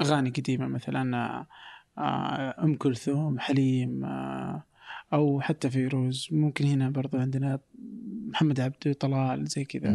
[0.01, 1.45] أغاني قديمة مثلا
[1.97, 4.63] آه، أم كلثوم حليم آه،
[5.13, 6.27] أو حتى فيروز.
[6.31, 7.59] ممكن هنا برضو عندنا
[8.27, 9.89] محمد عبده طلال زي كذا.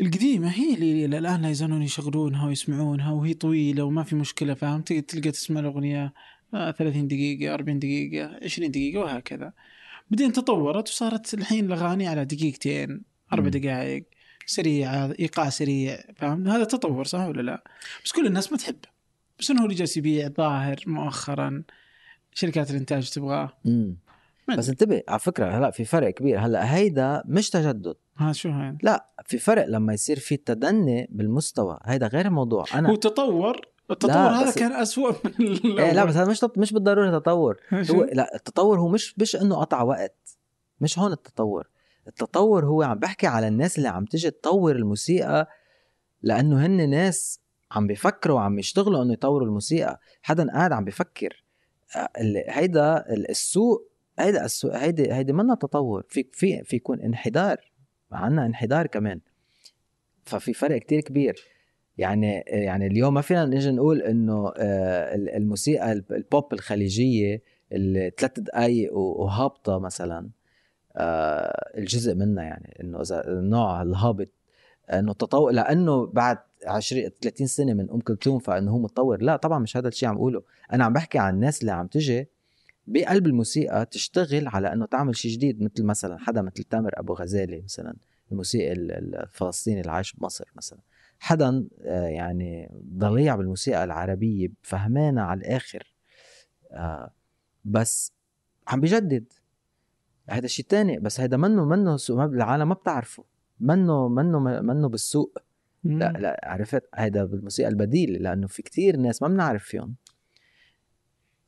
[0.00, 5.30] القديمة هي اللي الآن لا يزالون يشغلونها ويسمعونها وهي طويلة وما في مشكلة فاهم تلقى
[5.30, 6.12] تسمع الأغنية
[6.52, 9.52] 30 دقيقة 40 دقيقة 20 دقيقة وهكذا.
[10.10, 13.02] بعدين تطورت وصارت الحين الأغاني على دقيقتين
[13.32, 14.04] أربع دقائق
[14.46, 17.64] سريعة إيقاع سريع فاهم هذا تطور صح ولا لا؟
[18.04, 18.88] بس كل الناس ما تحبه
[19.38, 21.62] بس إنه هو اللي جالس يبيع ظاهر مؤخرا
[22.34, 23.52] شركات الإنتاج تبغاه.
[24.48, 26.38] بس انتبه على فكرة هلأ في فرق كبير.
[26.38, 27.94] هلأ هيدا مش تجدد.
[28.16, 31.78] ها شو هين؟ لا في فرق لما يصير في تدني بالمستوى.
[31.82, 32.64] هيدا غير الموضوع.
[32.74, 35.80] أنا هو تطور؟ التطور هذا كان أسوأ من الأول.
[35.80, 37.60] إيه لا بس هذا مش مش بالضرورة تطور.
[37.72, 40.36] هو لا التطور هو مش مش إنه قطع وقت.
[40.80, 41.68] مش هون التطور.
[42.06, 45.48] التطور هو عم بحكي على الناس اللي عم تيجي تطور الموسيقى
[46.22, 47.40] لأنه هن ناس
[47.72, 50.00] عم بيفكروا وعم يشتغلوا إنه يطوروا الموسيقى.
[50.22, 51.44] حدا قاعد عم بيفكر
[51.96, 52.08] آه،
[52.48, 56.04] هيدا السوق هيدا هيدي هيدي منا تطور.
[56.08, 57.56] في في في يكون انحدار
[58.12, 59.20] عندنا انحدار كمان.
[60.24, 61.34] ففي فرق كتير كبير.
[61.98, 67.42] يعني يعني اليوم ما فينا نجي نقول إنه آه، الموسيقى البوب الخليجية
[67.72, 70.28] الثلاث دقائق وهابطة مثلا
[70.96, 74.28] آه، الجزء منها يعني إنه إذا النوع الهابط
[74.92, 79.22] إنه تطور لأنه بعد 20 30 سنة من أم كلثوم فإنه هو متطور.
[79.22, 80.42] لا طبعا مش هذا الشيء عم أقوله.
[80.72, 82.28] أنا عم بحكي عن الناس اللي عم تجي
[82.86, 87.62] بقلب الموسيقى تشتغل على إنه تعمل شيء جديد مثل مثلا حدا مثل تامر أبو غزالي
[87.62, 87.96] مثلا
[88.32, 90.78] الموسيقي الفلسطيني اللي عايش بمصر مثلا.
[91.18, 95.94] حدا آه، يعني ضليع بالموسيقى العربية فهمانة على الآخر
[96.72, 97.10] آه،
[97.64, 98.12] بس
[98.68, 99.32] عم بيجدد
[100.28, 103.24] هذا شيء تاني بس هذا منه منه سوق العالم ما بتعرفه.
[103.60, 105.38] منه منه منه بالسوق
[105.84, 109.94] لا لا عرفت؟ هذا بالموسيقى البديل لأنه في كتير ناس ما بنعرف فيهم.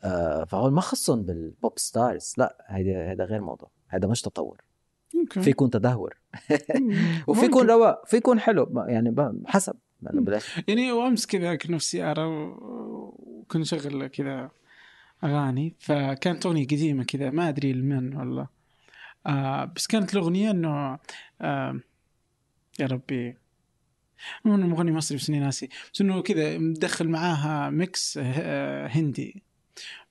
[0.07, 3.71] آه فهول ما خصهم بالبوب ستارز لا هيدا هيدا غير موضوع.
[3.91, 4.61] هيدا مش تطور.
[5.17, 5.41] okay.
[5.41, 6.17] في يكون تدهور.
[7.29, 8.85] وفي يكون رواق في يكون حلو.
[8.89, 9.75] يعني حسب.
[10.69, 14.51] يعني وامس كذا كنا في السياره وكنا نشغل كذا
[15.25, 15.75] أغاني.
[15.79, 17.31] فكانت أغنية قديمة كذا.
[17.31, 18.49] ما أدري لمن والله.
[19.27, 20.99] آه بس كانت الأغنية إنه
[21.41, 21.81] آه
[22.81, 23.37] يا ربي.
[24.45, 25.69] مغني مصري بس ناسي.
[25.93, 29.46] بس إنه كذا مدخل معاها ميكس آه، هندي.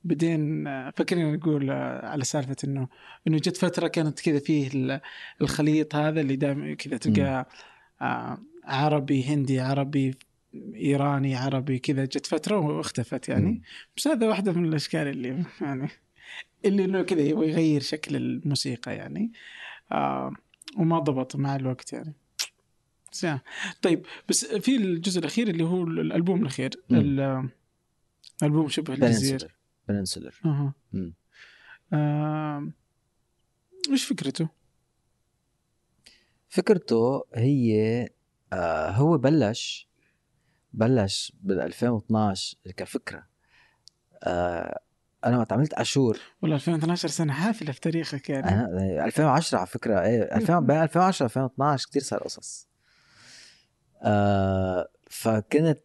[0.06, 1.72] بعدين فكرنا نقول
[2.04, 2.88] على سالفة إنه
[3.28, 4.70] إنه جت فترة كانت كذا فيه
[5.42, 7.48] الخليط هذا اللي دائما كذا تلقى
[8.02, 10.16] آه، عربي هندي عربي
[10.76, 13.62] إيراني عربي كذا جت فترة واختفت يعني مم.
[13.98, 15.90] بس هذا واحدة من الأشكال اللي يعني
[16.66, 19.32] اللي إنه كذا يبغى يغير شكل الموسيقى يعني
[19.92, 20.34] آه
[20.78, 22.14] وما ضبط مع الوقت يعني
[23.12, 23.42] بس يعني.
[23.82, 26.98] طيب بس في الجزء الأخير اللي هو الألبوم الأخير مم.
[27.00, 27.50] ال-
[28.44, 29.50] ألبوم شبه الجزيرة
[29.90, 30.74] بننسلر أها.
[31.94, 32.68] آه
[33.92, 34.50] إيش فكرته؟
[36.50, 38.10] فكرته هي
[38.54, 39.90] آه هو بلش
[40.74, 43.28] بلش بال 2012 كفكره
[44.24, 44.80] آه
[45.26, 48.50] أنا وقت عملت اشور والله 2012 سنة حافلة في تاريخك يعني.
[48.50, 52.68] أنا 2010 على فكرة إيه 2000 بين 2010 2012 كثير صار قصص.
[54.02, 55.84] آه فكنت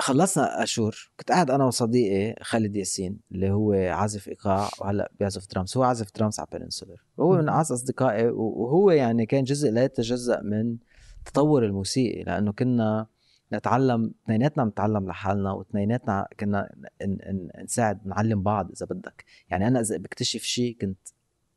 [0.00, 1.10] خلصنا أشور.
[1.18, 6.12] كنت قاعد أنا وصديقي خالد ياسين اللي هو عازف إيقاع وهلأ بيعزف درامز هو عازف
[6.16, 10.76] درامز على Peninsular هو من أعز أصدقائي وهو يعني كان جزء لا يتجزأ من
[11.24, 13.06] تطور الموسيقي لأنه كنا
[13.52, 19.24] نتعلم اثنيناتنا بنتعلم لحالنا واثنيناتنا كنا ن- ن- نساعد نعلم بعض إذا بدك.
[19.48, 20.98] يعني أنا إذا بكتشف شيء كنت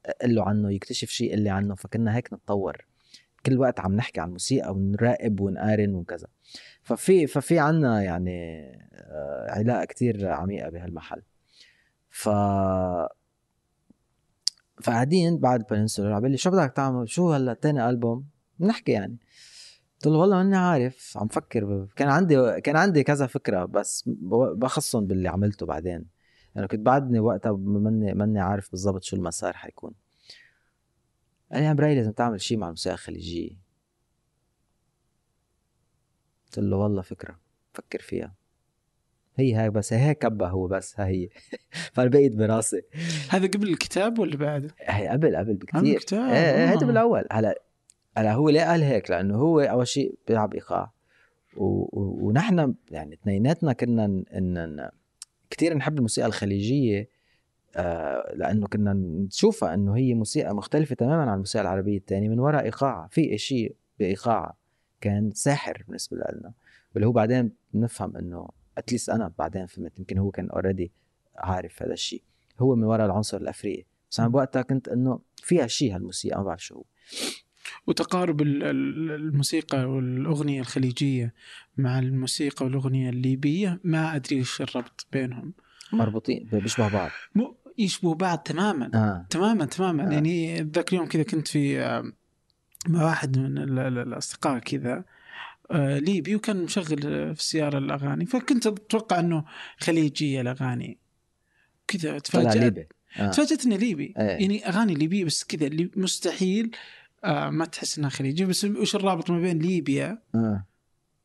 [0.06, 2.86] أقول له عنه يكتشف شيء قل لي عنه فكنا هيك نتطور.
[3.45, 6.28] كل وقت عم نحكي عن الموسيقى ونراقب ونقارن وكذا.
[6.84, 11.22] ففي ففي عنا يعني آه، علاقة كتير عميقة بهالمحل.
[12.10, 12.30] ف
[14.84, 18.26] فقاعدين بعد بننسولر عم لي شو بدك تعمل؟ شو هلا تاني ألبوم؟
[18.60, 19.18] بنحكي يعني.
[19.95, 21.88] قلت له والله ماني عارف عم فكر.
[21.95, 24.10] كان عندي كان عندي كذا فكرة بس
[24.55, 26.05] بخصهم باللي عملته بعدين.
[26.55, 29.93] يعني كنت بعدني وقتها ماني ماني عارف بالضبط شو المسار حيكون.
[31.51, 33.62] قال لي يا براي لازم تعمل شيء مع الموسيقى الخليجيه
[36.57, 37.39] قلت له والله فكرة
[37.73, 38.35] فكر فيها.
[39.35, 41.30] هي هاي بس هي كبه هو بس هاي هي.
[41.93, 42.81] فبقيت براسي.
[43.30, 46.88] هذا قبل الكتاب ولا بعد؟ هي قبل قبل بكثير الكتاب إيه هيدا آه.
[46.88, 47.25] بالأول.
[47.31, 47.61] هلا
[48.17, 50.91] هلا هو ليه قال هيك؟ لأنه هو أول شيء بيلعب إيقاع.
[51.57, 51.65] و...
[51.65, 52.27] و...
[52.27, 54.23] ونحن يعني اثنيناتنا كنا ن...
[54.34, 54.75] ن...
[54.75, 54.89] ن...
[55.49, 57.09] كثير نحب الموسيقى الخليجية
[57.75, 62.63] آه لأنه كنا نشوفها إنه هي موسيقى مختلفة تماما عن الموسيقى العربية الثانية من وراء
[62.63, 64.62] إيقاع في شيء بإيقاع.
[65.03, 66.53] كان ساحر بالنسبة لنا.
[66.93, 70.91] واللي هو بعدين بنفهم إنه اتليست أنا بعدين فهمت يمكن هو كان اوريدي
[71.35, 72.21] عارف هذا الشيء.
[72.59, 73.85] هو من وراء العنصر الأفريقي.
[74.11, 76.84] بس أنا بوقتها كنت إنه فيها شيء هالموسيقى ما بعرف شو هو.
[77.88, 81.34] وتقارب ال- ال- الموسيقى والأغنية الخليجية
[81.77, 85.53] مع الموسيقى والأغنية الليبية ما أدري إيش الربط بينهم.
[85.93, 87.09] مربوطين بيشبه بعض.
[87.35, 88.91] مو يشبهوا بعض تماما.
[88.93, 89.25] آه.
[89.30, 90.07] تماما تماما.
[90.09, 90.11] آه.
[90.11, 92.11] يعني ذاك اليوم كذا كنت في آه،
[92.89, 95.03] مع واحد من ال- ال- الأصدقاء كذا
[95.72, 96.97] آه، ليبي وكان مشغل
[97.35, 99.43] في السيارة الأغاني فكنت أتوقع أنه
[99.77, 100.97] خليجية الأغاني.
[101.88, 102.88] كذا ليبي.
[103.19, 103.31] آه.
[103.31, 104.14] تفاجأت انه ليبي.
[104.18, 104.23] إيه.
[104.23, 106.72] يعني أغاني ليبيه بس كذا اللي مستحيل
[107.23, 110.65] آه ما تحس إنها خليجي بس وش الرابط ما بين ليبيا آه.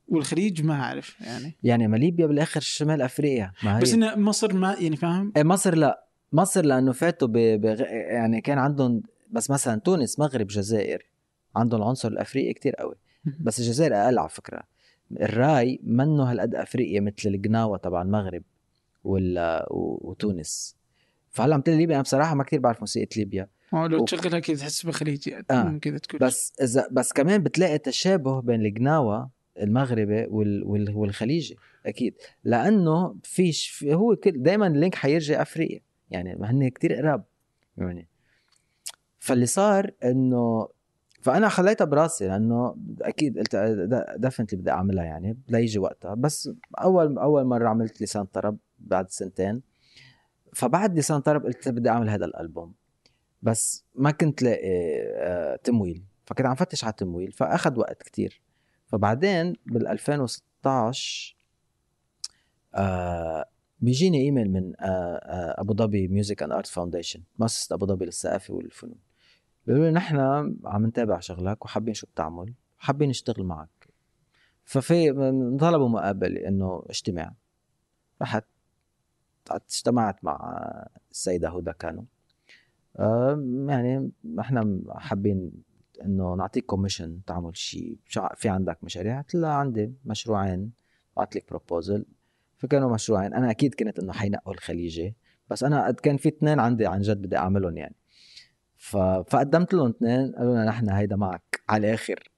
[0.09, 1.57] والخليج؟ ما أعرف يعني.
[1.63, 3.53] يعني ما ليبيا بالآخر شمال أفريقيا.
[3.63, 3.81] ما هي.
[3.83, 6.05] بس إن مصر ما يعني فاهم؟ إيه مصر لا.
[6.33, 7.33] مصر لأنه فاتوا ب...
[7.61, 7.81] بغ...
[7.91, 11.03] يعني كان عندهم بس مثلا تونس مغرب جزائر
[11.59, 12.95] عندهم العنصر الأفريقي كتير قوي.
[13.41, 14.63] بس الجزائر أقل على فكرة.
[15.21, 18.43] الرأي منه هالقد أفريقيا مثل القناوه تبع المغرب
[19.05, 19.39] وال...
[19.71, 20.11] و...
[20.11, 20.77] وتونس.
[21.31, 23.49] فهلأ عم تقول ليبيا أنا بصراحة ما كتير بعرف موسيقى ليبيا.
[23.75, 25.37] أو لو و- تشغلها كذا تحس بخليجي.
[25.51, 25.79] آه.
[25.83, 26.21] كذا تكون.
[26.21, 29.31] بس إذا بس كمان بتلاقي تشابه بين القناوه
[29.61, 30.65] المغربي وال...
[30.65, 30.97] وال...
[30.97, 31.57] والخليجي.
[31.87, 32.15] أكيد.
[32.45, 35.81] لأنه فيش في هو كل دائما ال link حيرجع أفريقيا.
[36.11, 37.25] يعني هن كتير قراب.
[37.79, 38.09] يعني
[39.19, 40.69] فاللي صار إنه
[41.21, 43.57] فأنا خليتها براسي لأنه أكيد قلت
[44.17, 46.15] دفنتلي بدي أعملها يعني ليجي وقتها.
[46.15, 49.63] بس أول أول مرة عملت لسان طرب بعد سنتين.
[50.55, 52.75] فبعد لسان طرب قلت بدي أعمل هذا الألبوم.
[53.43, 56.05] بس ما كنت لاقي آه، تمويل.
[56.27, 58.43] فكنت عم فتش على تمويل فأخذ وقت كتير.
[58.87, 61.37] فبعدين بال 2016
[62.75, 63.45] آه
[63.81, 69.08] بيجيني إيميل من آه أبو ظبي Music and Art Foundation مؤسسة أبو ظبي للثقافة والفنون.
[69.69, 70.17] بيقولوا لي نحن
[70.65, 73.89] عم نتابع شغلك وحابين شو بتعمل حابين نشتغل معك.
[74.65, 75.13] ففي
[75.61, 77.35] طلبوا مقابلة إنه اجتماع.
[78.23, 78.45] رحت
[79.51, 80.65] اجتمعت مع
[81.11, 82.05] السيدة هدى كانوا.
[83.69, 85.53] يعني إحنا حابين
[86.05, 87.99] إنه نعطيك commission تعمل شيء
[88.37, 90.73] في عندك مشاريع؟ قلت لها عندي مشروعين.
[91.17, 92.05] بعت لك proposal
[92.57, 93.35] فكانوا مشروعين.
[93.35, 95.15] أنا أكيد كنت إنه حينقوا الخليجي
[95.51, 97.95] بس أنا كان في اثنين عندي عن جد بدي أعملهم يعني.
[98.79, 102.31] فقدمت لهم اثنين قالوا لنا نحن هيدا معك على الآخر.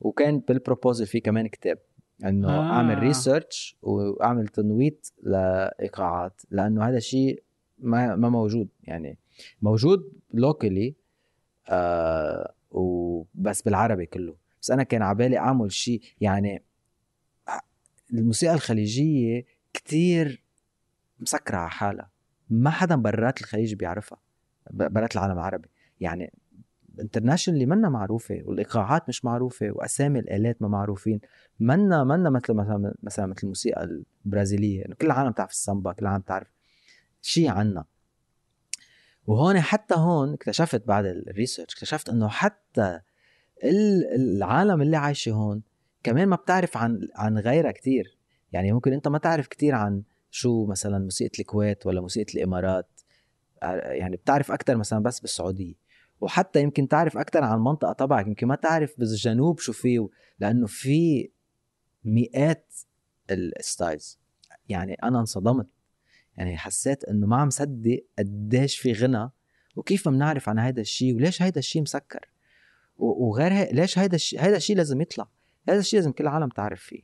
[0.00, 1.78] وكان بال proposal في كمان كتاب
[2.24, 2.72] إنه آه.
[2.72, 7.42] اعمل research وأعمل تنويت لإيقاعات لأنه هذا الشيء
[7.78, 9.18] ما ما موجود يعني
[9.62, 10.94] موجود locally
[11.68, 14.36] آه وبس بالعربي كله.
[14.62, 16.62] بس أنا كان عبالي أعمل شيء يعني
[18.12, 20.44] الموسيقى الخليجية كتير
[21.20, 22.10] مسكرة على حالها.
[22.50, 24.18] ما حدا برات الخليج بيعرفها
[24.70, 25.68] برات العالم العربي.
[26.00, 26.32] يعني
[27.00, 31.20] انترناشونالي منا معروفة والايقاعات مش معروفة وأسامي الآلات ما معروفين.
[31.60, 36.22] منا منا مثل مثلا مثلا مثل الموسيقى البرازيلية إنه كل العالم تعرف السامبا كل العالم
[36.22, 36.48] تعرف
[37.22, 37.84] شيء عنا.
[39.26, 43.00] وهون حتى هون اكتشفت بعد الريسيرش اكتشفت إنه حتى
[44.14, 45.62] العالم اللي عايشة هون
[46.02, 48.18] كمان ما بتعرف عن عن غيرها كتير.
[48.52, 52.88] يعني ممكن أنت ما تعرف كتير عن شو مثلا موسيقى الكويت ولا موسيقى الإمارات.
[53.62, 55.74] يعني بتعرف أكثر مثلا بس بالسعودية.
[56.20, 60.08] وحتى يمكن تعرف أكثر عن المنطقة تبعك يمكن ما تعرف بالجنوب شو فيه
[60.40, 61.30] لأنه في
[62.04, 62.74] مئات
[63.30, 64.18] ال styles.
[64.68, 65.66] يعني أنا انصدمت.
[66.36, 69.30] يعني حسيت إنه ما عم صدق قديش في غنى.
[69.76, 72.28] وكيف ما بنعرف عن هذا الشيء؟ وليش هذا الشيء مسكر؟
[72.96, 75.28] وغير هيك ليش هذا الشيء هذا الشيء لازم يطلع؟
[75.68, 77.02] هذا الشيء لازم كل العالم تعرف فيه.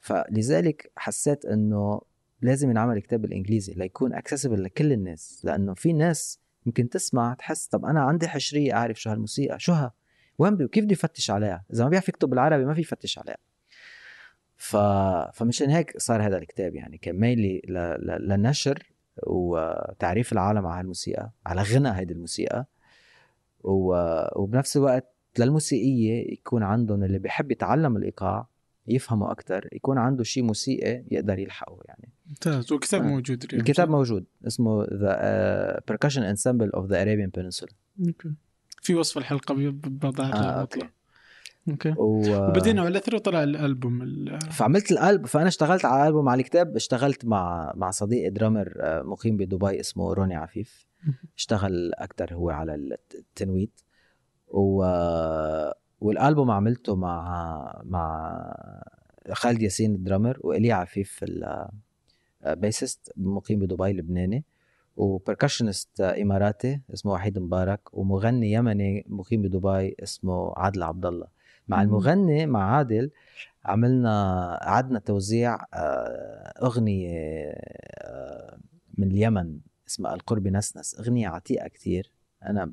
[0.00, 2.00] فلذلك حسيت إنه
[2.42, 7.84] لازم ينعمل كتاب بالإنجليزي ليكون accessible لكل الناس لأنه في ناس يمكن تسمع تحس طب
[7.84, 9.92] أنا عندي حشرية أعرف شو هالموسيقى شو ها؟
[10.38, 13.36] وين بي؟ وكيف بده يفتش عليها؟ إذا ما بيعرف يكتب بالعربي ما في يفتش عليها.
[14.56, 14.76] ف...
[15.34, 17.72] فمشان هيك صار هذا الكتاب يعني كان ميلي ل...
[17.78, 18.28] ل...
[18.28, 18.92] لنشر
[19.26, 22.66] وتعريف العالم على هالموسيقى على غنى هيدي الموسيقى.
[23.64, 23.94] و...
[24.42, 28.48] وبنفس الوقت للموسيقية يكون عندهم اللي بيحب يتعلم الإيقاع
[28.86, 32.12] يفهموا أكتر يكون عنده شيء موسيقي يقدر يلحقه يعني.
[32.26, 33.06] ممتاز والكتاب آه.
[33.06, 37.72] موجود اليوم الكتاب موجود اسمه The uh, Percussion Ensemble of the Arabian Peninsula.
[38.06, 38.32] أوكي.
[38.82, 40.88] في وصف الحلقة بضعها آه Okay.
[41.68, 41.94] Okay.
[41.98, 42.48] و...
[42.48, 44.40] وبدينا على الأثر وطلع الألبوم ال...
[44.40, 49.36] فعملت الالبوم فأنا اشتغلت على الالبوم على الكتاب اشتغلت مع مع صديقي drummer آه، مقيم
[49.36, 50.86] بدبي اسمه روني عفيف.
[51.36, 52.74] اشتغل أكثر هو على
[53.14, 53.80] التنويت.
[54.48, 54.84] و
[56.02, 58.32] والألبوم عملته مع مع
[59.32, 61.24] خالد ياسين ال drummer وإلي عفيف
[62.46, 64.44] ال bassist مقيم بدبي لبناني
[64.96, 71.26] و percussionist إماراتي اسمه وحيد مبارك ومغني يمني مقيم بدبي اسمه عادل عبد الله
[71.68, 73.10] مع المغني مع عادل
[73.64, 77.52] عملنا عدنا توزيع آه، أغنية
[77.98, 78.58] آه،
[78.98, 79.58] من اليمن
[79.88, 82.12] اسمها القرب نسنس أغنية عتيقة كتير
[82.46, 82.72] أنا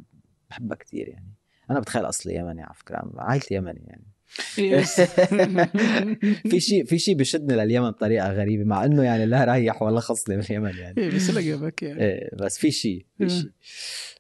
[0.50, 1.39] بحبها كتير يعني.
[1.70, 4.06] أنا بتخيل اصلي يمني على فكره عائلتي يمني يعني.
[6.50, 10.38] في شيء في شيء بشدني لليمن بطريقة غريبة مع إنه يعني لا ريح ولا خصني
[10.38, 10.98] باليمن يعني.
[10.98, 12.02] إيه بس لقبك يعني.
[12.02, 13.50] إيه بس في شيء في شيء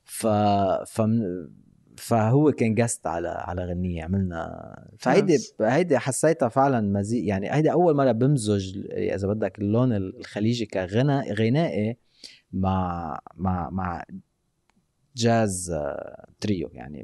[0.05, 0.27] ف
[1.97, 4.88] فهو كان just على على غنية عملنا.
[4.99, 11.34] فهيدي هيدي حسيتها فعلا مزيج يعني هيدي أول مرة بمزج إذا بدك اللون الخليجي كغنى
[11.34, 11.97] غنائي
[12.51, 14.03] مع مع مع
[15.19, 15.76] jazz
[16.39, 17.03] trio يعني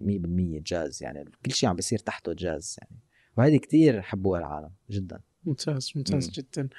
[0.59, 2.99] 100% جاز يعني كل شيء عم بيصير تحته جاز يعني.
[3.37, 5.19] وهذه كتير حبوها العالم جدا.
[5.45, 6.31] ممتاز ممتاز م.
[6.31, 6.69] جدا.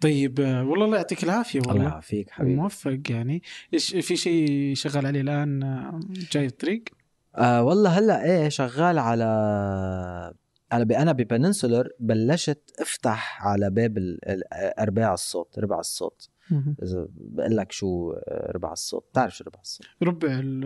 [0.00, 1.74] طيب آه، والله الله يعطيك العافية والله.
[1.74, 2.54] الله يعافيك حبيبي.
[2.54, 3.42] موفق يعني.
[3.74, 6.00] إيش في شيء شغال عليه الآن آه،
[6.32, 6.84] جاي الطريق؟
[7.36, 9.24] آه والله هلأ إيه شغال على
[10.72, 14.16] أنا أنا ب Peninsular بلشت أفتح على باب
[14.78, 16.28] أرباع الصوت ربع الصوت.
[16.82, 19.06] إذا بقول لك شو ربع الصوت.
[19.10, 20.64] بتعرف شو ربع الصوت؟ ربع ال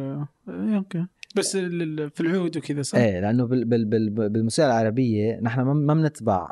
[0.49, 1.07] إيه، okay.
[1.37, 6.51] بس في العود وكذا صح؟ إيه لأنه بال بال بال بالموسيقى العربية نحن ما بنتبع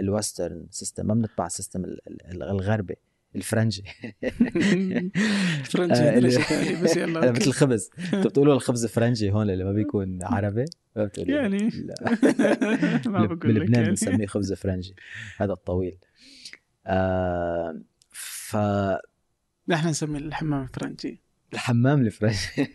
[0.00, 1.84] ال Western system ما بنتبع ال system
[2.32, 2.96] الغربي
[3.36, 3.84] الفرنجي.
[5.70, 7.90] فرنجي آه، بس يلا مثل الخبز.
[8.14, 10.64] انت بتقولوا الخبز فرنجي هون اللي ما بيكون عربي؟
[11.16, 11.70] يعني.
[13.06, 13.88] ما بقول بلبنان يعني.
[13.88, 14.94] بنسميه خبز فرنجي.
[15.36, 15.98] هذا الطويل.
[16.86, 17.80] آه
[18.48, 18.56] ف
[19.68, 21.20] نحن نسميه الحمام الفرنجي
[21.52, 22.38] الحمام الفرنجي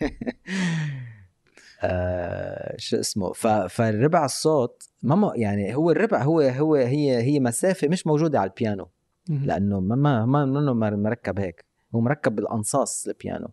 [1.82, 3.48] آه شو اسمه؟ ف...
[3.48, 8.88] فالربع الصوت ما يعني هو الربع هو هو هي هي مسافة مش موجودة على البيانو.
[9.30, 11.66] لأنه ما ما ما منه مركب هيك.
[11.96, 13.50] هو مركب بالأنصاص البيانو.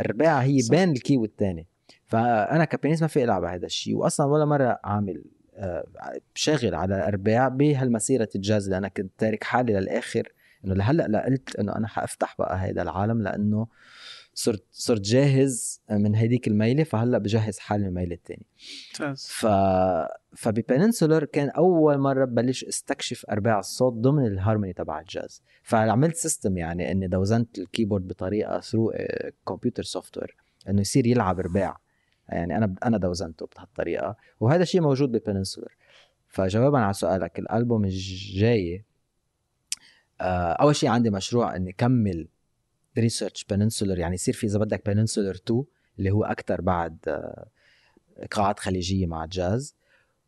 [0.00, 0.70] الرباعة هي صح.
[0.70, 1.66] بين ال key والثاني
[2.04, 3.96] فأنا ك pianist ما في إلعب هذا الشيء.
[3.96, 5.24] واصلا ولا مرة عامل
[5.54, 5.86] آه
[6.34, 10.32] شاغل على ارباع بهالمسيرة الجاز اللي أنا كنت تارك حالي للآخر.
[10.64, 13.66] إنه لهلأ لا قلت إنه أنا حأفتح بقى هذا العالم لأنه
[14.34, 18.46] صرت صرت جاهز من هيديك الميلة فهلأ بجهز حالي الميله الثانية
[19.16, 19.46] ف
[20.36, 25.42] فب Peninsular كان أول مرة ببلش استكشف أرباع الصوت ضمن الهارموني تبع الجاز.
[25.62, 28.92] فعملت system يعني إني دوزنت ال keyboard بطريقة through
[29.48, 30.36] computer software
[30.68, 31.78] إنه يصير يلعب رباع
[32.28, 34.16] يعني أنا أنا دوزنته بهالطريقة.
[34.40, 35.76] وهذا الشيء موجود ب Peninsular
[36.28, 38.84] فجوابا على سؤالك الألبوم الجاي
[40.20, 42.28] أول شيء عندي مشروع إني كمل
[42.98, 45.64] research Peninsular يعني يصير في إذا بدك Peninsular 2
[45.98, 49.76] اللي هو أكثر بعد آه، خليجية مع الجاز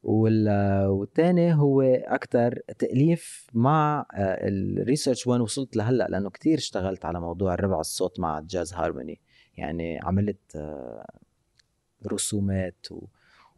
[0.02, 7.04] وال- والتاني هو أكثر تأليف مع آه، ال research وين وصلت لهلأ لأنه كتير اشتغلت
[7.04, 9.20] على موضوع الربع الصوت مع ال jazz harmony.
[9.56, 11.06] يعني عملت آه،
[12.06, 13.06] رسومات و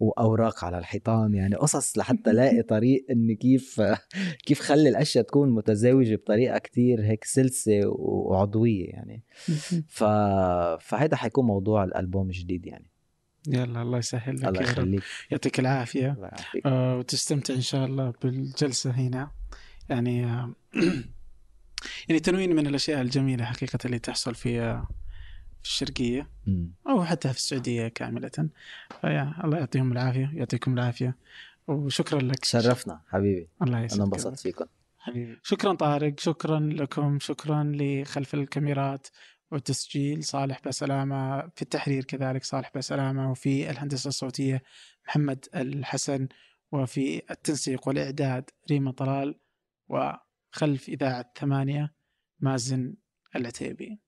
[0.00, 3.82] وأوراق على الحيطان يعني قصص لحتى الاقي طريق اني كيف
[4.46, 9.22] كيف خلي الأشياء تكون متزاوجة بطريقة كتير هيك سلسة وعضوية يعني.
[9.88, 10.04] ف
[10.80, 12.90] فهيدا حيكون موضوع الألبوم الجديد يعني.
[13.48, 14.62] يلا الله يسهل لك الله.
[14.62, 15.02] يخليك.
[15.30, 16.30] يعطيك العافية.
[16.66, 19.30] آه، وتستمتع إن شاء الله بالجلسة هنا.
[19.88, 20.54] يعني آه،
[22.08, 24.88] يعني تنوين من الأشياء الجميلة حقيقة اللي تحصل في آه،
[25.62, 26.72] في الشرقية مم.
[26.88, 28.48] أو حتى في السعودية كاملة.
[29.00, 31.16] فيا الله يعطيهم العافية يعطيكم العافية.
[31.66, 32.38] وشكرا لك.
[32.38, 33.48] تشرفنا حبيبي.
[33.62, 34.64] الله أنا يسعدك انبسطت فيكم.
[34.98, 35.38] حبيبي.
[35.42, 39.06] شكرا طارق شكرا لكم شكرا لخلف الكاميرات
[39.50, 40.24] والتسجيل.
[40.24, 44.62] صالح بسلامة في التحرير كذلك صالح بسلامة وفي الهندسة الصوتية
[45.06, 46.28] محمد الحسن
[46.72, 49.34] وفي التنسيق والإعداد ريما طلال
[49.88, 51.94] وخلف إذاعة ثمانية
[52.40, 52.94] مازن
[53.36, 53.98] العتيبي.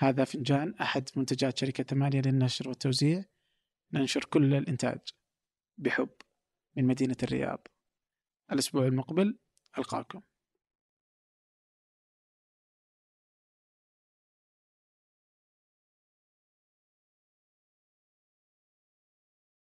[0.00, 3.24] هذا فنجان أحد منتجات شركة ثمانية للنشر والتوزيع.
[3.92, 4.98] ننشر كل الإنتاج
[5.78, 6.10] بحب
[6.76, 7.66] من مدينة الرياض.
[8.52, 9.38] الأسبوع المقبل
[9.78, 10.22] ألقاكم.